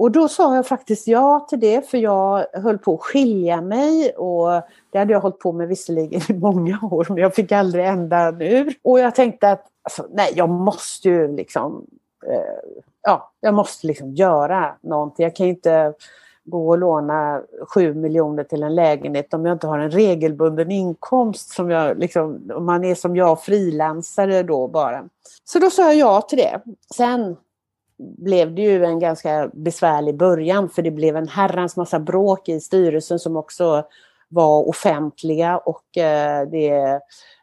Och 0.00 0.10
då 0.10 0.28
sa 0.28 0.56
jag 0.56 0.66
faktiskt 0.66 1.08
ja 1.08 1.46
till 1.48 1.60
det 1.60 1.90
för 1.90 1.98
jag 1.98 2.46
höll 2.52 2.78
på 2.78 2.94
att 2.94 3.00
skilja 3.00 3.60
mig 3.60 4.10
och 4.10 4.62
det 4.90 4.98
hade 4.98 5.12
jag 5.12 5.20
hållit 5.20 5.38
på 5.38 5.52
med 5.52 5.68
visserligen 5.68 6.20
i 6.28 6.32
många 6.32 6.78
år 6.90 7.06
men 7.08 7.18
jag 7.18 7.34
fick 7.34 7.52
aldrig 7.52 7.86
ändan 7.86 8.42
ur. 8.42 8.74
Och 8.82 9.00
jag 9.00 9.14
tänkte 9.14 9.50
att 9.50 9.66
alltså, 9.82 10.06
nej, 10.10 10.32
jag 10.34 10.48
måste 10.48 11.08
ju 11.08 11.36
liksom 11.36 11.86
eh, 12.26 12.74
ja, 13.02 13.32
jag 13.40 13.54
måste 13.54 13.86
liksom 13.86 14.14
göra 14.14 14.74
någonting. 14.80 15.24
Jag 15.24 15.36
kan 15.36 15.46
inte 15.46 15.94
gå 16.44 16.68
och 16.68 16.78
låna 16.78 17.42
sju 17.74 17.94
miljoner 17.94 18.44
till 18.44 18.62
en 18.62 18.74
lägenhet 18.74 19.34
om 19.34 19.46
jag 19.46 19.54
inte 19.54 19.66
har 19.66 19.78
en 19.78 19.90
regelbunden 19.90 20.70
inkomst 20.70 21.50
som 21.50 21.70
jag 21.70 21.98
liksom, 21.98 22.50
om 22.54 22.66
man 22.66 22.84
är 22.84 22.94
som 22.94 23.16
jag 23.16 23.42
frilansare 23.42 24.42
då 24.42 24.68
bara. 24.68 25.04
Så 25.44 25.58
då 25.58 25.70
sa 25.70 25.82
jag 25.82 25.94
ja 25.94 26.20
till 26.20 26.38
det. 26.38 26.60
Sen 26.94 27.36
blev 28.00 28.54
det 28.54 28.62
ju 28.62 28.84
en 28.84 28.98
ganska 28.98 29.50
besvärlig 29.52 30.16
början 30.16 30.68
för 30.68 30.82
det 30.82 30.90
blev 30.90 31.16
en 31.16 31.28
herrans 31.28 31.76
massa 31.76 32.00
bråk 32.00 32.48
i 32.48 32.60
styrelsen 32.60 33.18
som 33.18 33.36
också 33.36 33.84
var 34.28 34.68
offentliga 34.68 35.58
och 35.58 35.98
eh, 35.98 36.48
det, 36.48 37.00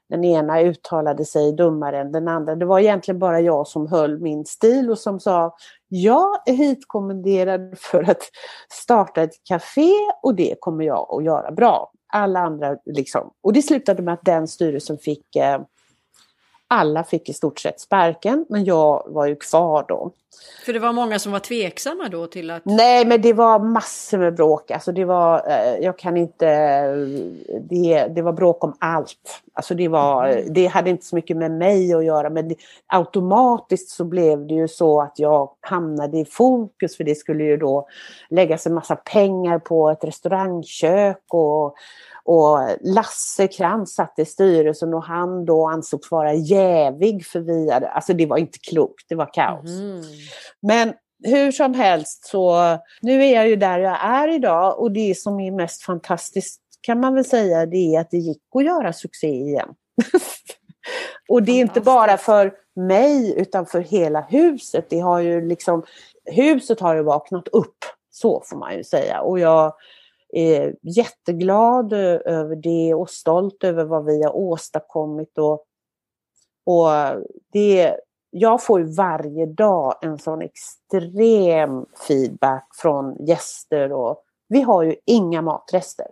den 0.09 0.23
ena 0.23 0.61
uttalade 0.61 1.25
sig 1.25 1.53
dummare 1.53 1.99
än 1.99 2.11
den 2.11 2.27
andra. 2.27 2.55
Det 2.55 2.65
var 2.65 2.79
egentligen 2.79 3.19
bara 3.19 3.41
jag 3.41 3.67
som 3.67 3.87
höll 3.87 4.19
min 4.19 4.45
stil 4.45 4.89
och 4.89 4.99
som 4.99 5.19
sa 5.19 5.55
jag 5.87 6.27
är 6.45 6.53
hitkommenderad 6.53 7.77
för 7.77 8.09
att 8.09 8.21
starta 8.69 9.21
ett 9.21 9.43
café 9.43 9.91
och 10.23 10.35
det 10.35 10.55
kommer 10.59 10.85
jag 10.85 11.07
att 11.11 11.23
göra 11.23 11.51
bra. 11.51 11.91
Alla 12.13 12.39
andra 12.39 12.77
liksom. 12.85 13.31
Och 13.41 13.53
det 13.53 13.61
slutade 13.61 14.01
med 14.01 14.13
att 14.13 14.25
den 14.25 14.47
styrelsen 14.47 14.97
fick 14.97 15.35
eh, 15.35 15.61
alla 16.67 17.03
fick 17.03 17.29
i 17.29 17.33
stort 17.33 17.59
sett 17.59 17.79
sparken, 17.79 18.45
men 18.49 18.65
jag 18.65 19.03
var 19.07 19.25
ju 19.25 19.35
kvar 19.35 19.85
då. 19.87 20.11
För 20.65 20.73
det 20.73 20.79
var 20.79 20.93
många 20.93 21.19
som 21.19 21.31
var 21.31 21.39
tveksamma 21.39 22.09
då 22.09 22.27
till 22.27 22.51
att... 22.51 22.65
Nej, 22.65 23.05
men 23.05 23.21
det 23.21 23.33
var 23.33 23.59
massor 23.59 24.17
med 24.17 24.35
bråk. 24.35 24.71
Alltså 24.71 24.91
det 24.91 25.05
var, 25.05 25.49
eh, 25.49 25.75
jag 25.81 25.97
kan 25.97 26.17
inte... 26.17 26.47
Det, 27.69 28.07
det 28.07 28.21
var 28.21 28.31
bråk 28.31 28.63
om 28.63 28.75
allt. 28.79 29.41
Alltså 29.53 29.75
det, 29.75 29.87
var, 29.87 30.27
mm. 30.27 30.53
det 30.53 30.65
hade 30.65 30.89
inte 30.89 31.05
så 31.05 31.15
mycket 31.15 31.37
med 31.37 31.51
mig 31.51 31.93
att 31.93 32.05
göra, 32.05 32.29
men 32.29 32.47
det, 32.47 32.55
automatiskt 32.87 33.89
så 33.89 34.03
blev 34.03 34.47
det 34.47 34.53
ju 34.53 34.67
så 34.67 35.01
att 35.01 35.19
jag 35.19 35.49
hamnade 35.61 36.17
i 36.17 36.25
fokus, 36.25 36.97
för 36.97 37.03
det 37.03 37.15
skulle 37.15 37.43
ju 37.43 37.57
då 37.57 37.87
läggas 38.29 38.67
en 38.67 38.73
massa 38.73 38.95
pengar 38.95 39.59
på 39.59 39.89
ett 39.89 40.03
restaurangkök 40.03 41.23
och 41.27 41.75
och 42.27 42.59
Lasse 42.81 43.47
Krantz 43.47 43.93
satt 43.95 44.19
i 44.19 44.25
styrelsen 44.25 44.93
och 44.93 45.03
han 45.03 45.45
då 45.45 45.67
ansågs 45.67 46.11
vara 46.11 46.33
jävig 46.33 47.25
för 47.25 47.39
vi 47.39 47.71
hade, 47.71 47.89
alltså 47.89 48.13
det 48.13 48.25
var 48.25 48.37
inte 48.37 48.59
klokt, 48.59 49.05
det 49.09 49.15
var 49.15 49.33
kaos. 49.33 49.69
Mm. 49.69 50.01
Men 50.61 50.93
hur 51.23 51.51
som 51.51 51.73
helst 51.73 52.27
så, 52.27 52.77
nu 53.01 53.23
är 53.23 53.35
jag 53.35 53.49
ju 53.49 53.55
där 53.55 53.79
jag 53.79 53.97
är 54.01 54.27
idag 54.27 54.79
och 54.79 54.91
det 54.91 55.17
som 55.17 55.39
är 55.39 55.51
mest 55.51 55.83
fantastiskt 55.83 56.61
kan 56.81 56.99
man 56.99 57.13
väl 57.13 57.25
säga 57.25 57.65
det 57.65 57.95
är 57.95 57.99
att 57.99 58.11
det 58.11 58.17
gick 58.17 58.41
att 58.55 58.65
göra 58.65 58.93
succé 58.93 59.27
igen. 59.27 59.69
och 61.29 61.43
det 61.43 61.51
är 61.51 61.61
inte 61.61 61.81
bara 61.81 62.17
för 62.17 62.53
mig 62.75 63.33
utan 63.37 63.65
för 63.65 63.81
hela 63.81 64.21
huset. 64.21 64.89
Det 64.89 64.99
har 64.99 65.19
ju 65.19 65.47
liksom, 65.47 65.83
huset 66.25 66.79
har 66.79 66.95
ju 66.95 67.03
vaknat 67.03 67.47
upp, 67.47 67.77
så 68.11 68.43
får 68.45 68.57
man 68.57 68.77
ju 68.77 68.83
säga. 68.83 69.21
Och 69.21 69.39
jag 69.39 69.73
eh, 70.33 70.71
jätteglad 70.81 71.93
över 71.93 72.55
det 72.55 72.93
och 72.93 73.09
stolt 73.09 73.63
över 73.63 73.83
vad 73.83 74.05
vi 74.05 74.23
har 74.23 74.35
åstadkommit. 74.35 75.37
Och, 75.37 75.65
och 76.65 76.89
det, 77.51 77.97
jag 78.29 78.63
får 78.63 78.79
ju 78.79 78.85
varje 78.85 79.45
dag 79.45 79.95
en 80.01 80.17
sån 80.17 80.41
extrem 80.41 81.85
feedback 82.07 82.67
från 82.75 83.25
gäster 83.25 83.91
och 83.91 84.23
vi 84.47 84.61
har 84.61 84.83
ju 84.83 84.95
inga 85.05 85.41
matrester. 85.41 86.07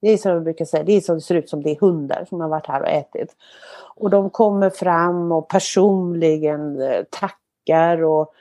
Det 0.00 0.08
är 0.08 0.16
som 0.16 0.32
jag 0.32 0.42
brukar 0.42 0.64
säga, 0.64 0.82
det 0.82 0.92
är 0.92 1.00
som 1.00 1.14
det 1.14 1.20
ser 1.20 1.34
ut 1.34 1.48
som 1.48 1.62
det 1.62 1.70
är 1.70 1.80
hundar 1.80 2.24
som 2.28 2.40
har 2.40 2.48
varit 2.48 2.66
här 2.66 2.80
och 2.80 2.88
ätit. 2.88 3.36
Och 3.94 4.10
de 4.10 4.30
kommer 4.30 4.70
fram 4.70 5.32
och 5.32 5.48
personligen 5.48 6.80
eh, 6.80 7.04
tackar 7.10 8.04
och, 8.04 8.32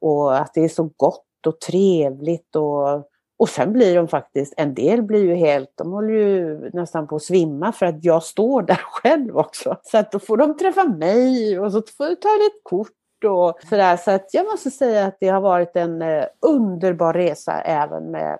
och 0.00 0.36
att 0.36 0.54
det 0.54 0.64
är 0.64 0.68
så 0.68 0.90
gott 0.96 1.46
och 1.46 1.60
trevligt 1.60 2.56
och 2.56 3.10
och 3.36 3.48
sen 3.48 3.72
blir 3.72 3.96
de 3.96 4.08
faktiskt, 4.08 4.54
en 4.56 4.74
del 4.74 5.02
blir 5.02 5.24
ju 5.24 5.34
helt, 5.34 5.72
de 5.74 5.92
håller 5.92 6.14
ju 6.14 6.70
nästan 6.72 7.06
på 7.06 7.16
att 7.16 7.22
svimma 7.22 7.72
för 7.72 7.86
att 7.86 8.04
jag 8.04 8.22
står 8.22 8.62
där 8.62 8.74
själv 8.90 9.36
också. 9.38 9.76
Så 9.82 9.98
att 9.98 10.12
då 10.12 10.18
får 10.18 10.36
de 10.36 10.56
träffa 10.56 10.84
mig 10.84 11.58
och 11.58 11.72
så 11.72 11.82
får 11.96 12.06
jag 12.06 12.20
ta 12.20 12.28
ett 12.28 12.62
kort 12.62 12.90
och 13.24 13.58
sådär. 13.68 13.96
Så 13.96 14.10
att 14.10 14.34
jag 14.34 14.46
måste 14.46 14.70
säga 14.70 15.06
att 15.06 15.16
det 15.20 15.28
har 15.28 15.40
varit 15.40 15.76
en 15.76 16.02
eh, 16.02 16.24
underbar 16.40 17.12
resa 17.12 17.60
även 17.60 18.10
med 18.10 18.38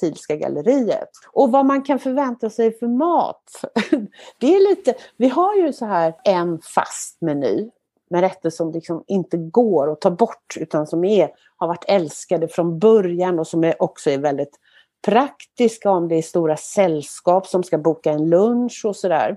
Thielska 0.00 0.36
galleriet. 0.36 1.08
Och 1.32 1.52
vad 1.52 1.66
man 1.66 1.82
kan 1.82 1.98
förvänta 1.98 2.50
sig 2.50 2.78
för 2.78 2.86
mat. 2.86 3.64
Det 4.38 4.56
är 4.56 4.68
lite, 4.70 4.94
vi 5.16 5.28
har 5.28 5.54
ju 5.54 5.72
så 5.72 5.86
här 5.86 6.14
en 6.24 6.60
fast 6.74 7.20
meny 7.20 7.70
med 8.12 8.20
rätter 8.20 8.50
som 8.50 8.72
liksom 8.72 9.04
inte 9.06 9.36
går 9.36 9.92
att 9.92 10.00
ta 10.00 10.10
bort 10.10 10.56
utan 10.56 10.86
som 10.86 11.04
är, 11.04 11.30
har 11.56 11.68
varit 11.68 11.84
älskade 11.88 12.48
från 12.48 12.78
början 12.78 13.38
och 13.38 13.46
som 13.46 13.64
är 13.64 13.82
också 13.82 14.10
är 14.10 14.18
väldigt 14.18 14.58
praktiska 15.06 15.90
om 15.90 16.08
det 16.08 16.14
är 16.14 16.22
stora 16.22 16.56
sällskap 16.56 17.46
som 17.46 17.62
ska 17.62 17.78
boka 17.78 18.10
en 18.10 18.30
lunch 18.30 18.82
och 18.84 18.96
sådär. 18.96 19.36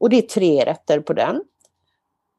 Och 0.00 0.10
det 0.10 0.18
är 0.18 0.22
tre 0.22 0.64
rätter 0.64 1.00
på 1.00 1.12
den. 1.12 1.42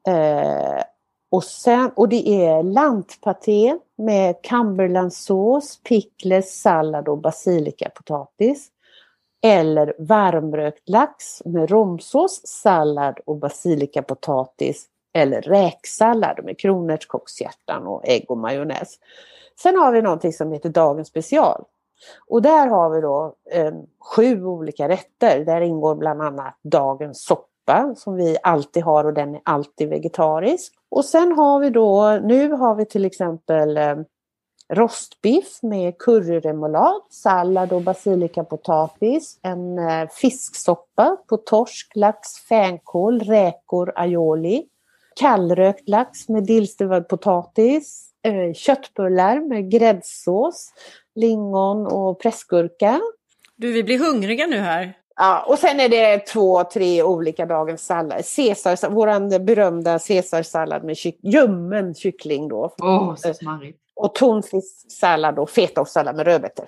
Eh, 0.08 0.82
och, 1.30 1.44
sen, 1.44 1.90
och 1.96 2.08
det 2.08 2.46
är 2.46 2.62
lantpaté, 2.62 3.78
med 3.96 4.42
Cumberlandsås, 4.42 5.80
pickles, 5.82 6.60
sallad 6.60 7.08
och 7.08 7.18
basilikapotatis. 7.18 8.68
Eller 9.42 9.94
varmrökt 9.98 10.88
lax 10.88 11.44
med 11.44 11.70
romsås, 11.70 12.40
sallad 12.46 13.18
och 13.26 13.36
basilikapotatis. 13.36 14.86
Eller 15.12 15.42
räksallad 15.42 16.44
med 16.44 16.58
kronärtskockshjärtan 16.58 17.86
och 17.86 18.08
ägg 18.08 18.24
och 18.28 18.38
majonnäs. 18.38 18.98
Sen 19.60 19.76
har 19.76 19.92
vi 19.92 20.02
någonting 20.02 20.32
som 20.32 20.52
heter 20.52 20.68
Dagens 20.68 21.08
special. 21.08 21.64
Och 22.26 22.42
där 22.42 22.66
har 22.66 22.90
vi 22.90 23.00
då 23.00 23.34
eh, 23.50 23.72
sju 24.14 24.44
olika 24.44 24.88
rätter. 24.88 25.44
Där 25.44 25.60
ingår 25.60 25.94
bland 25.94 26.22
annat 26.22 26.58
dagens 26.62 27.24
soppa 27.24 27.94
som 27.96 28.14
vi 28.14 28.36
alltid 28.42 28.82
har 28.82 29.04
och 29.04 29.14
den 29.14 29.34
är 29.34 29.40
alltid 29.44 29.88
vegetarisk. 29.88 30.72
Och 30.88 31.04
sen 31.04 31.32
har 31.32 31.60
vi 31.60 31.70
då, 31.70 32.18
nu 32.22 32.52
har 32.52 32.74
vi 32.74 32.84
till 32.84 33.04
exempel 33.04 33.76
eh, 33.76 33.96
rostbiff 34.72 35.62
med 35.62 35.98
curryremoulad, 35.98 37.02
sallad 37.10 37.72
och 37.72 37.82
basilikapotatis, 37.82 39.38
en 39.42 39.78
eh, 39.78 40.08
fisksoppa 40.08 41.16
på 41.28 41.36
torsk, 41.36 41.92
lax, 41.94 42.28
fänkål, 42.48 43.20
räkor, 43.20 43.92
aioli, 43.96 44.66
kallrökt 45.18 45.88
lax 45.88 46.28
med 46.28 46.44
dillstuvad 46.44 47.08
potatis, 47.08 48.10
eh, 48.24 48.54
köttbullar 48.54 49.48
med 49.48 49.70
gräddsås, 49.70 50.72
lingon 51.14 51.86
och 51.86 52.20
pressgurka. 52.20 53.00
Du, 53.56 53.72
vi 53.72 53.84
blir 53.84 53.98
hungriga 53.98 54.46
nu 54.46 54.56
här. 54.56 54.94
Ja, 55.16 55.44
och 55.48 55.58
sen 55.58 55.80
är 55.80 55.88
det 55.88 56.18
två, 56.18 56.64
tre 56.64 57.02
olika 57.02 57.46
dagens 57.46 57.86
sallad. 57.86 58.24
Caesar, 58.36 58.90
våran 58.90 59.28
berömda 59.28 59.98
caesarsallad 59.98 60.84
med 60.84 60.96
kyck, 60.96 61.18
ljummen 61.22 61.94
kyckling 61.94 62.48
då. 62.48 62.74
Åh, 62.82 63.10
oh, 63.10 63.14
så 63.14 63.34
smarrigt. 63.34 63.78
Och 63.96 64.14
tonfisksallad 64.14 65.38
och 65.38 65.50
fetaostsallad 65.50 66.16
med 66.16 66.26
rödbetor. 66.26 66.66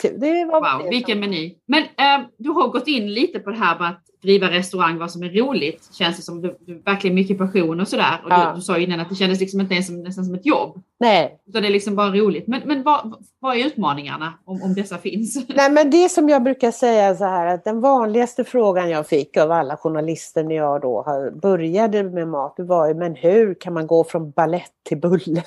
Det 0.00 0.44
var 0.44 0.80
wow, 0.80 0.90
vilken 0.90 1.20
meny. 1.20 1.54
Men 1.66 1.82
äh, 1.82 2.26
du 2.38 2.50
har 2.50 2.68
gått 2.68 2.88
in 2.88 3.14
lite 3.14 3.38
på 3.38 3.50
det 3.50 3.56
här 3.56 3.78
med 3.78 3.88
att 3.88 4.02
driva 4.22 4.50
restaurang, 4.50 4.98
vad 4.98 5.10
som 5.10 5.22
är 5.22 5.28
roligt. 5.28 5.88
Känns 5.92 6.16
det 6.16 6.22
som 6.22 6.42
du, 6.42 6.56
du 6.60 6.82
verkligen 6.82 7.14
mycket 7.14 7.38
passion 7.38 7.80
och 7.80 7.88
sådär. 7.88 8.20
Och 8.24 8.30
ja. 8.30 8.50
du, 8.50 8.56
du 8.56 8.62
sa 8.62 8.78
innan 8.78 9.00
att 9.00 9.08
det 9.08 9.14
kändes 9.14 9.40
liksom 9.40 9.60
inte 9.60 9.74
ens 9.74 9.86
som, 9.86 10.02
nästan 10.02 10.24
som 10.24 10.34
ett 10.34 10.46
jobb. 10.46 10.82
Nej. 11.00 11.40
Utan 11.48 11.62
det 11.62 11.68
är 11.68 11.72
liksom 11.72 11.96
bara 11.96 12.10
roligt. 12.10 12.46
Men, 12.46 12.62
men 12.64 12.82
vad, 12.82 13.14
vad 13.40 13.56
är 13.56 13.66
utmaningarna 13.66 14.34
om, 14.44 14.62
om 14.62 14.74
dessa 14.74 14.98
finns? 14.98 15.48
Nej 15.48 15.70
men 15.70 15.90
det 15.90 16.08
som 16.08 16.28
jag 16.28 16.42
brukar 16.42 16.70
säga 16.70 17.14
så 17.14 17.24
här 17.24 17.46
att 17.46 17.64
den 17.64 17.80
vanligaste 17.80 18.44
frågan 18.44 18.90
jag 18.90 19.08
fick 19.08 19.36
av 19.36 19.52
alla 19.52 19.76
journalister 19.76 20.44
när 20.44 20.54
jag 20.54 20.80
då 20.80 21.04
började 21.42 22.02
med 22.02 22.28
mat, 22.28 22.54
det 22.56 22.64
var 22.64 22.88
ju 22.88 22.94
men 22.94 23.14
hur 23.14 23.54
kan 23.54 23.74
man 23.74 23.86
gå 23.86 24.04
från 24.04 24.30
ballett 24.30 24.72
till 24.88 25.00
bulle? 25.00 25.42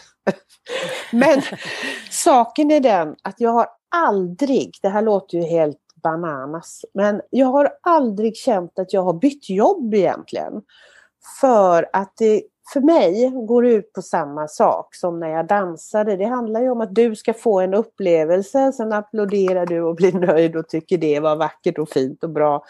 men 1.11 1.41
saken 2.11 2.71
är 2.71 2.80
den 2.80 3.15
att 3.23 3.36
jag 3.38 3.51
har 3.51 3.67
aldrig, 3.95 4.71
det 4.82 4.89
här 4.89 5.01
låter 5.01 5.38
ju 5.38 5.43
helt 5.43 5.78
bananas. 6.06 6.86
Men 6.93 7.22
jag 7.30 7.47
har 7.47 7.70
aldrig 7.82 8.36
känt 8.36 8.80
att 8.80 8.93
jag 8.93 9.01
har 9.01 9.14
bytt 9.14 9.49
jobb 9.49 9.93
egentligen. 9.93 10.62
För 11.41 11.89
att 11.93 12.14
det 12.18 12.43
för 12.74 12.82
mig 12.82 13.32
går 13.47 13.66
ut 13.66 13.93
på 13.93 14.01
samma 14.01 14.47
sak 14.47 14.95
som 14.95 15.20
när 15.20 15.30
jag 15.30 15.47
dansade. 15.47 16.18
Det 16.18 16.26
handlar 16.26 16.62
ju 16.62 16.70
om 16.70 16.82
att 16.82 16.95
du 16.95 17.16
ska 17.16 17.34
få 17.34 17.60
en 17.60 17.74
upplevelse, 17.74 18.72
sen 18.72 18.93
applåderar 18.93 19.66
du 19.66 19.82
och 19.82 19.95
blir 19.95 20.14
nöjd 20.14 20.56
och 20.56 20.68
tycker 20.68 20.97
det 20.97 21.20
var 21.20 21.36
vackert 21.36 21.78
och 21.78 21.89
fint 21.89 22.24
och 22.24 22.30
bra. 22.30 22.64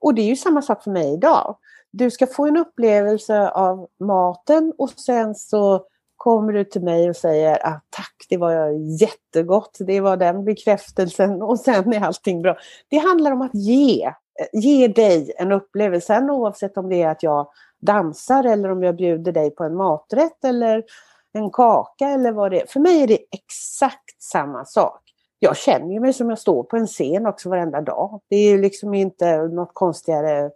Och 0.00 0.14
det 0.14 0.22
är 0.22 0.26
ju 0.26 0.36
samma 0.36 0.62
sak 0.62 0.84
för 0.84 0.90
mig 0.90 1.14
idag. 1.14 1.56
Du 1.90 2.10
ska 2.10 2.26
få 2.26 2.46
en 2.46 2.56
upplevelse 2.56 3.50
av 3.50 3.88
maten 4.00 4.72
och 4.78 4.90
sen 4.90 5.34
så 5.34 5.86
kommer 6.24 6.52
du 6.52 6.64
till 6.64 6.82
mig 6.82 7.08
och 7.08 7.16
säger 7.16 7.52
att 7.52 7.72
ah, 7.72 7.80
tack, 7.90 8.26
det 8.28 8.36
var 8.36 8.70
jättegott, 9.00 9.76
det 9.80 10.00
var 10.00 10.16
den 10.16 10.44
bekräftelsen 10.44 11.42
och 11.42 11.60
sen 11.60 11.92
är 11.92 12.00
allting 12.00 12.42
bra. 12.42 12.56
Det 12.88 12.96
handlar 12.96 13.32
om 13.32 13.42
att 13.42 13.54
ge, 13.54 14.04
eh, 14.04 14.12
ge 14.52 14.88
dig 14.88 15.32
en 15.38 15.52
upplevelse, 15.52 16.06
sen 16.06 16.30
oavsett 16.30 16.76
om 16.76 16.88
det 16.88 17.02
är 17.02 17.08
att 17.08 17.22
jag 17.22 17.48
dansar 17.80 18.44
eller 18.44 18.70
om 18.70 18.82
jag 18.82 18.96
bjuder 18.96 19.32
dig 19.32 19.50
på 19.50 19.64
en 19.64 19.76
maträtt 19.76 20.44
eller 20.44 20.84
en 21.32 21.50
kaka 21.50 22.08
eller 22.08 22.32
vad 22.32 22.50
det 22.50 22.60
är. 22.60 22.66
För 22.66 22.80
mig 22.80 23.02
är 23.02 23.06
det 23.06 23.18
exakt 23.30 24.22
samma 24.22 24.64
sak. 24.64 25.00
Jag 25.38 25.56
känner 25.56 26.00
mig 26.00 26.12
som 26.12 26.28
jag 26.28 26.38
står 26.38 26.62
på 26.62 26.76
en 26.76 26.86
scen 26.86 27.26
också 27.26 27.48
varenda 27.48 27.80
dag. 27.80 28.20
Det 28.28 28.36
är 28.36 28.50
ju 28.50 28.60
liksom 28.60 28.94
inte 28.94 29.42
något 29.42 29.74
konstigare 29.74 30.50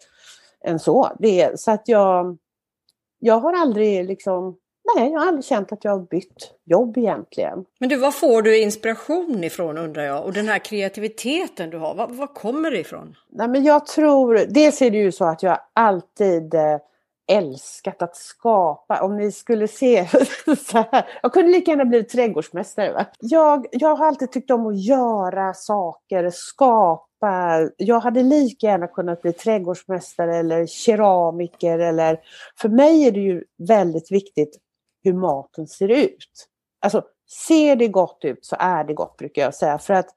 än 0.64 0.78
så. 0.78 1.08
Det 1.18 1.42
är, 1.42 1.56
så 1.56 1.70
att 1.70 1.88
jag, 1.88 2.38
jag 3.18 3.38
har 3.38 3.52
aldrig 3.52 4.04
liksom 4.04 4.56
Nej, 4.96 5.12
jag 5.12 5.20
har 5.20 5.26
aldrig 5.26 5.44
känt 5.44 5.72
att 5.72 5.84
jag 5.84 5.92
har 5.92 6.00
bytt 6.00 6.50
jobb 6.64 6.98
egentligen. 6.98 7.64
Men 7.78 7.88
du, 7.88 7.96
var 7.96 8.10
får 8.10 8.42
du 8.42 8.58
inspiration 8.58 9.44
ifrån 9.44 9.78
undrar 9.78 10.02
jag? 10.02 10.24
Och 10.24 10.32
den 10.32 10.48
här 10.48 10.58
kreativiteten 10.58 11.70
du 11.70 11.78
har, 11.78 11.94
var, 11.94 12.06
var 12.06 12.26
kommer 12.26 12.70
det 12.70 12.78
ifrån? 12.78 13.16
Nej, 13.30 13.48
men 13.48 13.64
jag 13.64 13.86
tror, 13.86 14.40
dels 14.48 14.82
är 14.82 14.90
det 14.90 14.98
ju 14.98 15.12
så 15.12 15.24
att 15.24 15.42
jag 15.42 15.58
alltid 15.74 16.54
eh, 16.54 16.78
älskat 17.28 18.02
att 18.02 18.16
skapa. 18.16 19.02
Om 19.02 19.16
ni 19.16 19.32
skulle 19.32 19.68
se 19.68 20.06
så 20.66 20.78
här. 20.92 21.06
Jag 21.22 21.32
kunde 21.32 21.52
lika 21.52 21.70
gärna 21.70 21.84
bli 21.84 22.04
trädgårdsmästare. 22.04 22.92
Va? 22.92 23.06
Jag, 23.18 23.66
jag 23.70 23.96
har 23.96 24.06
alltid 24.06 24.32
tyckt 24.32 24.50
om 24.50 24.66
att 24.66 24.84
göra 24.84 25.54
saker, 25.54 26.30
skapa. 26.30 27.68
Jag 27.76 28.00
hade 28.00 28.22
lika 28.22 28.66
gärna 28.66 28.86
kunnat 28.86 29.22
bli 29.22 29.32
trädgårdsmästare 29.32 30.36
eller 30.36 30.66
keramiker. 30.66 31.78
Eller, 31.78 32.20
för 32.60 32.68
mig 32.68 33.06
är 33.06 33.12
det 33.12 33.20
ju 33.20 33.44
väldigt 33.68 34.12
viktigt 34.12 34.58
hur 35.02 35.12
maten 35.12 35.66
ser 35.66 35.88
ut. 35.88 36.48
Alltså, 36.80 37.02
ser 37.46 37.76
det 37.76 37.88
gott 37.88 38.18
ut 38.22 38.44
så 38.44 38.56
är 38.58 38.84
det 38.84 38.94
gott 38.94 39.16
brukar 39.16 39.42
jag 39.42 39.54
säga. 39.54 39.78
För 39.78 39.94
att 39.94 40.08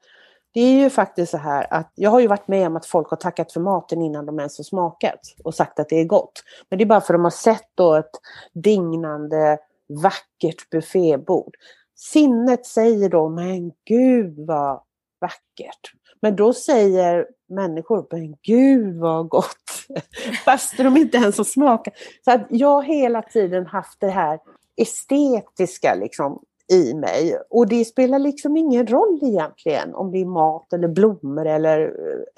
det 0.54 0.60
är 0.60 0.72
ju 0.72 0.90
faktiskt 0.90 1.30
så 1.30 1.38
här 1.38 1.66
att 1.70 1.92
jag 1.94 2.10
har 2.10 2.20
ju 2.20 2.26
varit 2.26 2.48
med 2.48 2.66
om 2.66 2.76
att 2.76 2.86
folk 2.86 3.10
har 3.10 3.16
tackat 3.16 3.52
för 3.52 3.60
maten 3.60 4.02
innan 4.02 4.26
de 4.26 4.38
ens 4.38 4.58
har 4.58 4.64
smakat 4.64 5.20
och 5.44 5.54
sagt 5.54 5.80
att 5.80 5.88
det 5.88 6.00
är 6.00 6.04
gott. 6.04 6.42
Men 6.68 6.78
det 6.78 6.84
är 6.84 6.86
bara 6.86 7.00
för 7.00 7.14
att 7.14 7.18
de 7.18 7.24
har 7.24 7.30
sett 7.30 7.68
då 7.74 7.94
ett 7.94 8.10
dignande, 8.52 9.58
vackert 10.02 10.70
buffébord. 10.70 11.54
Sinnet 11.96 12.66
säger 12.66 13.08
då, 13.08 13.28
men 13.28 13.72
gud 13.88 14.46
vad 14.46 14.80
vackert. 15.20 15.92
Men 16.20 16.36
då 16.36 16.52
säger 16.52 17.26
människor, 17.48 18.06
men 18.10 18.36
gud 18.42 18.98
vad 18.98 19.28
gott. 19.28 19.86
Fast 20.44 20.76
de 20.76 20.96
inte 20.96 21.16
ens 21.16 21.38
har 21.38 21.44
smakat. 21.44 21.94
Så 22.24 22.30
att 22.30 22.46
jag 22.50 22.68
har 22.68 22.82
hela 22.82 23.22
tiden 23.22 23.66
haft 23.66 24.00
det 24.00 24.10
här 24.10 24.38
estetiska 24.76 25.94
liksom 25.94 26.42
i 26.72 26.94
mig. 26.94 27.38
Och 27.50 27.68
det 27.68 27.84
spelar 27.84 28.18
liksom 28.18 28.56
ingen 28.56 28.86
roll 28.86 29.18
egentligen 29.22 29.94
om 29.94 30.10
det 30.10 30.18
är 30.18 30.24
mat 30.24 30.72
eller 30.72 30.88
blommor 30.88 31.46
eller, 31.46 31.80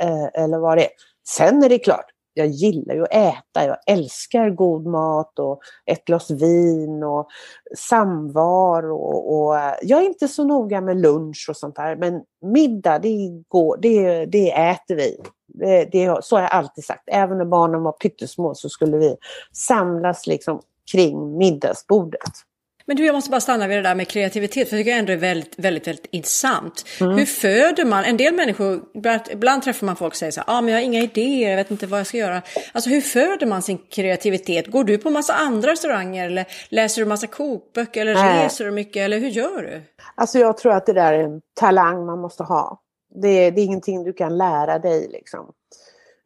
eh, 0.02 0.42
eller 0.42 0.58
vad 0.58 0.78
det 0.78 0.84
är. 0.84 0.90
Sen 1.28 1.62
är 1.62 1.68
det 1.68 1.78
klart, 1.78 2.06
jag 2.34 2.46
gillar 2.46 2.94
ju 2.94 3.02
att 3.02 3.14
äta, 3.14 3.66
jag 3.66 3.76
älskar 3.86 4.50
god 4.50 4.86
mat 4.86 5.38
och 5.38 5.60
ett 5.86 6.04
glas 6.04 6.30
vin 6.30 7.02
och 7.02 7.28
samvaro. 7.76 8.96
Och, 8.96 9.36
och, 9.36 9.56
eh, 9.56 9.74
jag 9.82 10.02
är 10.02 10.06
inte 10.06 10.28
så 10.28 10.44
noga 10.44 10.80
med 10.80 11.00
lunch 11.00 11.46
och 11.48 11.56
sånt 11.56 11.76
där, 11.76 11.96
men 11.96 12.22
middag, 12.42 12.98
det, 12.98 13.42
går, 13.48 13.76
det, 13.82 14.26
det 14.26 14.50
äter 14.50 14.96
vi. 14.96 15.16
Det, 15.46 15.84
det, 15.84 16.24
så 16.24 16.36
har 16.36 16.42
jag 16.42 16.52
alltid 16.52 16.84
sagt. 16.84 17.02
Även 17.06 17.38
när 17.38 17.44
barnen 17.44 17.82
var 17.82 17.92
pyttesmå 17.92 18.54
så 18.54 18.68
skulle 18.68 18.98
vi 18.98 19.16
samlas 19.52 20.26
liksom 20.26 20.60
kring 20.92 21.38
middagsbordet. 21.38 22.32
Men 22.86 22.96
du, 22.96 23.06
jag 23.06 23.14
måste 23.14 23.30
bara 23.30 23.40
stanna 23.40 23.66
vid 23.66 23.78
det 23.78 23.82
där 23.82 23.94
med 23.94 24.08
kreativitet, 24.08 24.68
för 24.68 24.76
jag 24.76 24.84
tycker 24.84 24.98
ändå 24.98 25.12
är 25.12 25.16
väldigt, 25.16 25.58
väldigt, 25.58 25.88
väldigt 25.88 26.06
intressant. 26.10 26.84
Mm. 27.00 27.18
Hur 27.18 27.26
föder 27.26 27.84
man, 27.84 28.04
en 28.04 28.16
del 28.16 28.34
människor, 28.34 28.80
ibland 29.30 29.62
träffar 29.62 29.86
man 29.86 29.96
folk 29.96 30.12
och 30.12 30.16
säger 30.16 30.32
så 30.32 30.40
här, 30.46 30.58
ah, 30.58 30.60
men 30.60 30.72
jag 30.72 30.80
har 30.80 30.84
inga 30.84 31.00
idéer, 31.00 31.50
jag 31.50 31.56
vet 31.56 31.70
inte 31.70 31.86
vad 31.86 32.00
jag 32.00 32.06
ska 32.06 32.16
göra. 32.16 32.42
Alltså 32.72 32.90
hur 32.90 33.00
föder 33.00 33.46
man 33.46 33.62
sin 33.62 33.78
kreativitet? 33.78 34.66
Går 34.66 34.84
du 34.84 34.98
på 34.98 35.10
massa 35.10 35.34
andra 35.34 35.70
restauranger 35.70 36.26
eller 36.26 36.46
läser 36.68 37.02
du 37.02 37.08
massa 37.08 37.26
kokböcker 37.26 38.00
eller 38.00 38.14
Nej. 38.14 38.44
reser 38.44 38.64
du 38.64 38.70
mycket 38.70 38.96
eller 38.96 39.18
hur 39.18 39.28
gör 39.28 39.62
du? 39.62 39.82
Alltså 40.14 40.38
jag 40.38 40.56
tror 40.56 40.72
att 40.72 40.86
det 40.86 40.92
där 40.92 41.12
är 41.12 41.24
en 41.24 41.40
talang 41.60 42.06
man 42.06 42.18
måste 42.20 42.42
ha. 42.42 42.80
Det 43.22 43.28
är, 43.28 43.50
det 43.50 43.60
är 43.60 43.64
ingenting 43.64 44.04
du 44.04 44.12
kan 44.12 44.36
lära 44.36 44.78
dig 44.78 45.08
liksom. 45.12 45.46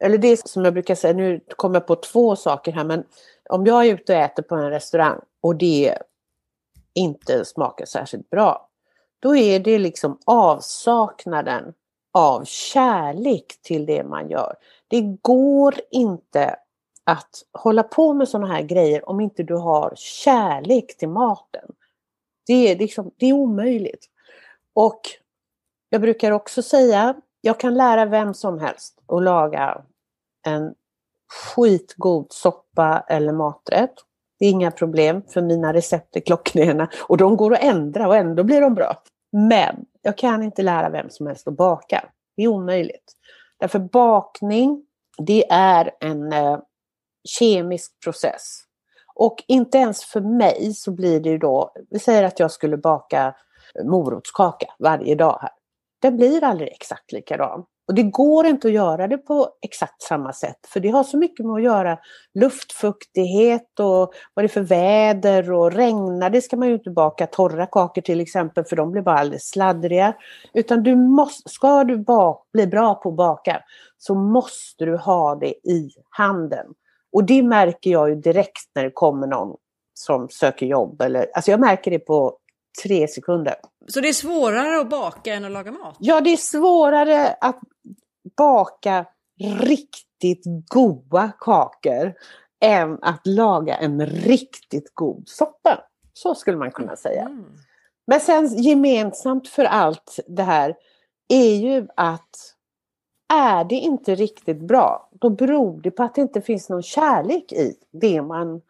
Eller 0.01 0.19
det 0.19 0.49
som 0.49 0.65
jag 0.65 0.75
brukar 0.75 0.95
säga, 0.95 1.15
nu 1.15 1.41
kommer 1.57 1.77
jag 1.77 1.87
på 1.87 1.97
två 1.97 2.37
saker 2.37 2.73
här, 2.73 2.85
men 2.85 3.05
om 3.49 3.67
jag 3.67 3.87
är 3.87 3.95
ute 3.95 4.13
och 4.13 4.19
äter 4.19 4.43
på 4.43 4.55
en 4.55 4.71
restaurang 4.71 5.21
och 5.41 5.57
det 5.57 5.99
inte 6.95 7.45
smakar 7.45 7.85
särskilt 7.85 8.31
bra, 8.31 8.69
då 9.21 9.37
är 9.37 9.61
det 9.61 9.79
liksom 9.79 10.19
avsaknaden 10.25 11.75
av 12.13 12.45
kärlek 12.45 13.47
till 13.63 13.87
det 13.87 14.05
man 14.05 14.31
gör. 14.31 14.55
Det 14.89 15.01
går 15.23 15.75
inte 15.91 16.57
att 17.05 17.43
hålla 17.53 17.83
på 17.83 18.13
med 18.13 18.29
sådana 18.29 18.55
här 18.55 18.63
grejer 18.63 19.09
om 19.09 19.21
inte 19.21 19.43
du 19.43 19.55
har 19.55 19.93
kärlek 19.97 20.97
till 20.97 21.09
maten. 21.09 21.71
Det 22.47 22.73
är, 22.73 22.77
liksom, 22.77 23.11
det 23.17 23.27
är 23.27 23.33
omöjligt. 23.33 24.07
Och 24.75 25.01
jag 25.91 26.01
brukar 26.01 26.33
också 26.33 26.63
säga, 26.63 27.15
jag 27.41 27.61
kan 27.61 27.75
lära 27.75 28.05
vem 28.05 28.35
som 28.35 28.59
helst 28.59 28.99
att 29.07 29.23
laga 29.23 29.83
en 30.47 30.75
skitgod 31.29 32.27
soppa 32.31 33.05
eller 33.09 33.33
maträtt. 33.33 33.95
Det 34.39 34.47
är 34.47 34.51
inga 34.51 34.71
problem 34.71 35.23
för 35.29 35.43
mina 35.43 35.73
recept 35.73 36.17
är 36.17 36.21
klockrena 36.21 36.89
och 37.09 37.17
de 37.17 37.37
går 37.37 37.55
att 37.55 37.63
ändra 37.63 38.09
och 38.09 38.17
ändå 38.17 38.45
blir 38.45 38.61
de 38.61 38.75
bra. 38.75 39.03
Men 39.33 39.85
jag 40.03 40.19
kan 40.19 40.43
inte 40.43 40.63
lära 40.63 40.91
vem 40.91 41.11
som 41.11 41.27
helst 41.27 41.49
att 41.49 41.57
baka. 41.57 42.05
Det 42.37 42.43
är 42.43 42.49
omöjligt. 42.49 43.13
Därför 43.61 43.79
bakning, 43.79 44.87
det 45.19 45.51
är 45.51 45.91
en 46.01 46.33
eh, 46.33 46.59
kemisk 47.29 48.03
process. 48.05 48.61
Och 49.15 49.45
inte 49.49 49.79
ens 49.79 50.05
för 50.05 50.21
mig 50.21 50.75
så 50.75 50.91
blir 50.91 51.21
det 51.21 51.29
ju 51.29 51.39
då, 51.39 51.73
vi 51.91 51.99
säger 51.99 52.23
att 52.23 52.41
jag 52.41 52.51
skulle 52.51 52.77
baka 52.77 53.35
morotskaka 53.85 54.67
varje 54.79 55.15
dag 55.15 55.39
här. 55.43 55.51
Den 56.03 56.17
blir 56.17 56.45
aldrig 56.45 56.69
exakt 56.69 57.13
likadan. 57.13 57.65
Och 57.89 57.95
det 57.95 58.03
går 58.03 58.47
inte 58.47 58.69
att 58.69 58.75
göra 58.75 59.09
det 59.09 59.19
på 59.19 59.49
exakt 59.63 60.03
samma 60.03 60.33
sätt 60.33 60.67
för 60.69 60.81
det 60.81 60.89
har 60.89 61.05
så 61.05 61.19
mycket 61.19 61.47
med 61.47 61.55
att 61.55 61.63
göra 61.63 61.99
luftfuktighet 62.35 63.81
och 63.81 64.13
vad 64.35 64.45
det 64.45 64.47
är 64.47 64.49
för 64.49 64.61
väder 64.61 65.53
och 65.53 65.73
regnar 65.73 66.31
det 66.31 66.43
ska 66.43 66.57
man 66.57 66.69
ju 66.69 66.75
inte 66.75 66.91
baka 66.91 67.27
torra 67.27 67.67
kakor 67.67 68.03
till 68.03 68.21
exempel 68.21 68.65
för 68.65 68.77
de 68.77 68.91
blir 68.91 69.03
bara 69.03 69.19
alldeles 69.19 69.49
sladdriga. 69.49 70.15
Utan 70.55 70.83
du 70.83 70.97
måste, 70.97 71.49
ska 71.49 71.85
du 71.85 72.05
bli 72.53 72.67
bra 72.67 72.95
på 72.95 73.09
att 73.09 73.17
baka 73.17 73.63
så 73.99 74.15
måste 74.15 74.85
du 74.85 74.97
ha 74.97 75.35
det 75.35 75.69
i 75.69 75.91
handen. 76.11 76.67
Och 77.13 77.25
det 77.25 77.43
märker 77.43 77.91
jag 77.91 78.09
ju 78.09 78.15
direkt 78.15 78.71
när 78.75 78.85
det 78.85 78.91
kommer 78.95 79.27
någon 79.27 79.57
som 79.95 80.29
söker 80.29 80.67
jobb. 80.67 81.03
Eller, 81.03 81.27
alltså 81.35 81.51
jag 81.51 81.61
märker 81.61 81.91
det 81.91 81.99
på 81.99 82.39
tre 82.83 83.09
sekunder. 83.09 83.55
Så 83.89 84.01
det 84.01 84.09
är 84.09 84.13
svårare 84.13 84.81
att 84.81 84.91
baka 84.91 85.35
än 85.35 85.45
att 85.45 85.51
laga 85.51 85.73
mat? 85.73 85.97
Ja, 85.99 86.21
det 86.21 86.33
är 86.33 86.37
svårare 86.37 87.37
att 87.41 87.61
baka 88.37 89.07
riktigt 89.61 90.45
goda 90.69 91.33
kakor 91.41 92.15
än 92.61 92.99
att 93.03 93.27
laga 93.27 93.77
en 93.77 94.07
riktigt 94.07 94.95
god 94.95 95.29
soppa. 95.29 95.85
Så 96.13 96.35
skulle 96.35 96.57
man 96.57 96.71
kunna 96.71 96.97
säga. 96.97 97.23
Mm. 97.23 97.45
Men 98.07 98.21
sen 98.21 98.63
gemensamt 98.63 99.49
för 99.49 99.65
allt 99.65 100.21
det 100.27 100.43
här 100.43 100.77
är 101.29 101.55
ju 101.55 101.87
att 101.97 102.55
är 103.35 103.65
det 103.65 103.75
inte 103.75 104.15
riktigt 104.15 104.61
bra, 104.61 105.11
då 105.13 105.31
beror 105.31 105.81
det 105.81 105.91
på 105.91 106.03
att 106.03 106.15
det 106.15 106.21
inte 106.21 106.41
finns 106.41 106.69
någon 106.69 106.83
kärlek 106.83 107.53
i 107.53 107.75
det 107.91 108.23
man, 108.23 108.61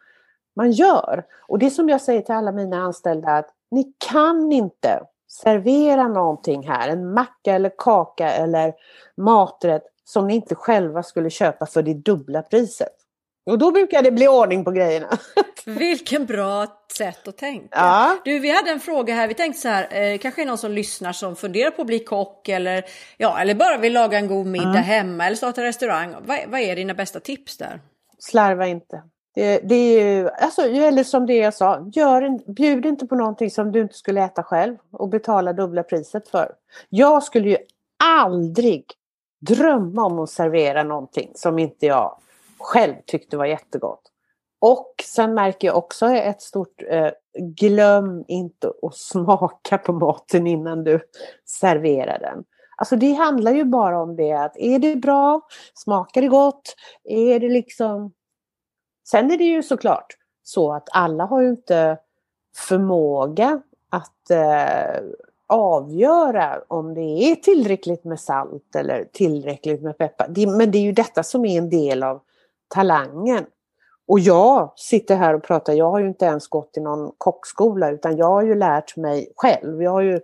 man 0.55 0.71
gör. 0.71 1.25
Och 1.47 1.59
det 1.59 1.69
som 1.69 1.89
jag 1.89 2.01
säger 2.01 2.21
till 2.21 2.35
alla 2.35 2.51
mina 2.51 2.77
anställda, 2.77 3.29
att 3.29 3.49
ni 3.71 3.93
kan 4.11 4.51
inte 4.51 5.01
servera 5.43 6.07
någonting 6.07 6.67
här, 6.67 6.89
en 6.89 7.13
macka 7.13 7.53
eller 7.53 7.71
kaka 7.77 8.31
eller 8.31 8.73
maträtt 9.17 9.83
som 10.03 10.27
ni 10.27 10.35
inte 10.35 10.55
själva 10.55 11.03
skulle 11.03 11.29
köpa 11.29 11.65
för 11.65 11.81
det 11.81 11.93
dubbla 11.93 12.41
priset. 12.41 12.95
Och 13.45 13.57
då 13.57 13.71
brukar 13.71 14.01
det 14.01 14.11
bli 14.11 14.27
ordning 14.27 14.65
på 14.65 14.71
grejerna. 14.71 15.07
Vilken 15.65 16.25
bra 16.25 16.67
sätt 16.97 17.27
att 17.27 17.37
tänka. 17.37 17.67
Ja. 17.71 18.17
Du, 18.25 18.39
vi 18.39 18.51
hade 18.51 18.71
en 18.71 18.79
fråga 18.79 19.15
här. 19.15 19.27
Vi 19.27 19.33
tänkte 19.33 19.61
så 19.61 19.67
här, 19.67 19.87
eh, 19.91 20.17
kanske 20.17 20.41
är 20.41 20.45
någon 20.45 20.57
som 20.57 20.71
lyssnar 20.71 21.13
som 21.13 21.35
funderar 21.35 21.71
på 21.71 21.81
att 21.81 21.87
bli 21.87 21.99
kock 21.99 22.49
eller, 22.49 22.85
ja, 23.17 23.39
eller 23.39 23.55
bara 23.55 23.77
vill 23.77 23.93
laga 23.93 24.17
en 24.17 24.27
god 24.27 24.47
middag 24.47 24.69
mm. 24.69 24.83
hemma 24.83 25.25
eller 25.25 25.37
starta 25.37 25.63
restaurang. 25.63 26.15
Vad, 26.21 26.39
vad 26.47 26.59
är 26.59 26.75
dina 26.75 26.93
bästa 26.93 27.19
tips 27.19 27.57
där? 27.57 27.81
Slarva 28.19 28.67
inte. 28.67 29.03
Eh, 29.39 29.59
det, 29.63 29.75
är 29.75 30.15
ju, 30.15 30.29
alltså, 30.29 30.61
eller 30.61 31.03
som 31.03 31.25
det 31.25 31.35
jag 31.35 31.53
sa, 31.53 31.89
gör 31.93 32.21
en, 32.21 32.37
bjud 32.47 32.85
inte 32.85 33.07
på 33.07 33.15
någonting 33.15 33.51
som 33.51 33.71
du 33.71 33.81
inte 33.81 33.95
skulle 33.95 34.23
äta 34.23 34.43
själv 34.43 34.77
och 34.91 35.09
betala 35.09 35.53
dubbla 35.53 35.83
priset 35.83 36.27
för. 36.27 36.51
Jag 36.89 37.23
skulle 37.23 37.49
ju 37.49 37.57
aldrig 38.03 38.85
drömma 39.41 40.05
om 40.05 40.19
att 40.19 40.29
servera 40.29 40.83
någonting 40.83 41.31
som 41.35 41.59
inte 41.59 41.85
jag 41.85 42.17
själv 42.59 42.93
tyckte 43.05 43.37
var 43.37 43.45
jättegott. 43.45 44.01
Och 44.61 44.93
sen 45.05 45.33
märker 45.33 45.67
jag 45.67 45.77
också 45.77 46.05
ett 46.05 46.41
stort 46.41 46.83
eh, 46.89 47.11
glöm 47.39 48.23
inte 48.27 48.71
att 48.81 48.95
smaka 48.95 49.77
på 49.77 49.93
maten 49.93 50.47
innan 50.47 50.83
du 50.83 50.99
serverar 51.45 52.19
den. 52.19 52.43
Alltså 52.77 52.95
det 52.95 53.13
handlar 53.13 53.51
ju 53.51 53.63
bara 53.63 54.01
om 54.01 54.15
det 54.15 54.31
att 54.31 54.57
är 54.57 54.79
det 54.79 54.95
bra, 54.95 55.41
smakar 55.73 56.21
det 56.21 56.27
gott, 56.27 56.75
är 57.03 57.39
det 57.39 57.49
liksom 57.49 58.11
Sen 59.11 59.31
är 59.31 59.37
det 59.37 59.43
ju 59.43 59.63
såklart 59.63 60.17
så 60.43 60.73
att 60.73 60.89
alla 60.91 61.25
har 61.25 61.41
ju 61.41 61.49
inte 61.49 61.97
förmåga 62.55 63.61
att 63.89 64.31
eh, 64.31 65.01
avgöra 65.47 66.61
om 66.67 66.93
det 66.93 67.31
är 67.31 67.35
tillräckligt 67.35 68.03
med 68.03 68.19
salt 68.19 68.75
eller 68.75 69.03
tillräckligt 69.13 69.81
med 69.81 69.97
peppar. 69.97 70.27
Det, 70.29 70.47
men 70.47 70.71
det 70.71 70.77
är 70.77 70.81
ju 70.81 70.91
detta 70.91 71.23
som 71.23 71.45
är 71.45 71.57
en 71.57 71.69
del 71.69 72.03
av 72.03 72.21
talangen. 72.67 73.45
Och 74.07 74.19
jag 74.19 74.73
sitter 74.75 75.15
här 75.15 75.33
och 75.33 75.43
pratar, 75.43 75.73
jag 75.73 75.91
har 75.91 75.99
ju 75.99 76.07
inte 76.07 76.25
ens 76.25 76.47
gått 76.47 76.77
i 76.77 76.79
någon 76.79 77.11
kockskola 77.17 77.89
utan 77.89 78.17
jag 78.17 78.27
har 78.27 78.43
ju 78.43 78.55
lärt 78.55 78.97
mig 78.97 79.33
själv. 79.35 79.83
Jag 79.83 79.91
har 79.91 80.01
ju, 80.01 80.19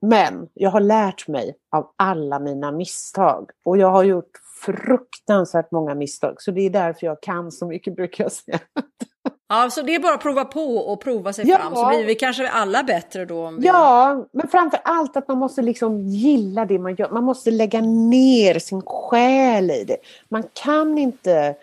men 0.00 0.48
jag 0.54 0.70
har 0.70 0.80
lärt 0.80 1.28
mig 1.28 1.56
av 1.70 1.90
alla 1.96 2.38
mina 2.38 2.72
misstag. 2.72 3.50
Och 3.64 3.78
jag 3.78 3.90
har 3.90 4.04
gjort 4.04 4.30
fruktansvärt 4.64 5.70
många 5.70 5.94
misstag. 5.94 6.34
Så 6.38 6.50
det 6.50 6.60
är 6.60 6.70
därför 6.70 7.06
jag 7.06 7.22
kan 7.22 7.52
så 7.52 7.66
mycket 7.66 7.96
brukar 7.96 8.24
jag 8.24 8.32
säga. 8.32 8.58
Ja, 9.48 9.70
så 9.70 9.82
det 9.82 9.94
är 9.94 10.00
bara 10.00 10.14
att 10.14 10.22
prova 10.22 10.44
på 10.44 10.76
och 10.76 11.00
prova 11.00 11.32
sig 11.32 11.48
ja. 11.48 11.58
fram 11.58 11.74
så 11.74 11.88
blir 11.88 12.06
vi 12.06 12.14
kanske 12.14 12.48
alla 12.48 12.82
bättre 12.82 13.24
då. 13.24 13.50
Vi... 13.50 13.66
Ja, 13.66 14.24
men 14.32 14.48
framför 14.48 14.80
allt 14.84 15.16
att 15.16 15.28
man 15.28 15.38
måste 15.38 15.62
liksom 15.62 15.98
gilla 16.06 16.64
det 16.64 16.78
man 16.78 16.94
gör. 16.94 17.10
Man 17.10 17.24
måste 17.24 17.50
lägga 17.50 17.80
ner 17.80 18.58
sin 18.58 18.82
själ 18.82 19.70
i 19.70 19.84
det. 19.84 19.96
Man 20.28 20.44
kan 20.52 20.98
inte... 20.98 21.54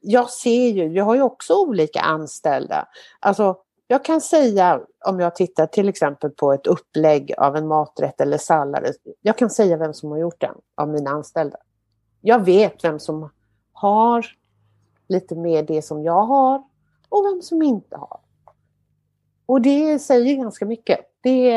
Jag 0.00 0.30
ser 0.30 0.68
ju, 0.68 0.84
jag 0.84 1.04
har 1.04 1.14
ju 1.14 1.22
också 1.22 1.54
olika 1.54 2.00
anställda. 2.00 2.88
Alltså, 3.20 3.56
jag 3.86 4.04
kan 4.04 4.20
säga 4.20 4.80
om 5.06 5.20
jag 5.20 5.34
tittar 5.34 5.66
till 5.66 5.88
exempel 5.88 6.30
på 6.30 6.52
ett 6.52 6.66
upplägg 6.66 7.34
av 7.38 7.56
en 7.56 7.66
maträtt 7.66 8.20
eller 8.20 8.38
sallad. 8.38 8.84
Jag 9.22 9.38
kan 9.38 9.50
säga 9.50 9.76
vem 9.76 9.94
som 9.94 10.10
har 10.10 10.18
gjort 10.18 10.40
den 10.40 10.54
av 10.76 10.88
mina 10.88 11.10
anställda 11.10 11.56
jag 12.26 12.44
vet 12.44 12.84
vem 12.84 12.98
som 12.98 13.30
har 13.72 14.26
lite 15.08 15.34
mer 15.34 15.62
det 15.62 15.82
som 15.82 16.02
jag 16.02 16.22
har 16.22 16.62
och 17.08 17.24
vem 17.24 17.42
som 17.42 17.62
inte 17.62 17.96
har. 17.96 18.20
Och 19.46 19.60
det 19.62 19.98
säger 19.98 20.36
ganska 20.36 20.66
mycket. 20.66 20.98
Det, 21.20 21.50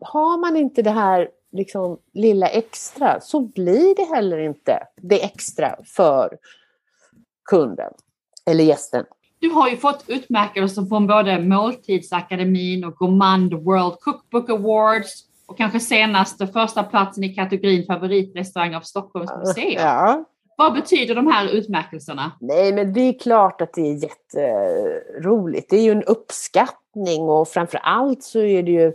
har 0.00 0.40
man 0.40 0.56
inte 0.56 0.82
det 0.82 0.90
här 0.90 1.28
liksom, 1.52 1.98
lilla 2.12 2.48
extra 2.48 3.20
så 3.20 3.40
blir 3.40 3.94
det 3.94 4.14
heller 4.14 4.38
inte 4.38 4.78
det 4.96 5.24
extra 5.24 5.76
för 5.84 6.38
kunden 7.50 7.92
eller 8.46 8.64
gästen. 8.64 9.04
Du 9.38 9.50
har 9.50 9.68
ju 9.68 9.76
fått 9.76 10.04
utmärkelser 10.06 10.82
från 10.82 11.06
både 11.06 11.40
Måltidsakademin 11.40 12.84
och 12.84 12.94
Gourmand 12.94 13.54
World 13.54 14.00
Cookbook 14.00 14.50
Awards 14.50 15.24
och 15.46 15.58
kanske 15.58 15.80
senaste 15.80 16.46
första 16.46 16.82
platsen 16.82 17.24
i 17.24 17.34
kategorin 17.34 17.86
favoritrestaurang 17.86 18.74
av 18.74 18.80
Stockholms 18.80 19.30
museum. 19.38 19.82
Ja. 19.82 20.24
Vad 20.56 20.72
betyder 20.72 21.14
de 21.14 21.26
här 21.26 21.48
utmärkelserna? 21.48 22.32
Nej, 22.40 22.72
men 22.72 22.92
det 22.92 23.00
är 23.00 23.18
klart 23.18 23.60
att 23.60 23.72
det 23.72 23.80
är 23.80 24.02
jätteroligt. 24.02 25.70
Det 25.70 25.76
är 25.76 25.82
ju 25.82 25.92
en 25.92 26.02
uppskattning 26.02 27.22
och 27.22 27.48
framför 27.48 27.78
allt 27.78 28.22
så 28.22 28.38
är 28.38 28.62
det 28.62 28.70
ju 28.70 28.86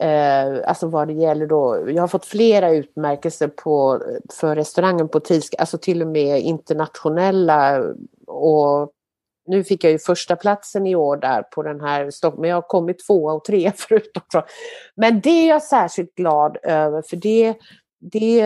eh, 0.00 0.68
alltså 0.68 0.86
vad 0.86 1.08
det 1.08 1.14
gäller 1.14 1.46
då. 1.46 1.90
Jag 1.90 2.02
har 2.02 2.08
fått 2.08 2.26
flera 2.26 2.70
utmärkelser 2.70 3.48
på, 3.48 4.02
för 4.40 4.56
restaurangen 4.56 5.08
på 5.08 5.20
Tilska, 5.20 5.56
alltså 5.56 5.78
till 5.78 6.02
och 6.02 6.08
med 6.08 6.40
internationella 6.40 7.84
och 8.26 8.92
nu 9.46 9.64
fick 9.64 9.84
jag 9.84 9.92
ju 9.92 9.98
första 9.98 10.36
platsen 10.36 10.86
i 10.86 10.94
år 10.94 11.16
där 11.16 11.42
på 11.42 11.62
den 11.62 11.80
här 11.80 12.10
men 12.40 12.50
jag 12.50 12.56
har 12.56 12.68
kommit 12.68 13.06
tvåa 13.06 13.32
och 13.32 13.44
trea 13.44 13.72
förut 13.76 14.12
också. 14.16 14.44
Men 14.94 15.20
det 15.20 15.30
är 15.30 15.48
jag 15.48 15.62
särskilt 15.62 16.14
glad 16.14 16.56
över 16.62 17.02
för 17.02 17.16
det, 17.16 17.56
det 18.00 18.42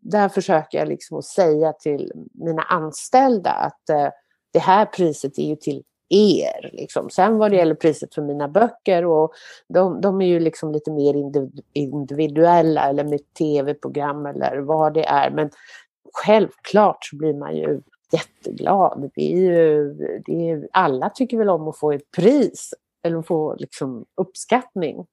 där 0.00 0.28
försöker 0.28 0.78
jag 0.78 0.88
liksom 0.88 1.18
att 1.18 1.24
säga 1.24 1.72
till 1.72 2.12
mina 2.34 2.62
anställda 2.62 3.50
att 3.50 3.88
eh, 3.90 4.08
det 4.52 4.58
här 4.58 4.86
priset 4.86 5.38
är 5.38 5.42
ju 5.42 5.56
till 5.56 5.82
er. 6.10 6.70
Liksom. 6.72 7.10
Sen 7.10 7.38
vad 7.38 7.50
det 7.50 7.56
gäller 7.56 7.74
priset 7.74 8.14
för 8.14 8.22
mina 8.22 8.48
böcker 8.48 9.04
och 9.04 9.32
de, 9.68 10.00
de 10.00 10.20
är 10.20 10.26
ju 10.26 10.40
liksom 10.40 10.72
lite 10.72 10.90
mer 10.90 11.14
individuella 11.72 12.88
eller 12.88 13.04
med 13.04 13.34
tv-program 13.38 14.26
eller 14.26 14.58
vad 14.58 14.94
det 14.94 15.04
är. 15.04 15.30
Men 15.30 15.50
självklart 16.12 17.04
så 17.04 17.16
blir 17.16 17.34
man 17.34 17.56
ju 17.56 17.80
jätteglad. 18.12 19.10
Det 19.14 19.32
är 19.32 19.36
ju, 19.36 19.94
det 20.26 20.50
är, 20.50 20.68
alla 20.72 21.10
tycker 21.10 21.38
väl 21.38 21.48
om 21.48 21.68
att 21.68 21.78
få 21.78 21.92
ett 21.92 22.10
pris 22.16 22.74
eller 23.06 23.22
få 23.22 23.56
liksom 23.58 24.04
uppskattning. 24.20 25.06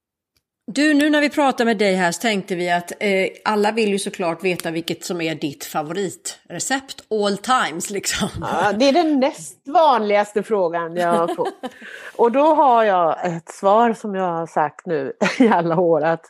Du, 0.71 0.93
nu 0.93 1.09
när 1.09 1.21
vi 1.21 1.29
pratar 1.29 1.65
med 1.65 1.77
dig 1.77 1.95
här 1.95 2.11
så 2.11 2.21
tänkte 2.21 2.55
vi 2.55 2.71
att 2.71 2.91
eh, 2.99 3.27
alla 3.45 3.71
vill 3.71 3.89
ju 3.89 3.99
såklart 3.99 4.43
veta 4.43 4.71
vilket 4.71 5.03
som 5.03 5.21
är 5.21 5.35
ditt 5.35 5.63
favoritrecept 5.63 7.03
all 7.11 7.37
times 7.37 7.89
liksom. 7.89 8.27
Ja, 8.41 8.73
det 8.73 8.89
är 8.89 8.93
den 8.93 9.19
näst 9.19 9.67
vanligaste 9.67 10.43
frågan 10.43 10.95
jag 10.95 11.35
får. 11.35 11.47
Och 12.15 12.31
då 12.31 12.55
har 12.55 12.83
jag 12.83 13.25
ett 13.25 13.49
svar 13.49 13.93
som 13.93 14.15
jag 14.15 14.31
har 14.31 14.47
sagt 14.47 14.85
nu 14.85 15.13
i 15.39 15.47
alla 15.47 15.79
år 15.79 16.03
att 16.03 16.25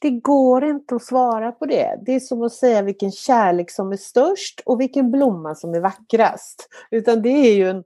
det 0.00 0.10
går 0.10 0.64
inte 0.64 0.94
att 0.94 1.04
svara 1.04 1.52
på 1.52 1.66
det. 1.66 1.98
Det 2.06 2.14
är 2.14 2.20
som 2.20 2.42
att 2.42 2.52
säga 2.52 2.82
vilken 2.82 3.12
kärlek 3.12 3.70
som 3.70 3.92
är 3.92 3.96
störst 3.96 4.60
och 4.64 4.80
vilken 4.80 5.10
blomma 5.10 5.54
som 5.54 5.74
är 5.74 5.80
vackrast. 5.80 6.68
Utan 6.90 7.22
det 7.22 7.28
är 7.28 7.54
ju 7.54 7.68
en, 7.68 7.84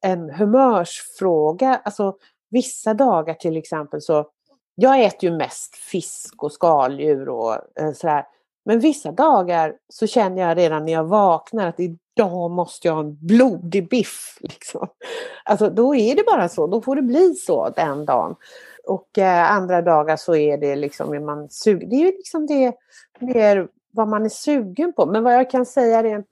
en 0.00 0.30
humörsfråga. 0.30 1.80
Alltså 1.84 2.16
vissa 2.50 2.94
dagar 2.94 3.34
till 3.34 3.56
exempel 3.56 4.02
så, 4.02 4.26
jag 4.74 5.04
äter 5.04 5.30
ju 5.30 5.36
mest 5.36 5.76
fisk 5.76 6.42
och 6.42 6.52
skaldjur 6.52 7.28
och 7.28 7.54
eh, 7.80 7.92
sådär. 7.92 8.24
Men 8.64 8.80
vissa 8.80 9.12
dagar 9.12 9.74
så 9.88 10.06
känner 10.06 10.42
jag 10.42 10.56
redan 10.56 10.84
när 10.84 10.92
jag 10.92 11.04
vaknar 11.04 11.66
att 11.68 11.80
idag 11.80 12.50
måste 12.50 12.88
jag 12.88 12.94
ha 12.94 13.00
en 13.00 13.26
blodig 13.26 13.88
biff. 13.88 14.38
Liksom. 14.40 14.88
Alltså 15.44 15.70
då 15.70 15.94
är 15.94 16.14
det 16.14 16.22
bara 16.26 16.48
så, 16.48 16.66
då 16.66 16.82
får 16.82 16.96
det 16.96 17.02
bli 17.02 17.34
så 17.34 17.70
den 17.76 18.04
dagen. 18.04 18.34
Och 18.86 19.18
eh, 19.18 19.52
andra 19.52 19.82
dagar 19.82 20.16
så 20.16 20.36
är 20.36 20.58
det 20.58 20.76
liksom, 20.76 21.14
är 21.14 21.20
man 21.20 21.50
sugen. 21.50 21.88
Det 21.88 21.96
är 21.96 22.00
ju 22.00 22.12
liksom 22.16 22.46
det 22.46 22.74
mer 23.18 23.68
vad 23.90 24.08
man 24.08 24.24
är 24.24 24.28
sugen 24.28 24.92
på. 24.92 25.06
Men 25.06 25.24
vad 25.24 25.34
jag 25.34 25.50
kan 25.50 25.66
säga 25.66 26.02
rent 26.02 26.26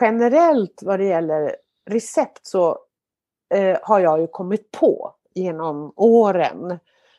generellt 0.00 0.82
vad 0.82 1.00
det 1.00 1.04
gäller 1.04 1.56
recept 1.90 2.46
så 2.46 2.78
eh, 3.54 3.78
har 3.82 4.00
jag 4.00 4.20
ju 4.20 4.26
kommit 4.26 4.70
på 4.70 5.12
genom 5.34 5.92
åren. 5.96 6.78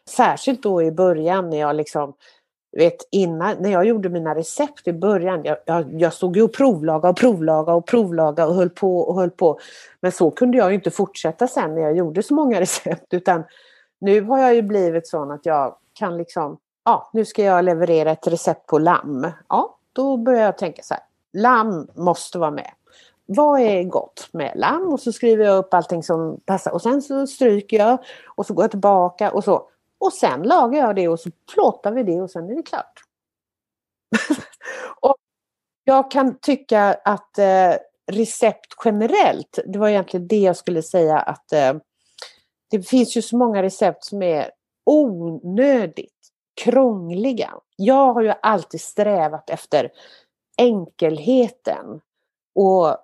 Särskilt 0.09 0.63
då 0.63 0.83
i 0.83 0.91
början 0.91 1.49
när 1.49 1.59
jag 1.59 1.75
liksom 1.75 2.13
vet, 2.77 3.07
innan, 3.11 3.55
när 3.59 3.71
jag 3.71 3.85
gjorde 3.85 4.09
mina 4.09 4.35
recept 4.35 4.87
i 4.87 4.93
början, 4.93 5.41
jag, 5.43 5.57
jag, 5.65 6.01
jag 6.01 6.13
stod 6.13 6.37
ju 6.37 6.41
och 6.41 6.53
provlaga 6.53 7.09
och 7.09 7.17
provlaga 7.17 7.73
och 7.73 7.85
provlaga 7.85 8.47
och 8.47 8.55
höll 8.55 8.69
på 8.69 8.99
och 8.99 9.15
höll 9.15 9.29
på. 9.29 9.59
Men 10.01 10.11
så 10.11 10.31
kunde 10.31 10.57
jag 10.57 10.73
inte 10.73 10.91
fortsätta 10.91 11.47
sen 11.47 11.75
när 11.75 11.81
jag 11.81 11.97
gjorde 11.97 12.23
så 12.23 12.33
många 12.33 12.59
recept 12.61 13.13
utan 13.13 13.43
nu 13.99 14.21
har 14.21 14.39
jag 14.39 14.55
ju 14.55 14.61
blivit 14.61 15.07
sån 15.07 15.31
att 15.31 15.45
jag 15.45 15.75
kan 15.93 16.17
liksom, 16.17 16.57
ja 16.85 17.09
nu 17.13 17.25
ska 17.25 17.43
jag 17.43 17.65
leverera 17.65 18.11
ett 18.11 18.27
recept 18.27 18.65
på 18.65 18.79
lamm. 18.79 19.31
Ja, 19.49 19.77
då 19.93 20.17
börjar 20.17 20.41
jag 20.41 20.57
tänka 20.57 20.83
så 20.83 20.93
här, 20.93 21.03
lamm 21.33 21.87
måste 21.95 22.39
vara 22.39 22.51
med. 22.51 22.71
Vad 23.25 23.59
är 23.61 23.83
gott 23.83 24.29
med 24.31 24.51
lamm? 24.55 24.93
Och 24.93 24.99
så 24.99 25.11
skriver 25.11 25.45
jag 25.45 25.57
upp 25.57 25.73
allting 25.73 26.03
som 26.03 26.39
passar 26.45 26.71
och 26.71 26.81
sen 26.81 27.01
så 27.01 27.27
stryker 27.27 27.77
jag 27.77 27.97
och 28.25 28.45
så 28.45 28.53
går 28.53 28.63
jag 28.63 28.71
tillbaka 28.71 29.31
och 29.31 29.43
så. 29.43 29.69
Och 29.97 30.13
sen 30.13 30.43
lagar 30.43 30.79
jag 30.79 30.95
det 30.95 31.07
och 31.07 31.19
så 31.19 31.29
plåtar 31.53 31.91
vi 31.91 32.03
det 32.03 32.21
och 32.21 32.31
sen 32.31 32.49
är 32.49 32.55
det 32.55 32.63
klart. 32.63 33.03
och 35.01 35.15
jag 35.83 36.11
kan 36.11 36.37
tycka 36.37 36.93
att 37.05 37.37
eh, 37.37 37.73
recept 38.11 38.73
generellt, 38.85 39.59
det 39.65 39.79
var 39.79 39.89
egentligen 39.89 40.27
det 40.27 40.39
jag 40.39 40.57
skulle 40.57 40.83
säga 40.83 41.19
att 41.19 41.53
eh, 41.53 41.73
det 42.69 42.81
finns 42.81 43.17
ju 43.17 43.21
så 43.21 43.37
många 43.37 43.63
recept 43.63 44.03
som 44.03 44.21
är 44.21 44.51
onödigt 44.85 46.13
krångliga. 46.63 47.53
Jag 47.75 48.13
har 48.13 48.21
ju 48.21 48.33
alltid 48.41 48.81
strävat 48.81 49.49
efter 49.49 49.91
enkelheten. 50.57 52.01
Och 52.55 52.97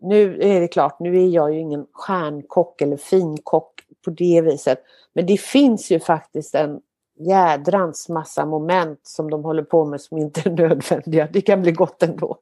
nu 0.00 0.38
är 0.42 0.60
det 0.60 0.68
klart, 0.68 1.00
nu 1.00 1.22
är 1.22 1.28
jag 1.28 1.52
ju 1.52 1.60
ingen 1.60 1.86
stjärnkock 1.92 2.82
eller 2.82 2.96
finkock 2.96 3.72
på 4.04 4.10
det 4.10 4.40
viset. 4.40 4.82
Men 5.12 5.26
det 5.26 5.40
finns 5.40 5.90
ju 5.90 6.00
faktiskt 6.00 6.54
en 6.54 6.80
jädrans 7.18 8.08
massa 8.08 8.46
moment 8.46 9.00
som 9.02 9.30
de 9.30 9.44
håller 9.44 9.62
på 9.62 9.84
med 9.84 10.00
som 10.00 10.18
inte 10.18 10.40
är 10.44 10.50
nödvändiga. 10.50 11.28
Det 11.32 11.40
kan 11.40 11.62
bli 11.62 11.72
gott 11.72 12.02
ändå. 12.02 12.36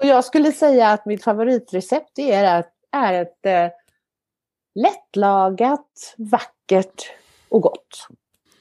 Och 0.00 0.06
jag 0.06 0.24
skulle 0.24 0.52
säga 0.52 0.88
att 0.88 1.06
mitt 1.06 1.24
favoritrecept 1.24 2.18
är, 2.18 2.60
ett, 2.60 2.72
är 2.92 3.22
ett 3.22 3.46
eh, 3.46 3.68
lättlagat, 4.74 6.14
vackert 6.16 7.10
och 7.48 7.60
gott. 7.60 8.08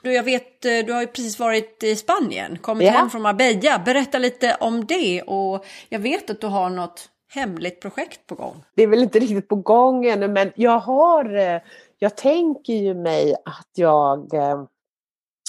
Du, 0.01 0.13
jag 0.13 0.23
vet, 0.23 0.65
eh, 0.65 0.71
du 0.85 0.93
har 0.93 1.01
ju 1.01 1.07
precis 1.07 1.39
varit 1.39 1.83
i 1.83 1.95
Spanien, 1.95 2.57
kommit 2.57 2.87
ja. 2.87 2.93
hem 2.93 3.09
från 3.09 3.21
Marbella. 3.21 3.81
Berätta 3.85 4.19
lite 4.19 4.57
om 4.59 4.85
det 4.85 5.21
och 5.21 5.65
jag 5.89 5.99
vet 5.99 6.29
att 6.29 6.41
du 6.41 6.47
har 6.47 6.69
något 6.69 7.09
hemligt 7.33 7.81
projekt 7.81 8.27
på 8.27 8.35
gång. 8.35 8.63
Det 8.75 8.83
är 8.83 8.87
väl 8.87 9.03
inte 9.03 9.19
riktigt 9.19 9.47
på 9.47 9.55
gång 9.55 10.05
ännu 10.05 10.27
men 10.27 10.51
jag 10.55 10.79
har, 10.79 11.35
eh, 11.35 11.61
jag 11.99 12.17
tänker 12.17 12.73
ju 12.73 12.93
mig 12.93 13.35
att 13.45 13.69
jag 13.75 14.33
eh, 14.33 14.63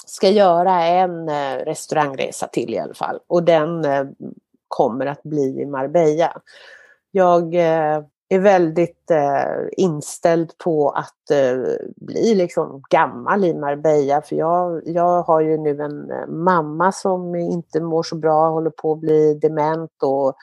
ska 0.06 0.28
göra 0.28 0.84
en 0.84 1.30
restaurangresa 1.64 2.46
till 2.46 2.74
i 2.74 2.78
alla 2.78 2.94
fall 2.94 3.18
och 3.26 3.42
den 3.42 3.84
kommer 4.68 5.06
att 5.06 5.22
bli 5.22 5.60
i 5.60 5.66
Marbella. 5.66 6.40
Jag 7.10 7.54
är 8.34 8.40
väldigt 8.40 9.10
eh, 9.10 9.66
inställd 9.76 10.58
på 10.58 10.90
att 10.90 11.30
eh, 11.30 11.86
bli 11.96 12.34
liksom 12.34 12.82
gammal 12.90 13.44
i 13.44 13.54
Marbella. 13.54 14.22
För 14.22 14.36
jag, 14.36 14.82
jag 14.84 15.22
har 15.22 15.40
ju 15.40 15.58
nu 15.58 15.82
en 15.82 16.10
eh, 16.10 16.26
mamma 16.26 16.92
som 16.92 17.34
inte 17.34 17.80
mår 17.80 18.02
så 18.02 18.16
bra, 18.16 18.50
håller 18.50 18.70
på 18.70 18.92
att 18.92 19.00
bli 19.00 19.34
dement 19.34 20.02
och, 20.02 20.34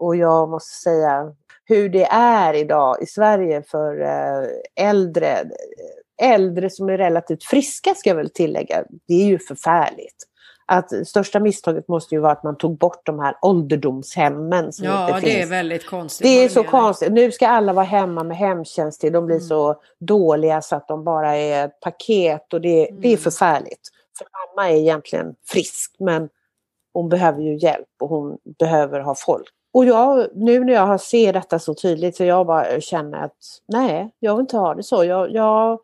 och 0.00 0.16
jag 0.16 0.48
måste 0.48 0.74
säga 0.74 1.34
hur 1.64 1.88
det 1.88 2.04
är 2.10 2.54
idag 2.54 3.02
i 3.02 3.06
Sverige 3.06 3.62
för 3.62 4.00
eh, 4.00 4.48
äldre, 4.88 5.32
eh, 5.32 6.32
äldre 6.32 6.70
som 6.70 6.88
är 6.88 6.98
relativt 6.98 7.44
friska 7.44 7.94
ska 7.94 8.10
jag 8.10 8.16
väl 8.16 8.30
tillägga. 8.30 8.84
Det 9.08 9.14
är 9.14 9.26
ju 9.26 9.38
förfärligt 9.38 10.24
att 10.70 11.06
största 11.06 11.40
misstaget 11.40 11.88
måste 11.88 12.14
ju 12.14 12.20
vara 12.20 12.32
att 12.32 12.42
man 12.42 12.56
tog 12.56 12.78
bort 12.78 13.06
de 13.06 13.18
här 13.18 13.34
ålderdomshemmen. 13.42 14.72
Som 14.72 14.84
ja, 14.84 15.08
inte 15.08 15.20
det 15.20 15.32
finns. 15.32 15.46
är 15.46 15.50
väldigt 15.50 15.86
konstigt. 15.86 16.26
Det 16.26 16.44
är 16.44 16.48
så 16.48 16.64
konstigt. 16.64 17.12
Nu 17.12 17.32
ska 17.32 17.48
alla 17.48 17.72
vara 17.72 17.84
hemma 17.84 18.24
med 18.24 18.36
hemtjänst 18.36 19.00
till. 19.00 19.12
De 19.12 19.26
blir 19.26 19.36
mm. 19.36 19.48
så 19.48 19.80
dåliga 20.00 20.62
så 20.62 20.76
att 20.76 20.88
de 20.88 21.04
bara 21.04 21.36
är 21.36 21.64
ett 21.64 21.80
paket 21.80 22.52
och 22.52 22.60
det, 22.60 22.88
mm. 22.88 23.00
det 23.00 23.08
är 23.08 23.12
mm. 23.12 23.20
förfärligt. 23.20 23.88
För 24.18 24.26
mamma 24.32 24.70
är 24.70 24.76
egentligen 24.76 25.34
frisk 25.46 25.96
men 25.98 26.28
hon 26.92 27.08
behöver 27.08 27.42
ju 27.42 27.56
hjälp 27.58 27.88
och 28.00 28.08
hon 28.08 28.38
behöver 28.58 29.00
ha 29.00 29.14
folk. 29.14 29.48
Och 29.72 29.84
jag, 29.84 30.26
nu 30.34 30.64
när 30.64 30.72
jag 30.72 31.00
ser 31.00 31.32
detta 31.32 31.58
så 31.58 31.74
tydligt 31.74 32.16
så 32.16 32.24
jag 32.24 32.46
bara 32.46 32.80
känner 32.80 33.24
att 33.24 33.36
nej, 33.68 34.10
jag 34.18 34.34
vill 34.34 34.40
inte 34.40 34.56
ha 34.56 34.74
det 34.74 34.82
så. 34.82 35.04
Jag, 35.04 35.32
jag 35.32 35.78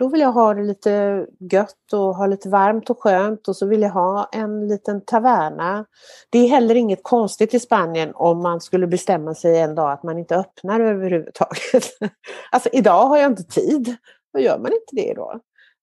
då 0.00 0.08
vill 0.08 0.20
jag 0.20 0.32
ha 0.32 0.54
det 0.54 0.62
lite 0.62 1.26
gött 1.52 1.92
och 1.92 2.16
ha 2.16 2.26
lite 2.26 2.48
varmt 2.48 2.90
och 2.90 3.02
skönt 3.02 3.48
och 3.48 3.56
så 3.56 3.66
vill 3.66 3.82
jag 3.82 3.90
ha 3.90 4.28
en 4.32 4.68
liten 4.68 5.04
taverna. 5.04 5.84
Det 6.30 6.38
är 6.38 6.48
heller 6.48 6.74
inget 6.74 7.02
konstigt 7.02 7.54
i 7.54 7.60
Spanien 7.60 8.12
om 8.14 8.42
man 8.42 8.60
skulle 8.60 8.86
bestämma 8.86 9.34
sig 9.34 9.58
en 9.58 9.74
dag 9.74 9.92
att 9.92 10.02
man 10.02 10.18
inte 10.18 10.36
öppnar 10.36 10.80
överhuvudtaget. 10.80 11.84
alltså 12.50 12.68
idag 12.72 13.06
har 13.06 13.18
jag 13.18 13.30
inte 13.30 13.44
tid. 13.44 13.96
Då 14.32 14.40
gör 14.40 14.58
man 14.58 14.72
inte 14.72 14.92
det 15.04 15.14
då? 15.14 15.40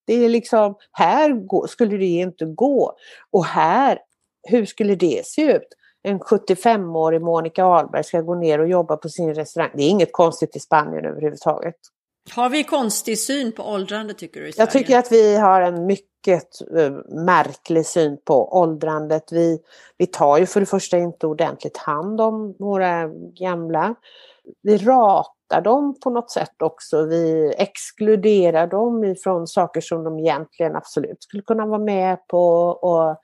Det 0.08 0.14
är 0.14 0.30
liksom, 0.30 0.76
här 0.92 1.68
skulle 1.68 1.98
det 1.98 2.06
inte 2.06 2.46
gå. 2.46 2.94
Och 3.32 3.46
här, 3.46 4.00
hur 4.50 4.66
skulle 4.66 4.96
det 4.96 5.22
se 5.26 5.42
ut? 5.42 5.68
En 6.04 6.20
75-årig 6.20 7.22
Monica 7.22 7.66
Ahlberg 7.66 8.04
ska 8.04 8.22
gå 8.22 8.36
ner 8.36 8.60
och 8.60 8.68
jobba 8.68 8.98
på 8.98 9.10
sin 9.10 9.34
restaurang. 9.34 9.72
Det 9.74 9.84
är 9.84 9.90
inget 9.90 10.14
konstigt 10.14 10.56
i 10.56 10.60
Spanien 10.60 11.06
överhuvudtaget. 11.06 11.76
Har 12.36 12.50
vi 12.50 12.64
konstig 12.64 13.20
syn 13.20 13.52
på 13.52 13.64
åldrande 13.64 14.14
tycker 14.14 14.42
du? 14.42 14.48
I 14.48 14.52
Sverige? 14.52 14.62
Jag 14.62 14.72
tycker 14.72 14.98
att 14.98 15.12
vi 15.12 15.38
har 15.38 15.62
en 15.62 15.86
mycket 15.86 16.62
uh, 16.78 16.92
märklig 17.26 17.86
syn 17.86 18.18
på 18.26 18.58
åldrandet. 18.58 19.32
Vi, 19.32 19.60
vi 19.98 20.08
tar 20.08 20.38
ju 20.38 20.46
för 20.46 20.60
det 20.60 20.66
första 20.66 20.98
inte 20.98 21.28
ordentligt 21.28 21.78
hand 21.78 22.22
om 22.22 22.56
våra 22.60 23.08
gamla. 23.40 23.96
Vi 24.62 24.78
ratar 24.78 25.62
dem 25.62 25.96
på 26.04 26.10
något 26.10 26.32
sätt 26.32 26.62
också. 26.62 27.06
Vi 27.06 27.54
exkluderar 27.58 28.68
dem 28.68 29.04
ifrån 29.04 29.48
saker 29.48 29.82
som 29.82 30.04
de 30.04 30.20
egentligen 30.20 30.76
absolut 30.76 31.24
skulle 31.24 31.44
kunna 31.44 31.66
vara 31.66 31.80
med 31.80 32.28
på. 32.28 32.40
Och, 32.68 33.18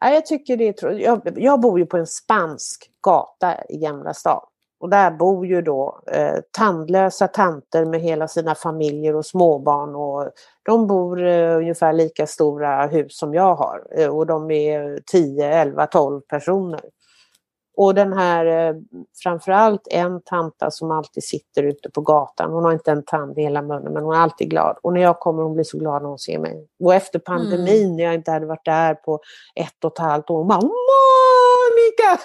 ja, 0.00 0.10
jag, 0.10 0.26
tycker 0.26 0.56
det 0.56 0.82
är, 0.82 0.90
jag, 0.90 1.32
jag 1.36 1.60
bor 1.60 1.78
ju 1.78 1.86
på 1.86 1.96
en 1.96 2.06
spansk 2.06 2.90
gata 3.02 3.64
i 3.68 3.76
Gamla 3.76 4.14
stan. 4.14 4.40
Och 4.80 4.90
där 4.90 5.10
bor 5.10 5.46
ju 5.46 5.62
då 5.62 6.00
eh, 6.12 6.36
tandlösa 6.50 7.28
tanter 7.28 7.84
med 7.84 8.00
hela 8.00 8.28
sina 8.28 8.54
familjer 8.54 9.16
och 9.16 9.26
småbarn. 9.26 9.94
Och 9.94 10.30
de 10.62 10.86
bor 10.86 11.26
eh, 11.26 11.56
ungefär 11.56 11.92
lika 11.92 12.26
stora 12.26 12.86
hus 12.86 13.18
som 13.18 13.34
jag 13.34 13.54
har. 13.54 13.86
Eh, 13.96 14.16
och 14.16 14.26
de 14.26 14.50
är 14.50 15.00
10, 15.06 15.48
11, 15.48 15.86
12 15.86 16.20
personer. 16.20 16.80
Och 17.76 17.94
den 17.94 18.12
här, 18.12 18.46
eh, 18.46 18.74
framförallt 19.22 19.88
en 19.90 20.22
tanta 20.22 20.70
som 20.70 20.90
alltid 20.90 21.24
sitter 21.24 21.62
ute 21.62 21.90
på 21.90 22.00
gatan. 22.00 22.52
Hon 22.52 22.64
har 22.64 22.72
inte 22.72 22.90
en 22.90 23.04
tand 23.04 23.38
i 23.38 23.42
hela 23.42 23.62
munnen 23.62 23.92
men 23.92 24.02
hon 24.02 24.14
är 24.14 24.18
alltid 24.18 24.50
glad. 24.50 24.76
Och 24.82 24.92
när 24.92 25.00
jag 25.00 25.20
kommer 25.20 25.42
hon 25.42 25.54
blir 25.54 25.64
så 25.64 25.78
glad 25.78 26.02
när 26.02 26.08
hon 26.08 26.18
ser 26.18 26.38
mig. 26.38 26.68
Och 26.84 26.94
efter 26.94 27.18
pandemin 27.18 27.84
mm. 27.84 27.96
när 27.96 28.04
jag 28.04 28.14
inte 28.14 28.30
hade 28.30 28.46
varit 28.46 28.64
där 28.64 28.94
på 28.94 29.20
ett 29.54 29.84
och 29.84 29.92
ett 29.92 29.98
halvt 29.98 30.30
år. 30.30 30.38
Hon 30.38 30.48
bara 30.48 30.60
Monica! 31.86 32.20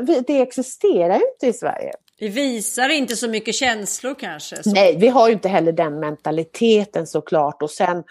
det, 0.06 0.20
det 0.26 0.42
existerar 0.42 1.14
inte 1.14 1.46
i 1.46 1.52
Sverige. 1.52 1.92
Vi 2.18 2.28
visar 2.28 2.88
inte 2.88 3.16
så 3.16 3.28
mycket 3.28 3.54
känslor 3.54 4.14
kanske. 4.14 4.62
Så. 4.62 4.70
Nej, 4.70 4.96
vi 4.96 5.08
har 5.08 5.28
ju 5.28 5.32
inte 5.32 5.48
heller 5.48 5.72
den 5.72 6.00
mentaliteten 6.00 7.06
såklart. 7.06 7.62
Och 7.62 7.70
sen, 7.70 8.04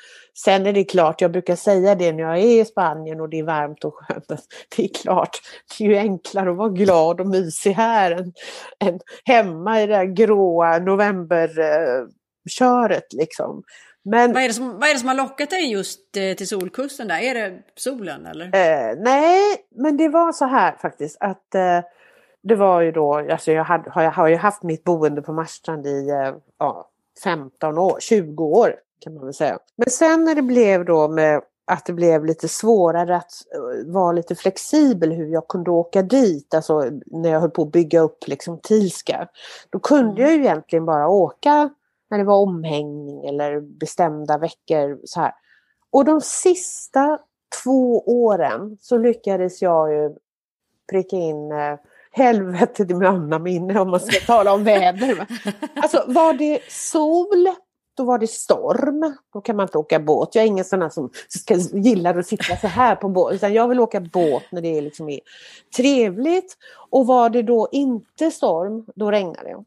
sen 0.44 0.66
är 0.66 0.74
det 0.74 0.84
klart, 0.84 1.22
jag 1.22 1.32
brukar 1.32 1.56
säga 1.56 1.96
det 1.96 2.12
när 2.12 2.24
jag 2.24 2.40
är 2.40 2.62
i 2.62 2.66
Spanien 2.66 3.22
och 3.22 3.30
det 3.30 3.40
är 3.40 3.44
varmt 3.44 3.86
och 3.86 3.94
skönt. 3.94 4.26
Det 4.78 4.84
är 4.84 4.94
klart, 4.94 5.42
det 5.78 5.84
är 5.84 5.88
ju 5.90 5.98
enklare 5.98 6.52
att 6.52 6.58
vara 6.58 6.70
glad 6.70 7.22
och 7.22 7.28
mysig 7.28 7.72
här 7.72 8.12
än, 8.12 8.34
än 8.80 9.00
hemma 9.26 9.82
i 9.82 9.88
det 9.88 9.94
där 9.94 10.06
gråa 10.06 10.80
novemberköret 10.80 13.14
liksom. 13.14 13.64
Men, 14.06 14.34
vad, 14.34 14.44
är 14.44 14.48
det 14.48 14.54
som, 14.54 14.80
vad 14.80 14.90
är 14.90 14.94
det 14.94 15.00
som 15.00 15.08
har 15.08 15.16
lockat 15.16 15.50
dig 15.50 15.72
just 15.72 16.18
eh, 16.18 16.34
till 16.34 16.48
Solkusten 16.48 17.08
där? 17.08 17.20
Är 17.20 17.34
det 17.34 17.62
solen 17.76 18.26
eller? 18.26 18.46
Eh, 18.46 18.96
nej, 18.98 19.42
men 19.76 19.98
det 19.98 20.10
var 20.10 20.32
så 20.32 20.46
här 20.46 20.76
faktiskt 20.82 21.18
att 21.20 21.56
eh, 21.56 21.80
det 22.44 22.56
var 22.56 22.82
ju 22.82 22.92
då, 22.92 23.14
alltså 23.14 23.52
jag, 23.52 23.64
hade, 23.64 23.90
har, 23.90 24.04
jag 24.04 24.12
har 24.12 24.28
ju 24.28 24.36
haft 24.36 24.64
mitt 24.64 24.84
boende 24.84 25.22
på 25.22 25.34
Marstrand 25.34 25.88
i 25.88 26.10
eh, 26.10 26.34
ja, 26.60 26.90
15 27.24 27.78
år, 27.78 27.98
20 28.00 28.44
år 28.44 28.76
kan 29.00 29.14
man 29.14 29.26
väl 29.26 29.34
säga. 29.34 29.60
Men 29.76 29.90
sen 29.90 30.24
när 30.24 30.36
det 30.36 30.42
blev 30.42 30.86
då 30.86 31.08
med 31.08 31.42
att 31.72 31.86
det 31.86 31.94
blev 31.94 32.26
lite 32.26 32.48
svårare 32.48 33.16
att 33.16 33.32
eh, 33.56 33.94
vara 33.94 34.12
lite 34.12 34.36
flexibel 34.36 35.12
hur 35.12 35.28
jag 35.28 35.48
kunde 35.48 35.72
åka 35.72 36.02
dit, 36.02 36.54
alltså 36.54 36.90
när 37.06 37.30
jag 37.30 37.40
höll 37.40 37.52
på 37.52 37.62
att 37.62 37.72
bygga 37.72 38.00
upp 38.00 38.28
liksom 38.28 38.60
Tilska. 38.64 39.28
Då 39.70 39.80
kunde 39.80 40.22
jag 40.22 40.32
ju 40.32 40.40
egentligen 40.40 40.86
bara 40.86 41.08
åka 41.08 41.70
när 42.10 42.18
det 42.18 42.24
var 42.24 42.38
omhängning 42.38 43.26
eller 43.26 43.60
bestämda 43.62 44.38
veckor 44.38 45.00
så 45.06 45.20
här. 45.20 45.32
Och 45.92 46.06
de 46.06 46.22
sista 46.22 47.20
två 47.64 48.02
åren 48.02 48.78
så 48.82 48.98
lyckades 48.98 49.62
jag 49.62 49.94
ju 49.94 50.16
pricka 50.92 51.16
in 51.16 51.52
eh, 51.52 51.80
helvetet 52.12 52.92
i 52.92 52.94
manna 52.94 53.40
minne 53.40 53.80
om 53.80 53.90
man 53.90 54.00
ska 54.00 54.20
tala 54.26 54.54
om 54.54 54.64
väder. 54.64 55.28
Alltså 55.76 56.04
var 56.08 56.34
det 56.34 56.72
sol, 56.72 57.48
då 57.98 58.04
var 58.04 58.18
det 58.18 58.28
storm. 58.28 59.16
Då 59.34 59.42
kan 59.42 59.56
man 59.56 59.64
inte 59.64 59.78
åka 59.78 60.00
båt. 60.00 60.36
Jag 60.36 60.44
är 60.44 60.48
ingen 60.48 60.66
sån 60.66 60.92
som 60.92 61.10
ska, 61.28 61.56
gillar 61.56 62.20
att 62.20 62.28
sitta 62.28 62.58
så 62.58 62.68
här 62.68 62.96
på 62.96 63.10
båt. 63.10 63.34
Utan 63.34 63.54
jag 63.54 63.68
vill 63.68 63.80
åka 63.80 64.00
båt 64.00 64.44
när 64.52 64.62
det 64.62 64.82
liksom 64.82 65.10
är 65.10 65.20
trevligt. 65.78 66.58
Och 66.90 67.08
var 67.08 67.30
det 67.30 67.42
då 67.42 67.68
inte 67.72 68.32
storm, 68.32 68.86
då 68.96 69.12
regnar 69.12 69.44
det. 69.44 69.64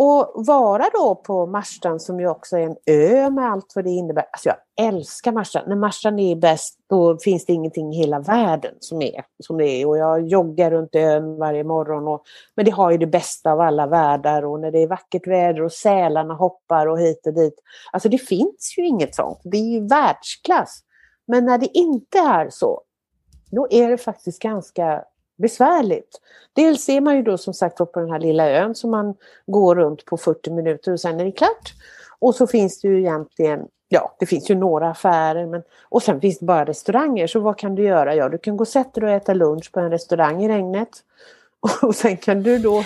Och 0.00 0.46
vara 0.46 0.84
då 0.92 1.14
på 1.14 1.46
Marstrand 1.46 2.02
som 2.02 2.20
ju 2.20 2.28
också 2.28 2.56
är 2.56 2.62
en 2.62 2.76
ö 2.86 3.30
med 3.30 3.50
allt 3.50 3.72
vad 3.74 3.84
det 3.84 3.90
innebär. 3.90 4.24
Alltså 4.32 4.48
jag 4.48 4.86
älskar 4.86 5.32
Marstrand. 5.32 5.68
När 5.68 5.76
Marstrand 5.76 6.20
är 6.20 6.36
bäst 6.36 6.78
då 6.88 7.18
finns 7.18 7.46
det 7.46 7.52
ingenting 7.52 7.92
i 7.92 7.96
hela 7.96 8.20
världen 8.20 8.74
som 8.80 9.02
är 9.02 9.24
som 9.40 9.58
det 9.58 9.64
är. 9.64 9.88
Och 9.88 9.98
jag 9.98 10.26
joggar 10.26 10.70
runt 10.70 10.94
ön 10.94 11.36
varje 11.36 11.64
morgon. 11.64 12.08
Och, 12.08 12.22
men 12.54 12.64
det 12.64 12.70
har 12.70 12.90
ju 12.90 12.98
det 12.98 13.06
bästa 13.06 13.52
av 13.52 13.60
alla 13.60 13.86
världar 13.86 14.44
och 14.44 14.60
när 14.60 14.70
det 14.70 14.78
är 14.78 14.86
vackert 14.86 15.26
väder 15.26 15.62
och 15.62 15.72
sälarna 15.72 16.34
hoppar 16.34 16.86
och 16.86 17.00
hit 17.00 17.26
och 17.26 17.34
dit. 17.34 17.54
Alltså 17.92 18.08
det 18.08 18.18
finns 18.18 18.74
ju 18.78 18.86
inget 18.86 19.14
sånt. 19.14 19.40
Det 19.44 19.56
är 19.56 19.80
ju 19.80 19.86
världsklass. 19.86 20.80
Men 21.26 21.44
när 21.44 21.58
det 21.58 21.78
inte 21.78 22.18
är 22.18 22.48
så, 22.50 22.82
då 23.50 23.66
är 23.70 23.88
det 23.90 23.98
faktiskt 23.98 24.42
ganska 24.42 25.04
besvärligt. 25.38 26.20
Dels 26.52 26.88
är 26.88 27.00
man 27.00 27.16
ju 27.16 27.22
då 27.22 27.38
som 27.38 27.54
sagt 27.54 27.76
på 27.76 28.00
den 28.00 28.10
här 28.10 28.18
lilla 28.18 28.50
ön 28.50 28.74
som 28.74 28.90
man 28.90 29.14
går 29.46 29.74
runt 29.74 30.04
på 30.04 30.16
40 30.16 30.50
minuter 30.50 30.92
och 30.92 31.00
sen 31.00 31.20
är 31.20 31.24
det 31.24 31.32
klart. 31.32 31.74
Och 32.18 32.34
så 32.34 32.46
finns 32.46 32.80
det 32.80 32.88
ju 32.88 32.98
egentligen, 32.98 33.66
ja 33.88 34.16
det 34.18 34.26
finns 34.26 34.50
ju 34.50 34.54
några 34.54 34.90
affärer 34.90 35.46
men, 35.46 35.62
och 35.88 36.02
sen 36.02 36.20
finns 36.20 36.38
det 36.38 36.46
bara 36.46 36.64
restauranger 36.64 37.26
så 37.26 37.40
vad 37.40 37.58
kan 37.58 37.74
du 37.74 37.82
göra? 37.82 38.14
Ja 38.14 38.28
du 38.28 38.38
kan 38.38 38.56
gå 38.56 38.62
och 38.62 38.68
sätta 38.68 39.00
dig 39.00 39.10
och 39.10 39.16
äta 39.16 39.34
lunch 39.34 39.72
på 39.72 39.80
en 39.80 39.90
restaurang 39.90 40.44
i 40.44 40.48
regnet. 40.48 40.88
Och 41.82 41.94
sen 41.94 42.16
kan 42.16 42.42
du 42.42 42.58
då 42.58 42.84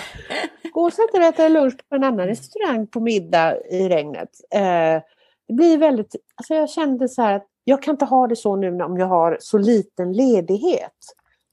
gå 0.73 0.81
och 0.81 0.93
sätta 0.93 1.17
dig 1.19 1.27
och 1.27 1.33
äta 1.33 1.47
lunch 1.47 1.77
på 1.89 1.95
en 1.95 2.03
annan 2.03 2.27
restaurang 2.27 2.87
på 2.87 2.99
middag 2.99 3.57
i 3.69 3.89
regnet. 3.89 4.29
Eh, 4.51 5.01
det 5.47 5.53
blir 5.53 5.77
väldigt, 5.77 6.15
alltså 6.35 6.53
jag 6.53 6.69
kände 6.69 7.09
så 7.09 7.21
här 7.21 7.35
att 7.35 7.47
jag 7.63 7.83
kan 7.83 7.93
inte 7.93 8.05
ha 8.05 8.27
det 8.27 8.35
så 8.35 8.55
nu 8.55 8.83
om 8.83 8.97
jag 8.97 9.07
har 9.07 9.37
så 9.39 9.57
liten 9.57 10.13
ledighet. 10.13 10.97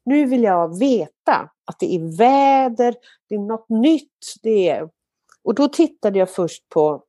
Nu 0.04 0.26
vill 0.26 0.42
jag 0.42 0.78
veta 0.78 1.50
att 1.64 1.78
det 1.78 1.94
är 1.94 2.18
väder, 2.18 2.94
det 3.28 3.34
är 3.34 3.38
något 3.38 3.68
nytt. 3.68 4.34
Det 4.42 4.68
är... 4.68 4.88
Och 5.44 5.54
då 5.54 5.68
tittade 5.68 6.18
jag 6.18 6.30
först 6.30 6.68
på 6.68 7.02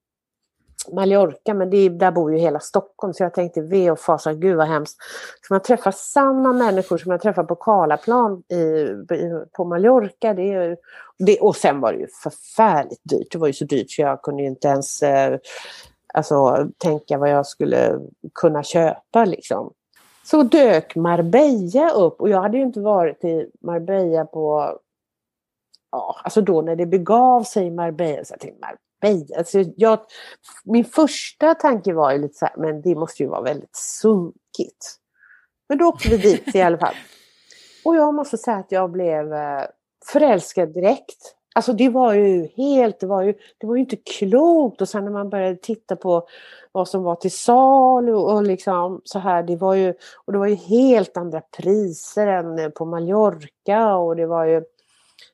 Mallorca, 0.90 1.54
men 1.54 1.70
det, 1.70 1.90
där 1.90 2.12
bor 2.12 2.34
ju 2.34 2.40
hela 2.40 2.60
Stockholm 2.60 3.14
så 3.14 3.24
jag 3.24 3.34
tänkte 3.34 3.62
ve 3.62 3.92
och 3.92 4.00
fasa, 4.00 4.34
gud 4.34 4.58
vad 4.58 4.68
hemskt. 4.68 4.98
Ska 5.42 5.54
man 5.54 5.62
träffa 5.62 5.92
samma 5.92 6.54
människor 6.54 6.98
som 6.98 7.12
jag 7.12 7.22
träffar 7.22 7.44
på 7.44 7.56
Karlaplan 7.56 8.44
i, 8.50 8.56
i, 8.56 9.46
på 9.52 9.66
Mallorca? 9.66 10.34
Det 10.34 10.54
är, 10.54 10.78
det, 11.18 11.40
och 11.40 11.56
sen 11.56 11.82
var 11.82 11.94
det 11.94 12.00
ju 12.00 12.08
förfärligt 12.24 13.02
dyrt. 13.04 13.32
Det 13.32 13.38
var 13.38 13.48
ju 13.48 13.54
så 13.54 13.66
dyrt 13.66 13.92
så 13.92 14.02
jag 14.02 14.22
kunde 14.22 14.44
inte 14.44 14.68
ens 14.68 15.04
eh, 15.04 15.40
alltså, 16.14 16.68
tänka 16.78 17.18
vad 17.18 17.30
jag 17.30 17.46
skulle 17.46 18.00
kunna 18.34 18.64
köpa 18.64 19.26
liksom 19.26 19.74
så 20.24 20.44
dök 20.44 20.96
Marbella 20.96 21.90
upp 21.90 22.22
och 22.22 22.30
jag 22.30 22.42
hade 22.42 22.58
ju 22.58 22.64
inte 22.64 22.80
varit 22.80 23.24
i 23.24 23.50
Marbella 23.62 24.26
på, 24.26 24.78
ja, 25.92 26.16
alltså 26.24 26.42
då 26.42 26.62
när 26.62 26.76
det 26.76 26.86
begav 26.86 27.44
sig 27.44 27.68
i 27.68 27.72
Marbella, 27.72 28.26
så 28.26 28.34
jag 28.34 28.40
tänkte 28.40 28.60
Marbella, 29.02 29.38
alltså 29.38 29.60
jag, 29.76 30.00
min 30.64 30.86
första 30.86 31.56
tanke 31.56 31.94
var 31.94 32.12
ju 32.12 32.18
lite 32.18 32.34
så 32.34 32.46
här, 32.46 32.56
men 32.58 32.82
det 32.82 32.96
måste 32.96 33.24
ju 33.24 33.30
vara 33.30 33.42
väldigt 33.42 33.76
sunkigt. 33.76 34.98
Men 35.70 35.78
då 35.78 35.86
åkte 35.86 36.10
vi 36.10 36.18
dit 36.18 36.56
i 36.56 36.62
alla 36.62 36.78
fall. 36.78 36.96
Och 37.86 37.96
jag 37.96 38.14
måste 38.14 38.38
säga 38.38 38.58
att 38.58 38.72
jag 38.72 38.92
blev 38.92 39.34
eh, 39.34 39.64
förälskad 40.06 40.74
direkt. 40.74 41.36
Alltså 41.56 41.74
det 41.74 41.90
var 41.90 42.14
ju 42.14 42.48
helt, 42.58 43.00
det 43.00 43.08
var 43.08 43.22
ju, 43.22 43.34
det 43.58 43.68
var 43.68 43.76
ju 43.76 43.82
inte 43.82 43.96
klokt 43.96 44.82
och 44.82 44.90
sen 44.90 45.06
när 45.06 45.12
man 45.12 45.30
började 45.30 45.56
titta 45.56 45.96
på 45.96 46.28
vad 46.72 46.88
som 46.88 47.04
var 47.04 47.16
till 47.16 47.32
salu 47.32 48.14
och 48.14 48.44
liksom 48.44 49.02
så 49.04 49.20
här, 49.20 49.44
det 49.44 49.56
var 49.56 49.76
ju, 49.76 49.94
och 50.26 50.34
det 50.34 50.40
var 50.40 50.48
ju 50.48 50.56
helt 50.56 51.18
andra 51.18 51.42
priser 51.58 52.28
än 52.28 52.72
på 52.72 52.86
Mallorca 52.86 53.96
och 53.96 54.16
det 54.16 54.26
var 54.26 54.46
ju, 54.46 54.64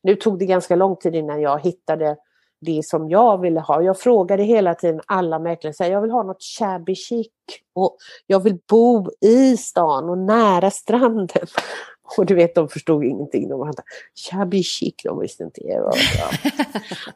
nu 0.03 0.15
tog 0.15 0.39
det 0.39 0.45
ganska 0.45 0.76
lång 0.76 0.95
tid 0.95 1.15
innan 1.15 1.41
jag 1.41 1.59
hittade 1.59 2.18
det 2.61 2.86
som 2.86 3.09
jag 3.09 3.41
ville 3.41 3.59
ha. 3.59 3.82
Jag 3.82 3.99
frågade 3.99 4.43
hela 4.43 4.76
tiden 4.76 5.01
alla 5.05 5.39
mäklare, 5.39 5.88
jag 5.88 6.01
vill 6.01 6.11
ha 6.11 6.24
något 6.24 6.43
shabby 6.43 6.95
chic 6.95 7.28
och 7.76 7.97
jag 8.28 8.39
vill 8.39 8.57
bo 8.70 9.11
i 9.22 9.57
stan 9.57 10.09
och 10.09 10.18
nära 10.18 10.72
stranden. 10.72 11.47
Och 12.18 12.26
du 12.26 12.36
vet, 12.36 12.55
de 12.55 12.70
förstod 12.70 13.03
ingenting. 13.03 13.49
De 13.49 13.60
var 13.60 13.74
shabby 14.32 14.64
chic, 14.64 14.95
de 15.03 15.20
visste 15.20 15.43
inte. 15.43 15.62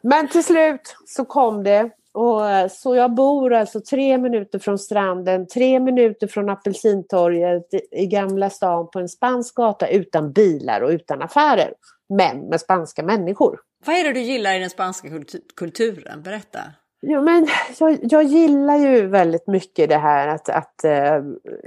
Men 0.02 0.28
till 0.28 0.44
slut 0.44 0.96
så 1.06 1.26
kom 1.26 1.64
det. 1.64 1.90
Och, 2.14 2.50
eh, 2.50 2.68
så 2.68 2.96
jag 2.96 3.14
bor 3.14 3.54
alltså 3.54 3.82
tre 3.82 4.18
minuter 4.18 4.60
från 4.60 4.80
stranden, 4.80 5.48
tre 5.48 5.80
minuter 5.80 6.28
från 6.28 6.50
Apelsintorget 6.50 7.68
i 7.92 8.06
Gamla 8.06 8.50
stan 8.50 8.90
på 8.94 9.00
en 9.00 9.10
spansk 9.10 9.56
gata 9.56 9.88
utan 9.88 10.32
bilar 10.32 10.82
och 10.82 10.90
utan 10.90 11.22
affärer. 11.22 11.74
Men 12.10 12.40
med 12.40 12.62
spanska 12.62 13.04
människor. 13.04 13.60
Vad 13.86 13.96
är 13.96 14.04
det 14.04 14.14
du 14.14 14.22
gillar 14.22 14.56
i 14.56 14.60
den 14.60 14.70
spanska 14.70 15.08
kulturen? 15.56 16.22
Berätta. 16.22 16.60
Jo, 17.02 17.22
men 17.22 17.48
jag, 17.80 18.00
jag 18.02 18.24
gillar 18.24 18.78
ju 18.78 19.08
väldigt 19.08 19.48
mycket 19.48 19.90
det 19.90 19.98
här 19.98 20.28
att, 20.28 20.50
att 20.50 20.84
eh, 20.84 21.22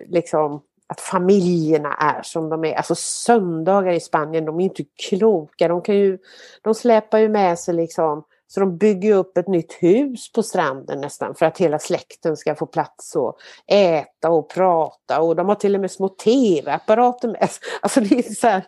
liksom 0.09 0.63
att 0.87 1.01
familjerna 1.01 1.95
är 1.95 2.23
som 2.23 2.49
de 2.49 2.65
är. 2.65 2.75
Alltså 2.75 2.95
söndagar 2.95 3.93
i 3.93 4.01
Spanien, 4.01 4.45
de 4.45 4.61
är 4.61 4.65
inte 4.65 4.85
kloka. 5.09 5.69
De, 5.69 5.83
kan 5.83 5.95
ju, 5.95 6.19
de 6.63 6.75
släpar 6.75 7.19
ju 7.19 7.29
med 7.29 7.59
sig 7.59 7.75
liksom, 7.75 8.25
så 8.47 8.61
de 8.61 8.79
bygger 8.79 9.15
upp 9.15 9.39
ett 9.39 9.49
nytt 9.49 9.73
hus 9.73 10.33
på 10.33 10.43
stranden 10.43 11.01
nästan 11.01 11.35
för 11.35 11.47
att 11.47 11.59
hela 11.59 11.79
släkten 11.79 12.37
ska 12.37 12.55
få 12.55 12.67
plats 12.67 13.17
och 13.17 13.39
äta 13.67 14.31
och 14.31 14.51
prata. 14.51 15.21
Och 15.21 15.37
de 15.37 15.49
har 15.49 15.55
till 15.55 15.75
och 15.75 15.81
med 15.81 15.91
små 15.91 16.09
tv-apparater 16.09 17.29
med 17.29 17.51
sig. 17.51 17.63
Alltså 17.83 18.01
det 18.01 18.19
är 18.19 18.35
så 18.35 18.47
här, 18.47 18.65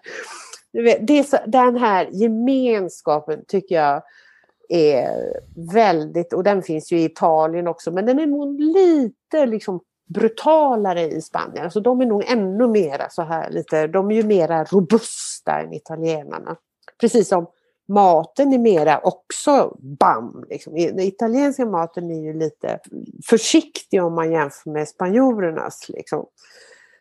det 1.01 1.19
är 1.19 1.23
så, 1.23 1.39
den 1.47 1.77
här 1.77 2.09
gemenskapen 2.12 3.45
tycker 3.49 3.75
jag 3.75 4.03
är 4.69 5.09
väldigt, 5.73 6.33
och 6.33 6.45
den 6.45 6.62
finns 6.62 6.93
ju 6.93 6.99
i 6.99 7.05
Italien 7.05 7.69
också, 7.69 7.91
men 7.91 8.07
den 8.07 8.19
är 8.19 8.27
nog 8.27 8.61
lite 8.61 9.47
liksom 9.47 9.81
brutalare 10.07 11.03
i 11.03 11.21
Spanien. 11.21 11.65
Alltså 11.65 11.81
de 11.81 12.01
är 12.01 12.07
nog 12.07 12.25
ännu 12.27 12.67
mera 12.67 13.11
så 13.11 13.23
här 13.23 13.51
lite, 13.51 13.87
de 13.87 14.11
är 14.11 14.15
ju 14.15 14.23
mera 14.23 14.65
robusta 14.65 15.61
än 15.61 15.73
italienarna. 15.73 16.57
Precis 17.01 17.29
som 17.29 17.47
maten 17.89 18.53
är 18.53 18.59
mera 18.59 18.99
också 18.99 19.77
bam. 19.79 20.45
Liksom. 20.49 20.75
Den 20.75 21.01
italienska 21.01 21.67
maten 21.67 22.11
är 22.11 22.21
ju 22.21 22.39
lite 22.39 22.79
försiktig 23.27 24.03
om 24.03 24.15
man 24.15 24.33
jämför 24.33 24.71
med 24.71 24.89
spanjorernas. 24.89 25.89
Liksom. 25.89 26.27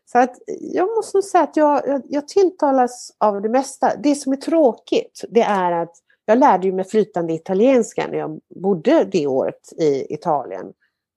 Så 0.05 0.19
att 0.19 0.35
jag 0.47 0.95
måste 0.95 1.17
nog 1.17 1.23
säga 1.23 1.43
att 1.43 1.57
jag, 1.57 1.87
jag, 1.87 2.01
jag 2.05 2.27
tilltalas 2.27 3.11
av 3.17 3.41
det 3.41 3.49
mesta. 3.49 3.95
Det 3.95 4.15
som 4.15 4.33
är 4.33 4.37
tråkigt 4.37 5.23
det 5.29 5.41
är 5.41 5.71
att 5.71 5.95
jag 6.25 6.39
lärde 6.39 6.71
mig 6.71 6.85
flytande 6.85 7.33
italienska 7.33 8.07
när 8.07 8.17
jag 8.17 8.39
bodde 8.55 9.03
det 9.03 9.27
året 9.27 9.73
i 9.77 10.13
Italien. 10.13 10.73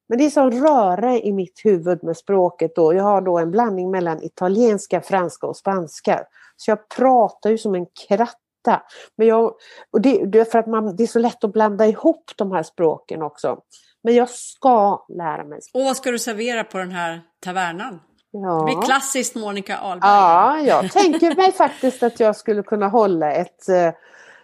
Men 0.08 0.18
det 0.18 0.24
är 0.24 0.30
sån 0.30 0.50
röra 0.50 1.16
i 1.16 1.32
mitt 1.32 1.60
huvud 1.64 2.04
med 2.04 2.16
språket 2.16 2.74
då. 2.74 2.94
Jag 2.94 3.04
har 3.04 3.20
då 3.20 3.38
en 3.38 3.50
blandning 3.50 3.90
mellan 3.90 4.22
italienska, 4.22 5.00
franska 5.00 5.46
och 5.46 5.56
spanska. 5.56 6.24
Så 6.56 6.70
jag 6.70 6.88
pratar 6.88 7.50
ju 7.50 7.58
som 7.58 7.74
en 7.74 7.86
kratta. 8.08 8.82
Men 9.16 9.26
jag, 9.26 9.54
och 9.90 10.00
det, 10.00 10.24
det, 10.24 10.40
är 10.40 10.44
för 10.44 10.58
att 10.58 10.66
man, 10.66 10.96
det 10.96 11.02
är 11.02 11.06
så 11.06 11.18
lätt 11.18 11.44
att 11.44 11.52
blanda 11.52 11.86
ihop 11.86 12.30
de 12.36 12.52
här 12.52 12.62
språken 12.62 13.22
också. 13.22 13.58
Men 14.02 14.14
jag 14.14 14.28
ska 14.28 15.04
lära 15.08 15.44
mig. 15.44 15.60
Och 15.74 15.80
vad 15.80 15.96
ska 15.96 16.10
du 16.10 16.18
servera 16.18 16.64
på 16.64 16.78
den 16.78 16.90
här 16.90 17.20
tavernan? 17.44 18.00
Ja. 18.30 18.58
Det 18.58 18.64
blir 18.64 18.82
klassiskt 18.82 19.34
Monica 19.34 19.78
Ahlberg. 19.78 20.10
Ja, 20.10 20.60
jag 20.60 20.92
tänker 20.92 21.36
mig 21.36 21.52
faktiskt 21.52 22.02
att 22.02 22.20
jag 22.20 22.36
skulle 22.36 22.62
kunna 22.62 22.88
hålla 22.88 23.32
ett 23.32 23.68
eh, 23.68 23.90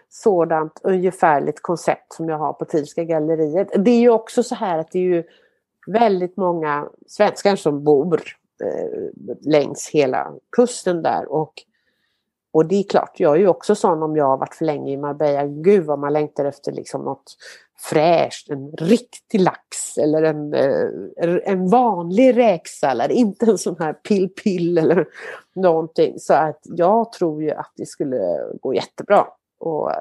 sådant 0.08 0.80
ungefärligt 0.82 1.62
koncept 1.62 2.12
som 2.12 2.28
jag 2.28 2.38
har 2.38 2.52
på 2.52 2.64
Tilska 2.64 3.04
galleriet. 3.04 3.68
Det 3.84 3.90
är 3.90 4.00
ju 4.00 4.10
också 4.10 4.42
så 4.42 4.54
här 4.54 4.78
att 4.78 4.90
det 4.90 4.98
är 4.98 5.02
ju 5.02 5.24
väldigt 5.86 6.36
många 6.36 6.88
svenskar 7.06 7.56
som 7.56 7.84
bor 7.84 8.22
eh, 8.64 9.30
längs 9.40 9.90
hela 9.92 10.32
kusten 10.56 11.02
där 11.02 11.32
och 11.32 11.52
Och 12.52 12.66
det 12.66 12.76
är 12.76 12.82
klart, 12.82 13.20
jag 13.20 13.34
är 13.34 13.40
ju 13.40 13.48
också 13.48 13.74
sån 13.74 14.02
om 14.02 14.16
jag 14.16 14.24
har 14.24 14.36
varit 14.36 14.54
för 14.54 14.64
länge 14.64 14.92
i 14.92 14.96
Marbella. 14.96 15.46
Gud 15.46 15.84
vad 15.84 15.98
man 15.98 16.12
längtar 16.12 16.44
efter 16.44 16.72
liksom 16.72 17.04
något 17.04 17.36
fräscht, 17.90 18.50
en 18.50 18.72
riktig 18.72 19.40
lax 19.40 19.98
eller 19.98 20.22
en, 20.22 20.54
eh, 20.54 21.38
en 21.44 21.68
vanlig 21.70 22.36
räksallad, 22.36 23.10
inte 23.10 23.46
en 23.46 23.58
sån 23.58 23.76
här 23.78 23.92
pill-pill 23.92 24.78
eller 24.78 25.06
någonting. 25.54 26.18
Så 26.18 26.34
att 26.34 26.60
jag 26.62 27.12
tror 27.12 27.42
ju 27.42 27.50
att 27.50 27.72
det 27.76 27.86
skulle 27.86 28.18
gå 28.60 28.74
jättebra. 28.74 29.26
Och 29.58 29.92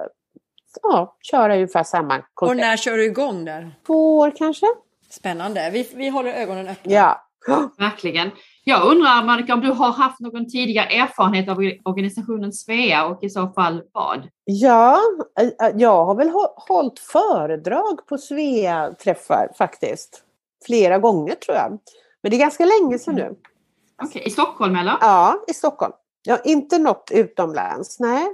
ja, 0.82 1.16
köra 1.22 1.54
ungefär 1.54 1.84
samma 1.84 2.22
koncept. 2.34 2.52
Och 2.52 2.66
när 2.68 2.78
kör 2.78 2.98
du 2.98 3.06
igång 3.06 3.46
där? 3.46 3.76
Två 3.86 4.18
år 4.18 4.34
kanske. 4.36 4.66
Spännande. 5.14 5.70
Vi, 5.74 5.90
vi 5.96 6.10
håller 6.10 6.34
ögonen 6.34 6.68
öppna. 6.68 6.92
Ja. 6.92 7.30
Verkligen. 7.78 8.32
Jag 8.64 8.92
undrar 8.92 9.26
Monica 9.26 9.54
om 9.54 9.62
du 9.62 9.72
har 9.72 9.92
haft 9.92 10.20
någon 10.20 10.50
tidigare 10.50 10.86
erfarenhet 10.86 11.50
av 11.50 11.58
organisationen 11.84 12.54
Svea 12.54 13.06
och 13.06 13.24
i 13.24 13.30
så 13.30 13.48
fall 13.48 13.84
vad? 13.92 14.28
Ja, 14.44 15.00
eh, 15.40 15.68
eh, 15.68 15.76
jag 15.76 16.06
har 16.06 16.16
väl 16.16 16.30
hållit 16.68 17.00
föredrag 17.00 18.08
på 18.08 18.18
Svea-träffar 18.18 19.52
faktiskt. 19.58 20.24
Flera 20.66 21.00
gånger 21.00 21.36
tror 21.36 21.58
jag. 21.58 21.80
Men 22.22 22.30
det 22.30 22.36
är 22.36 22.40
ganska 22.40 22.66
länge 22.66 23.00
sedan 23.00 23.16
nu. 23.16 23.26
Okej, 23.26 24.08
okay. 24.08 24.22
i 24.22 24.30
Stockholm 24.30 24.76
eller? 24.76 24.98
Ja, 25.02 25.44
i 25.48 25.54
Stockholm. 25.54 25.94
Har 26.30 26.42
inte 26.48 26.78
nått 26.78 27.12
utomlands, 27.14 28.00
nej. 28.00 28.26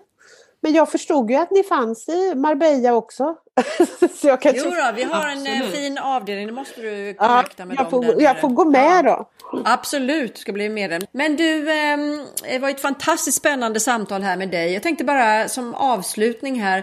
Men 0.61 0.73
jag 0.73 0.91
förstod 0.91 1.31
ju 1.31 1.35
att 1.35 1.51
ni 1.51 1.63
fanns 1.63 2.09
i 2.09 2.35
Marbella 2.35 2.93
också. 2.93 3.35
så 4.15 4.27
jag 4.27 4.41
kanske... 4.41 4.61
Jo 4.65 4.71
då, 4.71 4.91
vi 4.95 5.03
har 5.03 5.27
en 5.27 5.47
eh, 5.47 5.53
Absolut. 5.53 5.75
fin 5.75 5.97
avdelning, 5.97 6.47
det 6.47 6.53
måste 6.53 6.81
du 6.81 7.13
connecta 7.13 7.65
med 7.65 7.77
jag 7.79 7.89
dem. 7.89 8.03
Får, 8.03 8.21
jag 8.21 8.41
får 8.41 8.49
gå 8.49 8.65
med 8.65 9.05
då. 9.05 9.29
Absolut, 9.65 10.37
ska 10.37 10.51
bli 10.51 10.69
medlem. 10.69 11.01
Men 11.11 11.35
du, 11.35 11.71
ehm, 11.71 12.25
det 12.43 12.59
var 12.59 12.69
ett 12.69 12.81
fantastiskt 12.81 13.37
spännande 13.37 13.79
samtal 13.79 14.21
här 14.21 14.37
med 14.37 14.49
dig. 14.49 14.73
Jag 14.73 14.83
tänkte 14.83 15.03
bara 15.03 15.47
som 15.47 15.75
avslutning 15.75 16.61
här. 16.61 16.77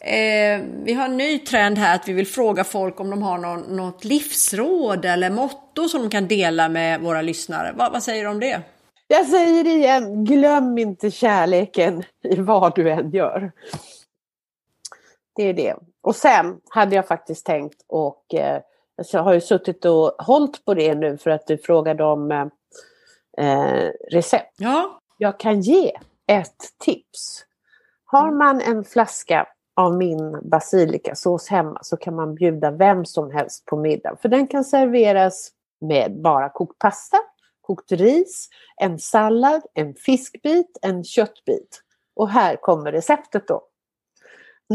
Eh, 0.00 0.62
vi 0.84 0.92
har 0.92 1.04
en 1.04 1.16
ny 1.16 1.38
trend 1.38 1.78
här 1.78 1.94
att 1.94 2.08
vi 2.08 2.12
vill 2.12 2.26
fråga 2.26 2.64
folk 2.64 3.00
om 3.00 3.10
de 3.10 3.22
har 3.22 3.38
någon, 3.38 3.60
något 3.60 4.04
livsråd 4.04 5.04
eller 5.04 5.30
motto 5.30 5.88
som 5.88 6.00
de 6.00 6.10
kan 6.10 6.28
dela 6.28 6.68
med 6.68 7.00
våra 7.00 7.22
lyssnare. 7.22 7.72
Va, 7.72 7.90
vad 7.92 8.02
säger 8.02 8.24
du 8.24 8.30
om 8.30 8.40
det? 8.40 8.62
Jag 9.10 9.26
säger 9.26 9.64
det 9.64 9.70
igen, 9.70 10.24
glöm 10.24 10.78
inte 10.78 11.10
kärleken 11.10 12.02
i 12.22 12.40
vad 12.40 12.74
du 12.74 12.90
än 12.90 13.10
gör. 13.10 13.52
Det 15.34 15.42
är 15.42 15.54
det. 15.54 15.74
Och 16.00 16.16
sen 16.16 16.60
hade 16.68 16.96
jag 16.96 17.06
faktiskt 17.06 17.46
tänkt 17.46 17.84
och 17.86 18.34
eh, 18.34 18.62
jag 19.12 19.22
har 19.22 19.32
ju 19.32 19.40
suttit 19.40 19.84
och 19.84 20.14
hållit 20.18 20.64
på 20.64 20.74
det 20.74 20.94
nu 20.94 21.18
för 21.18 21.30
att 21.30 21.46
du 21.46 21.58
frågade 21.58 22.04
om 22.04 22.50
eh, 23.38 23.90
recept. 24.10 24.54
Ja. 24.56 25.00
Jag 25.18 25.40
kan 25.40 25.60
ge 25.60 25.92
ett 26.26 26.78
tips. 26.78 27.44
Har 28.04 28.30
man 28.30 28.60
en 28.60 28.84
flaska 28.84 29.46
av 29.76 29.96
min 29.96 30.48
basilikasås 30.48 31.48
hemma 31.48 31.78
så 31.82 31.96
kan 31.96 32.14
man 32.14 32.34
bjuda 32.34 32.70
vem 32.70 33.04
som 33.04 33.30
helst 33.30 33.64
på 33.64 33.76
middag. 33.76 34.16
För 34.22 34.28
den 34.28 34.46
kan 34.46 34.64
serveras 34.64 35.50
med 35.80 36.20
bara 36.22 36.48
kokt 36.48 36.78
pasta 36.78 37.18
kokt 37.68 37.92
ris, 37.92 38.48
en 38.76 38.98
sallad, 38.98 39.62
en 39.74 39.94
fiskbit, 39.94 40.78
en 40.82 41.04
köttbit. 41.04 41.82
Och 42.16 42.28
här 42.30 42.56
kommer 42.56 42.92
receptet 42.92 43.48
då. 43.48 43.62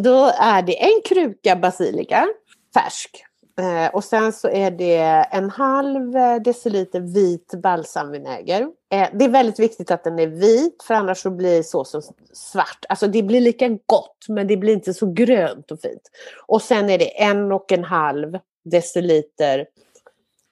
Då 0.03 0.31
är 0.39 0.61
det 0.61 0.83
en 0.83 1.01
kruka 1.05 1.55
basilika, 1.55 2.27
färsk. 2.73 3.25
Eh, 3.59 3.95
och 3.95 4.03
sen 4.03 4.33
så 4.33 4.49
är 4.49 4.71
det 4.71 5.27
en 5.31 5.49
halv 5.49 6.15
eh, 6.15 6.35
deciliter 6.35 6.99
vit 6.99 7.53
balsamvinäger. 7.63 8.61
Eh, 8.91 9.09
det 9.13 9.25
är 9.25 9.29
väldigt 9.29 9.59
viktigt 9.59 9.91
att 9.91 10.03
den 10.03 10.19
är 10.19 10.27
vit 10.27 10.83
för 10.83 10.93
annars 10.93 11.17
så 11.17 11.29
blir 11.29 11.63
såsen 11.63 12.01
svart. 12.33 12.85
Alltså 12.89 13.07
det 13.07 13.23
blir 13.23 13.41
lika 13.41 13.69
gott 13.69 14.25
men 14.29 14.47
det 14.47 14.57
blir 14.57 14.73
inte 14.73 14.93
så 14.93 15.11
grönt 15.11 15.71
och 15.71 15.81
fint. 15.81 16.01
Och 16.47 16.61
sen 16.61 16.89
är 16.89 16.97
det 16.97 17.21
en 17.21 17.51
och 17.51 17.71
en 17.71 17.83
halv 17.83 18.39
deciliter 18.65 19.65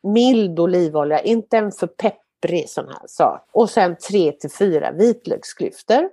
mild 0.04 0.60
olivolja, 0.60 1.20
inte 1.20 1.58
en 1.58 1.72
för 1.72 1.88
pepp 1.88 2.21
depprig 2.42 2.70
sån 2.70 2.88
här 2.88 3.08
sak. 3.08 3.50
Och 3.52 3.70
sen 3.70 3.96
3 3.98 4.32
till 4.32 4.52
4 4.52 4.92
vitlöksklyftor. 4.92 6.10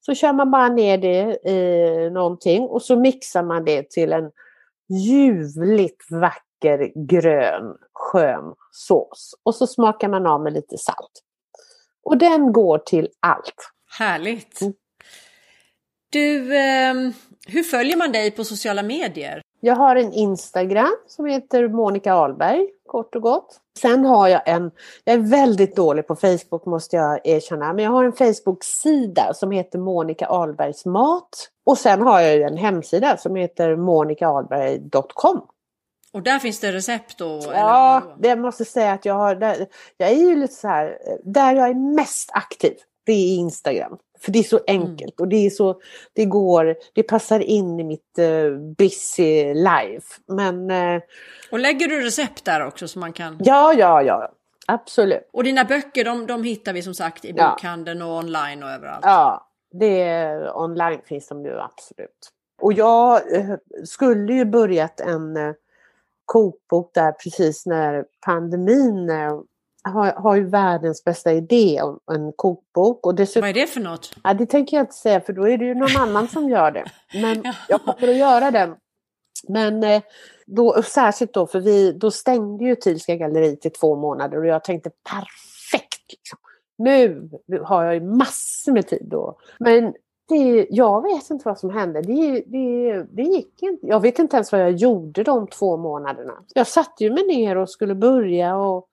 Så 0.00 0.14
kör 0.14 0.32
man 0.32 0.50
bara 0.50 0.68
ner 0.68 0.98
det 0.98 1.50
i 1.50 2.10
någonting 2.10 2.62
och 2.62 2.82
så 2.82 2.96
mixar 2.96 3.42
man 3.42 3.64
det 3.64 3.90
till 3.90 4.12
en 4.12 4.30
ljuvligt 4.88 6.10
vacker 6.10 6.92
grön 7.08 7.76
skön 7.92 8.54
sås. 8.72 9.34
Och 9.42 9.54
så 9.54 9.66
smakar 9.66 10.08
man 10.08 10.26
av 10.26 10.42
med 10.42 10.52
lite 10.52 10.78
salt. 10.78 11.22
Och 12.04 12.18
den 12.18 12.52
går 12.52 12.78
till 12.78 13.08
allt. 13.20 13.70
Härligt! 13.98 14.60
Mm. 14.60 14.74
Du, 16.10 16.56
eh, 16.56 16.94
hur 17.46 17.62
följer 17.62 17.96
man 17.96 18.12
dig 18.12 18.30
på 18.30 18.44
sociala 18.44 18.82
medier? 18.82 19.42
Jag 19.60 19.74
har 19.74 19.96
en 19.96 20.12
Instagram 20.12 20.96
som 21.06 21.26
heter 21.26 21.68
Monica 21.68 22.14
Ahlberg, 22.14 22.68
kort 22.86 23.14
och 23.14 23.22
gott. 23.22 23.60
Sen 23.78 24.04
har 24.04 24.28
jag 24.28 24.48
en, 24.48 24.70
jag 25.04 25.14
är 25.14 25.18
väldigt 25.18 25.76
dålig 25.76 26.06
på 26.06 26.16
Facebook 26.16 26.66
måste 26.66 26.96
jag 26.96 27.20
erkänna, 27.24 27.72
men 27.72 27.84
jag 27.84 27.92
har 27.92 28.04
en 28.04 28.12
Facebook-sida 28.12 29.34
som 29.34 29.50
heter 29.50 29.78
Monica 29.78 30.26
Ahlbergs 30.26 30.84
mat. 30.84 31.50
Och 31.66 31.78
sen 31.78 32.02
har 32.02 32.20
jag 32.20 32.40
en 32.40 32.56
hemsida 32.56 33.16
som 33.16 33.36
heter 33.36 33.76
monicaahlberg.com. 33.76 35.46
Och 36.12 36.22
där 36.22 36.38
finns 36.38 36.60
det 36.60 36.72
recept 36.72 37.18
då? 37.18 37.40
Ja, 37.54 38.02
det 38.18 38.36
måste 38.36 38.62
jag 38.62 38.68
säga 38.68 38.92
att 38.92 39.04
jag 39.04 39.14
har, 39.14 39.34
där, 39.34 39.66
jag 39.96 40.10
är 40.10 40.14
ju 40.14 40.36
lite 40.36 40.54
så 40.54 40.68
här, 40.68 40.98
där 41.24 41.54
jag 41.54 41.68
är 41.68 41.94
mest 41.94 42.30
aktiv, 42.32 42.74
det 43.06 43.12
är 43.12 43.36
Instagram. 43.36 43.98
För 44.24 44.32
det 44.32 44.38
är 44.38 44.42
så 44.42 44.60
mm. 44.66 44.82
enkelt 44.82 45.20
och 45.20 45.28
det 45.28 45.46
är 45.46 45.50
så, 45.50 45.80
det 46.12 46.24
går, 46.24 46.76
det 46.92 47.02
passar 47.02 47.40
in 47.40 47.80
i 47.80 47.84
mitt 47.84 48.18
uh, 48.18 48.58
busy 48.58 49.54
life. 49.54 50.20
Men, 50.26 50.70
uh, 50.70 51.02
och 51.50 51.58
lägger 51.58 51.88
du 51.88 52.00
recept 52.00 52.44
där 52.44 52.66
också 52.66 52.88
som 52.88 53.00
man 53.00 53.12
kan? 53.12 53.38
Ja, 53.44 53.72
ja, 53.72 54.02
ja. 54.02 54.32
Absolut. 54.66 55.28
Och 55.32 55.44
dina 55.44 55.64
böcker 55.64 56.04
de, 56.04 56.26
de 56.26 56.42
hittar 56.42 56.72
vi 56.72 56.82
som 56.82 56.94
sagt 56.94 57.24
i 57.24 57.32
bokhandeln 57.32 58.02
och 58.02 58.18
online 58.18 58.62
och 58.62 58.70
överallt? 58.70 59.04
Ja, 59.04 59.48
det 59.72 60.02
är, 60.02 60.58
online 60.58 61.00
finns 61.04 61.28
de 61.28 61.44
ju 61.44 61.60
absolut. 61.60 62.30
Och 62.62 62.72
jag 62.72 63.32
uh, 63.32 63.54
skulle 63.84 64.32
ju 64.32 64.44
börjat 64.44 65.00
en 65.00 65.54
kokbok 66.24 66.90
där 66.94 67.12
precis 67.12 67.66
när 67.66 68.04
pandemin 68.26 69.10
har, 69.84 70.12
har 70.12 70.36
ju 70.36 70.44
världens 70.44 71.04
bästa 71.04 71.32
idé 71.32 71.80
om 71.82 71.98
en 72.12 72.32
kokbok. 72.32 73.06
Och 73.06 73.14
dessutom, 73.14 73.40
Vad 73.40 73.50
är 73.50 73.54
det 73.54 73.66
för 73.66 73.80
något? 73.80 74.16
Ja, 74.24 74.34
det 74.34 74.46
tänker 74.46 74.76
jag 74.76 74.82
inte 74.84 74.94
säga 74.94 75.20
för 75.20 75.32
då 75.32 75.48
är 75.48 75.58
det 75.58 75.64
ju 75.64 75.74
någon 75.74 75.96
annan 75.96 76.28
som 76.28 76.48
gör 76.48 76.70
det. 76.70 76.84
Men 77.14 77.42
jag 77.68 77.82
kommer 77.82 78.08
att 78.08 78.16
göra 78.16 78.50
den. 78.50 78.74
Men 79.48 79.84
eh, 79.84 80.02
då, 80.46 80.82
särskilt 80.82 81.34
då, 81.34 81.46
för 81.46 81.60
vi, 81.60 81.92
då 81.92 82.10
stängde 82.10 82.64
ju 82.64 82.74
Thielska 82.76 83.16
galleriet 83.16 83.66
i 83.66 83.70
två 83.70 83.96
månader 83.96 84.38
och 84.38 84.46
jag 84.46 84.64
tänkte 84.64 84.90
perfekt! 84.90 86.10
Liksom. 86.10 86.38
Nu 86.78 87.28
har 87.62 87.84
jag 87.84 87.94
ju 87.94 88.00
massor 88.00 88.72
med 88.72 88.86
tid 88.86 89.06
då. 89.10 89.38
Men 89.58 89.94
det, 90.28 90.66
jag 90.70 91.02
vet 91.02 91.30
inte 91.30 91.48
vad 91.48 91.58
som 91.58 91.70
hände. 91.70 92.02
Det, 92.02 92.42
det, 92.46 93.02
det 93.10 93.22
gick 93.22 93.62
inte. 93.62 93.86
Jag 93.86 94.00
vet 94.00 94.18
inte 94.18 94.36
ens 94.36 94.52
vad 94.52 94.60
jag 94.60 94.72
gjorde 94.72 95.22
de 95.22 95.46
två 95.46 95.76
månaderna. 95.76 96.34
Jag 96.54 96.66
satte 96.66 97.04
ju 97.04 97.10
mig 97.10 97.26
ner 97.26 97.56
och 97.56 97.70
skulle 97.70 97.94
börja 97.94 98.56
och 98.56 98.88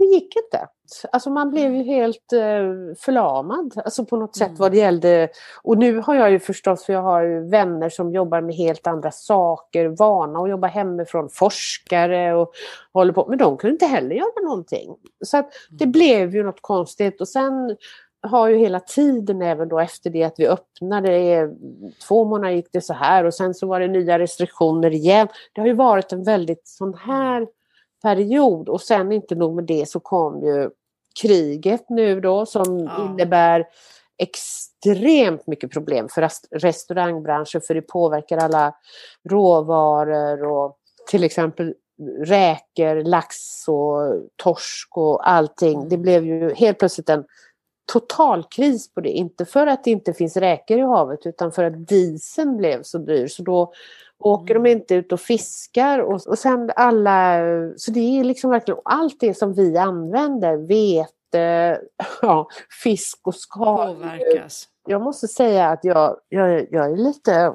det 0.00 0.06
gick 0.06 0.36
inte. 0.36 0.68
Alltså 1.12 1.30
man 1.30 1.50
blev 1.50 1.74
ju 1.74 1.82
helt 1.82 2.32
eh, 2.32 2.96
förlamad 2.98 3.72
alltså 3.76 4.04
på 4.04 4.16
något 4.16 4.36
sätt 4.36 4.48
mm. 4.48 4.58
vad 4.58 4.72
det 4.72 4.78
gällde. 4.78 5.28
Och 5.62 5.78
nu 5.78 5.98
har 5.98 6.14
jag 6.14 6.30
ju 6.30 6.38
förstås, 6.38 6.84
för 6.84 6.92
jag 6.92 7.02
har 7.02 7.50
vänner 7.50 7.88
som 7.88 8.12
jobbar 8.12 8.40
med 8.40 8.54
helt 8.54 8.86
andra 8.86 9.10
saker, 9.10 9.88
vana 9.88 10.38
att 10.38 10.50
jobba 10.50 10.66
hemifrån, 10.66 11.28
forskare 11.32 12.34
och 12.34 12.52
håller 12.92 13.12
på. 13.12 13.26
Men 13.28 13.38
de 13.38 13.56
kunde 13.56 13.72
inte 13.72 13.86
heller 13.86 14.16
göra 14.16 14.42
någonting. 14.44 14.96
Så 15.24 15.36
att 15.36 15.50
det 15.70 15.84
mm. 15.84 15.92
blev 15.92 16.34
ju 16.34 16.42
något 16.42 16.62
konstigt 16.62 17.20
och 17.20 17.28
sen 17.28 17.76
har 18.22 18.48
ju 18.48 18.56
hela 18.56 18.80
tiden 18.80 19.42
även 19.42 19.68
då 19.68 19.78
efter 19.78 20.10
det 20.10 20.24
att 20.24 20.34
vi 20.38 20.46
öppnade, 20.46 21.50
två 22.08 22.24
månader 22.24 22.54
gick 22.54 22.72
det 22.72 22.80
så 22.80 22.94
här 22.94 23.24
och 23.24 23.34
sen 23.34 23.54
så 23.54 23.66
var 23.66 23.80
det 23.80 23.88
nya 23.88 24.18
restriktioner 24.18 24.90
igen. 24.90 25.28
Det 25.52 25.60
har 25.60 25.68
ju 25.68 25.74
varit 25.74 26.12
en 26.12 26.24
väldigt 26.24 26.68
sån 26.68 26.94
här 26.94 27.46
period 28.02 28.68
och 28.68 28.80
sen 28.80 29.12
inte 29.12 29.34
nog 29.34 29.54
med 29.54 29.64
det 29.64 29.88
så 29.88 30.00
kom 30.00 30.42
ju 30.42 30.70
kriget 31.22 31.84
nu 31.88 32.20
då 32.20 32.46
som 32.46 32.78
ja. 32.78 33.04
innebär 33.04 33.66
extremt 34.18 35.46
mycket 35.46 35.70
problem 35.70 36.08
för 36.08 36.28
restaurangbranschen 36.50 37.60
för 37.60 37.74
det 37.74 37.82
påverkar 37.82 38.38
alla 38.38 38.74
råvaror 39.28 40.44
och 40.44 40.76
till 41.10 41.24
exempel 41.24 41.74
räkor, 42.24 43.04
lax 43.04 43.36
och 43.68 44.22
torsk 44.36 44.96
och 44.96 45.28
allting. 45.28 45.88
Det 45.88 45.94
mm. 45.94 46.02
blev 46.02 46.24
ju 46.24 46.54
helt 46.54 46.78
plötsligt 46.78 47.08
en 47.08 47.24
total 47.92 48.44
kris 48.44 48.94
på 48.94 49.00
det. 49.00 49.08
Inte 49.08 49.44
för 49.44 49.66
att 49.66 49.84
det 49.84 49.90
inte 49.90 50.12
finns 50.12 50.36
räkor 50.36 50.78
i 50.78 50.82
havet 50.82 51.26
utan 51.26 51.52
för 51.52 51.64
att 51.64 51.88
dieseln 51.88 52.56
blev 52.56 52.82
så 52.82 52.98
dyr. 52.98 53.26
Så 53.26 53.42
då 53.42 53.72
åker 54.20 54.54
de 54.54 54.66
inte 54.66 54.94
ut 54.94 55.12
och 55.12 55.20
fiskar. 55.20 55.98
Och, 55.98 56.26
och 56.26 56.38
sen 56.38 56.70
alla, 56.76 57.40
så 57.76 57.90
det 57.90 58.20
är 58.20 58.24
liksom 58.24 58.50
verkligen 58.50 58.80
allt 58.84 59.20
det 59.20 59.34
som 59.34 59.54
vi 59.54 59.76
använder, 59.76 60.56
vete, 60.56 61.80
ja, 62.22 62.48
fisk 62.82 63.20
och 63.22 63.34
skaldjur. 63.34 64.46
Jag 64.86 65.02
måste 65.02 65.28
säga 65.28 65.68
att 65.68 65.84
jag, 65.84 66.16
jag, 66.28 66.66
jag 66.70 66.92
är 66.92 66.96
lite 66.96 67.54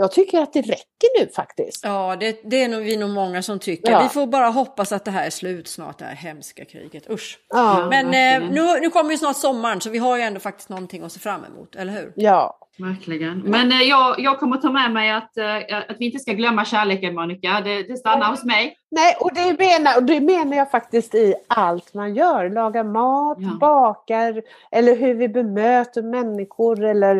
jag 0.00 0.12
tycker 0.12 0.40
att 0.40 0.52
det 0.52 0.60
räcker 0.60 1.20
nu 1.20 1.28
faktiskt. 1.28 1.84
Ja, 1.84 2.16
det, 2.20 2.40
det 2.44 2.62
är 2.62 2.68
nog 2.68 2.80
vi 2.80 2.96
nog 2.96 3.10
många 3.10 3.42
som 3.42 3.58
tycker. 3.58 3.92
Ja. 3.92 4.02
Vi 4.02 4.08
får 4.08 4.26
bara 4.26 4.48
hoppas 4.48 4.92
att 4.92 5.04
det 5.04 5.10
här 5.10 5.26
är 5.26 5.30
slut 5.30 5.68
snart, 5.68 5.98
det 5.98 6.04
här 6.04 6.14
hemska 6.14 6.64
kriget. 6.64 7.10
Usch. 7.10 7.38
Ja, 7.48 7.86
Men 7.90 8.06
eh, 8.06 8.50
nu, 8.50 8.80
nu 8.80 8.90
kommer 8.90 9.10
ju 9.10 9.18
snart 9.18 9.36
sommaren 9.36 9.80
så 9.80 9.90
vi 9.90 9.98
har 9.98 10.16
ju 10.16 10.22
ändå 10.22 10.40
faktiskt 10.40 10.68
någonting 10.68 11.02
att 11.02 11.12
se 11.12 11.20
fram 11.20 11.44
emot, 11.44 11.76
eller 11.76 11.92
hur? 11.92 12.12
ja. 12.16 12.58
Verkligen. 12.78 13.38
Men 13.38 13.72
eh, 13.72 13.82
jag, 13.82 14.20
jag 14.20 14.38
kommer 14.40 14.56
ta 14.56 14.70
med 14.70 14.92
mig 14.92 15.10
att, 15.10 15.36
eh, 15.36 15.76
att 15.88 15.96
vi 15.98 16.06
inte 16.06 16.18
ska 16.18 16.32
glömma 16.32 16.64
kärleken 16.64 17.14
Monica. 17.14 17.60
Det, 17.64 17.82
det 17.82 17.96
stannar 17.96 18.30
hos 18.30 18.44
mig. 18.44 18.76
Nej, 18.90 19.16
och 19.20 19.30
det, 19.34 19.58
menar, 19.58 19.96
och 19.96 20.02
det 20.02 20.20
menar 20.20 20.56
jag 20.56 20.70
faktiskt 20.70 21.14
i 21.14 21.34
allt 21.48 21.94
man 21.94 22.14
gör. 22.14 22.50
Lagar 22.50 22.84
mat, 22.84 23.38
Ja. 23.40 23.56
bakar 23.60 24.42
eller 24.70 24.96
hur 24.96 25.14
vi 25.14 25.28
bemöter 25.28 26.02
människor 26.02 26.84
eller 26.84 27.16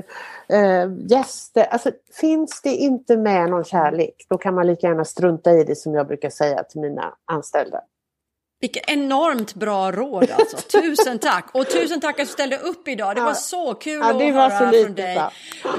eh, 0.48 0.93
gäster. 1.10 1.64
Alltså, 1.70 1.90
finns 2.20 2.60
det 2.62 2.74
inte 2.74 3.16
med 3.16 3.51
någon 3.51 3.64
kärlek, 3.64 4.14
då 4.30 4.39
kan 4.39 4.55
man 4.55 4.66
lika 4.66 4.86
gärna 4.86 5.05
strunta 5.05 5.52
i 5.52 5.64
det 5.64 5.76
som 5.76 5.94
jag 5.94 6.06
brukar 6.06 6.30
säga 6.30 6.62
till 6.62 6.80
mina 6.80 7.14
anställda. 7.24 7.80
Vilket 8.60 8.90
enormt 8.90 9.55
bra 9.55 9.93
råd 9.93 10.30
alltså. 10.30 10.56
Tusen 10.80 11.18
tack! 11.18 11.51
Och 11.55 11.70
tusen 11.70 12.01
tack 12.01 12.20
att 12.20 12.26
du 12.26 12.32
ställde 12.32 12.59
upp 12.59 12.89
idag. 12.89 13.14
Det 13.16 13.20
var 13.20 13.28
Ja. 13.30 13.35
så 13.35 13.74
kul 13.74 13.93
Ja, 14.01 14.12
det 14.12 14.28
att 14.28 14.35
var 14.35 14.51
höra 14.51 14.59
så 14.59 14.70
lite 14.70 14.85
från 14.85 14.94
dig. 14.94 15.14
bra. 15.14 15.32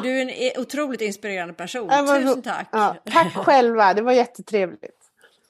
Du 0.03 0.17
är 0.17 0.21
en 0.21 0.29
e- 0.29 0.53
otroligt 0.57 1.01
inspirerande 1.01 1.53
person. 1.53 1.87
Ja, 1.91 2.17
Tusen 2.19 2.41
tack! 2.41 2.67
Ja, 2.71 2.95
tack 3.13 3.33
själva, 3.45 3.93
det 3.93 4.01
var 4.01 4.11
jättetrevligt. 4.11 4.95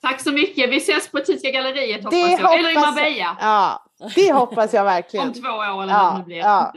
Tack 0.01 0.21
så 0.21 0.31
mycket. 0.31 0.69
Vi 0.69 0.77
ses 0.77 1.07
på 1.07 1.19
Tyska 1.19 1.49
galleriet 1.51 2.03
hoppas 2.03 2.11
Det 2.11 2.31
jag. 2.41 2.59
Eller 2.59 2.69
i 2.71 2.75
hoppas- 2.75 2.95
Marbella. 2.95 3.37
Ja, 3.41 3.85
det 4.15 4.31
hoppas 4.33 4.73
jag 4.73 4.83
verkligen. 4.83 5.27
Om 5.27 5.33
två 5.33 5.47
år 5.49 5.63
eller 5.63 5.75
vad 5.75 5.87
det 5.87 5.91
Ja, 5.93 6.17
nu 6.17 6.23
blir. 6.23 6.37
ja. 6.37 6.73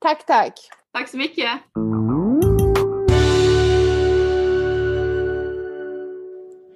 Tack, 0.00 0.26
tack. 0.26 0.52
Tack 0.92 1.08
så 1.08 1.16
mycket. 1.16 1.50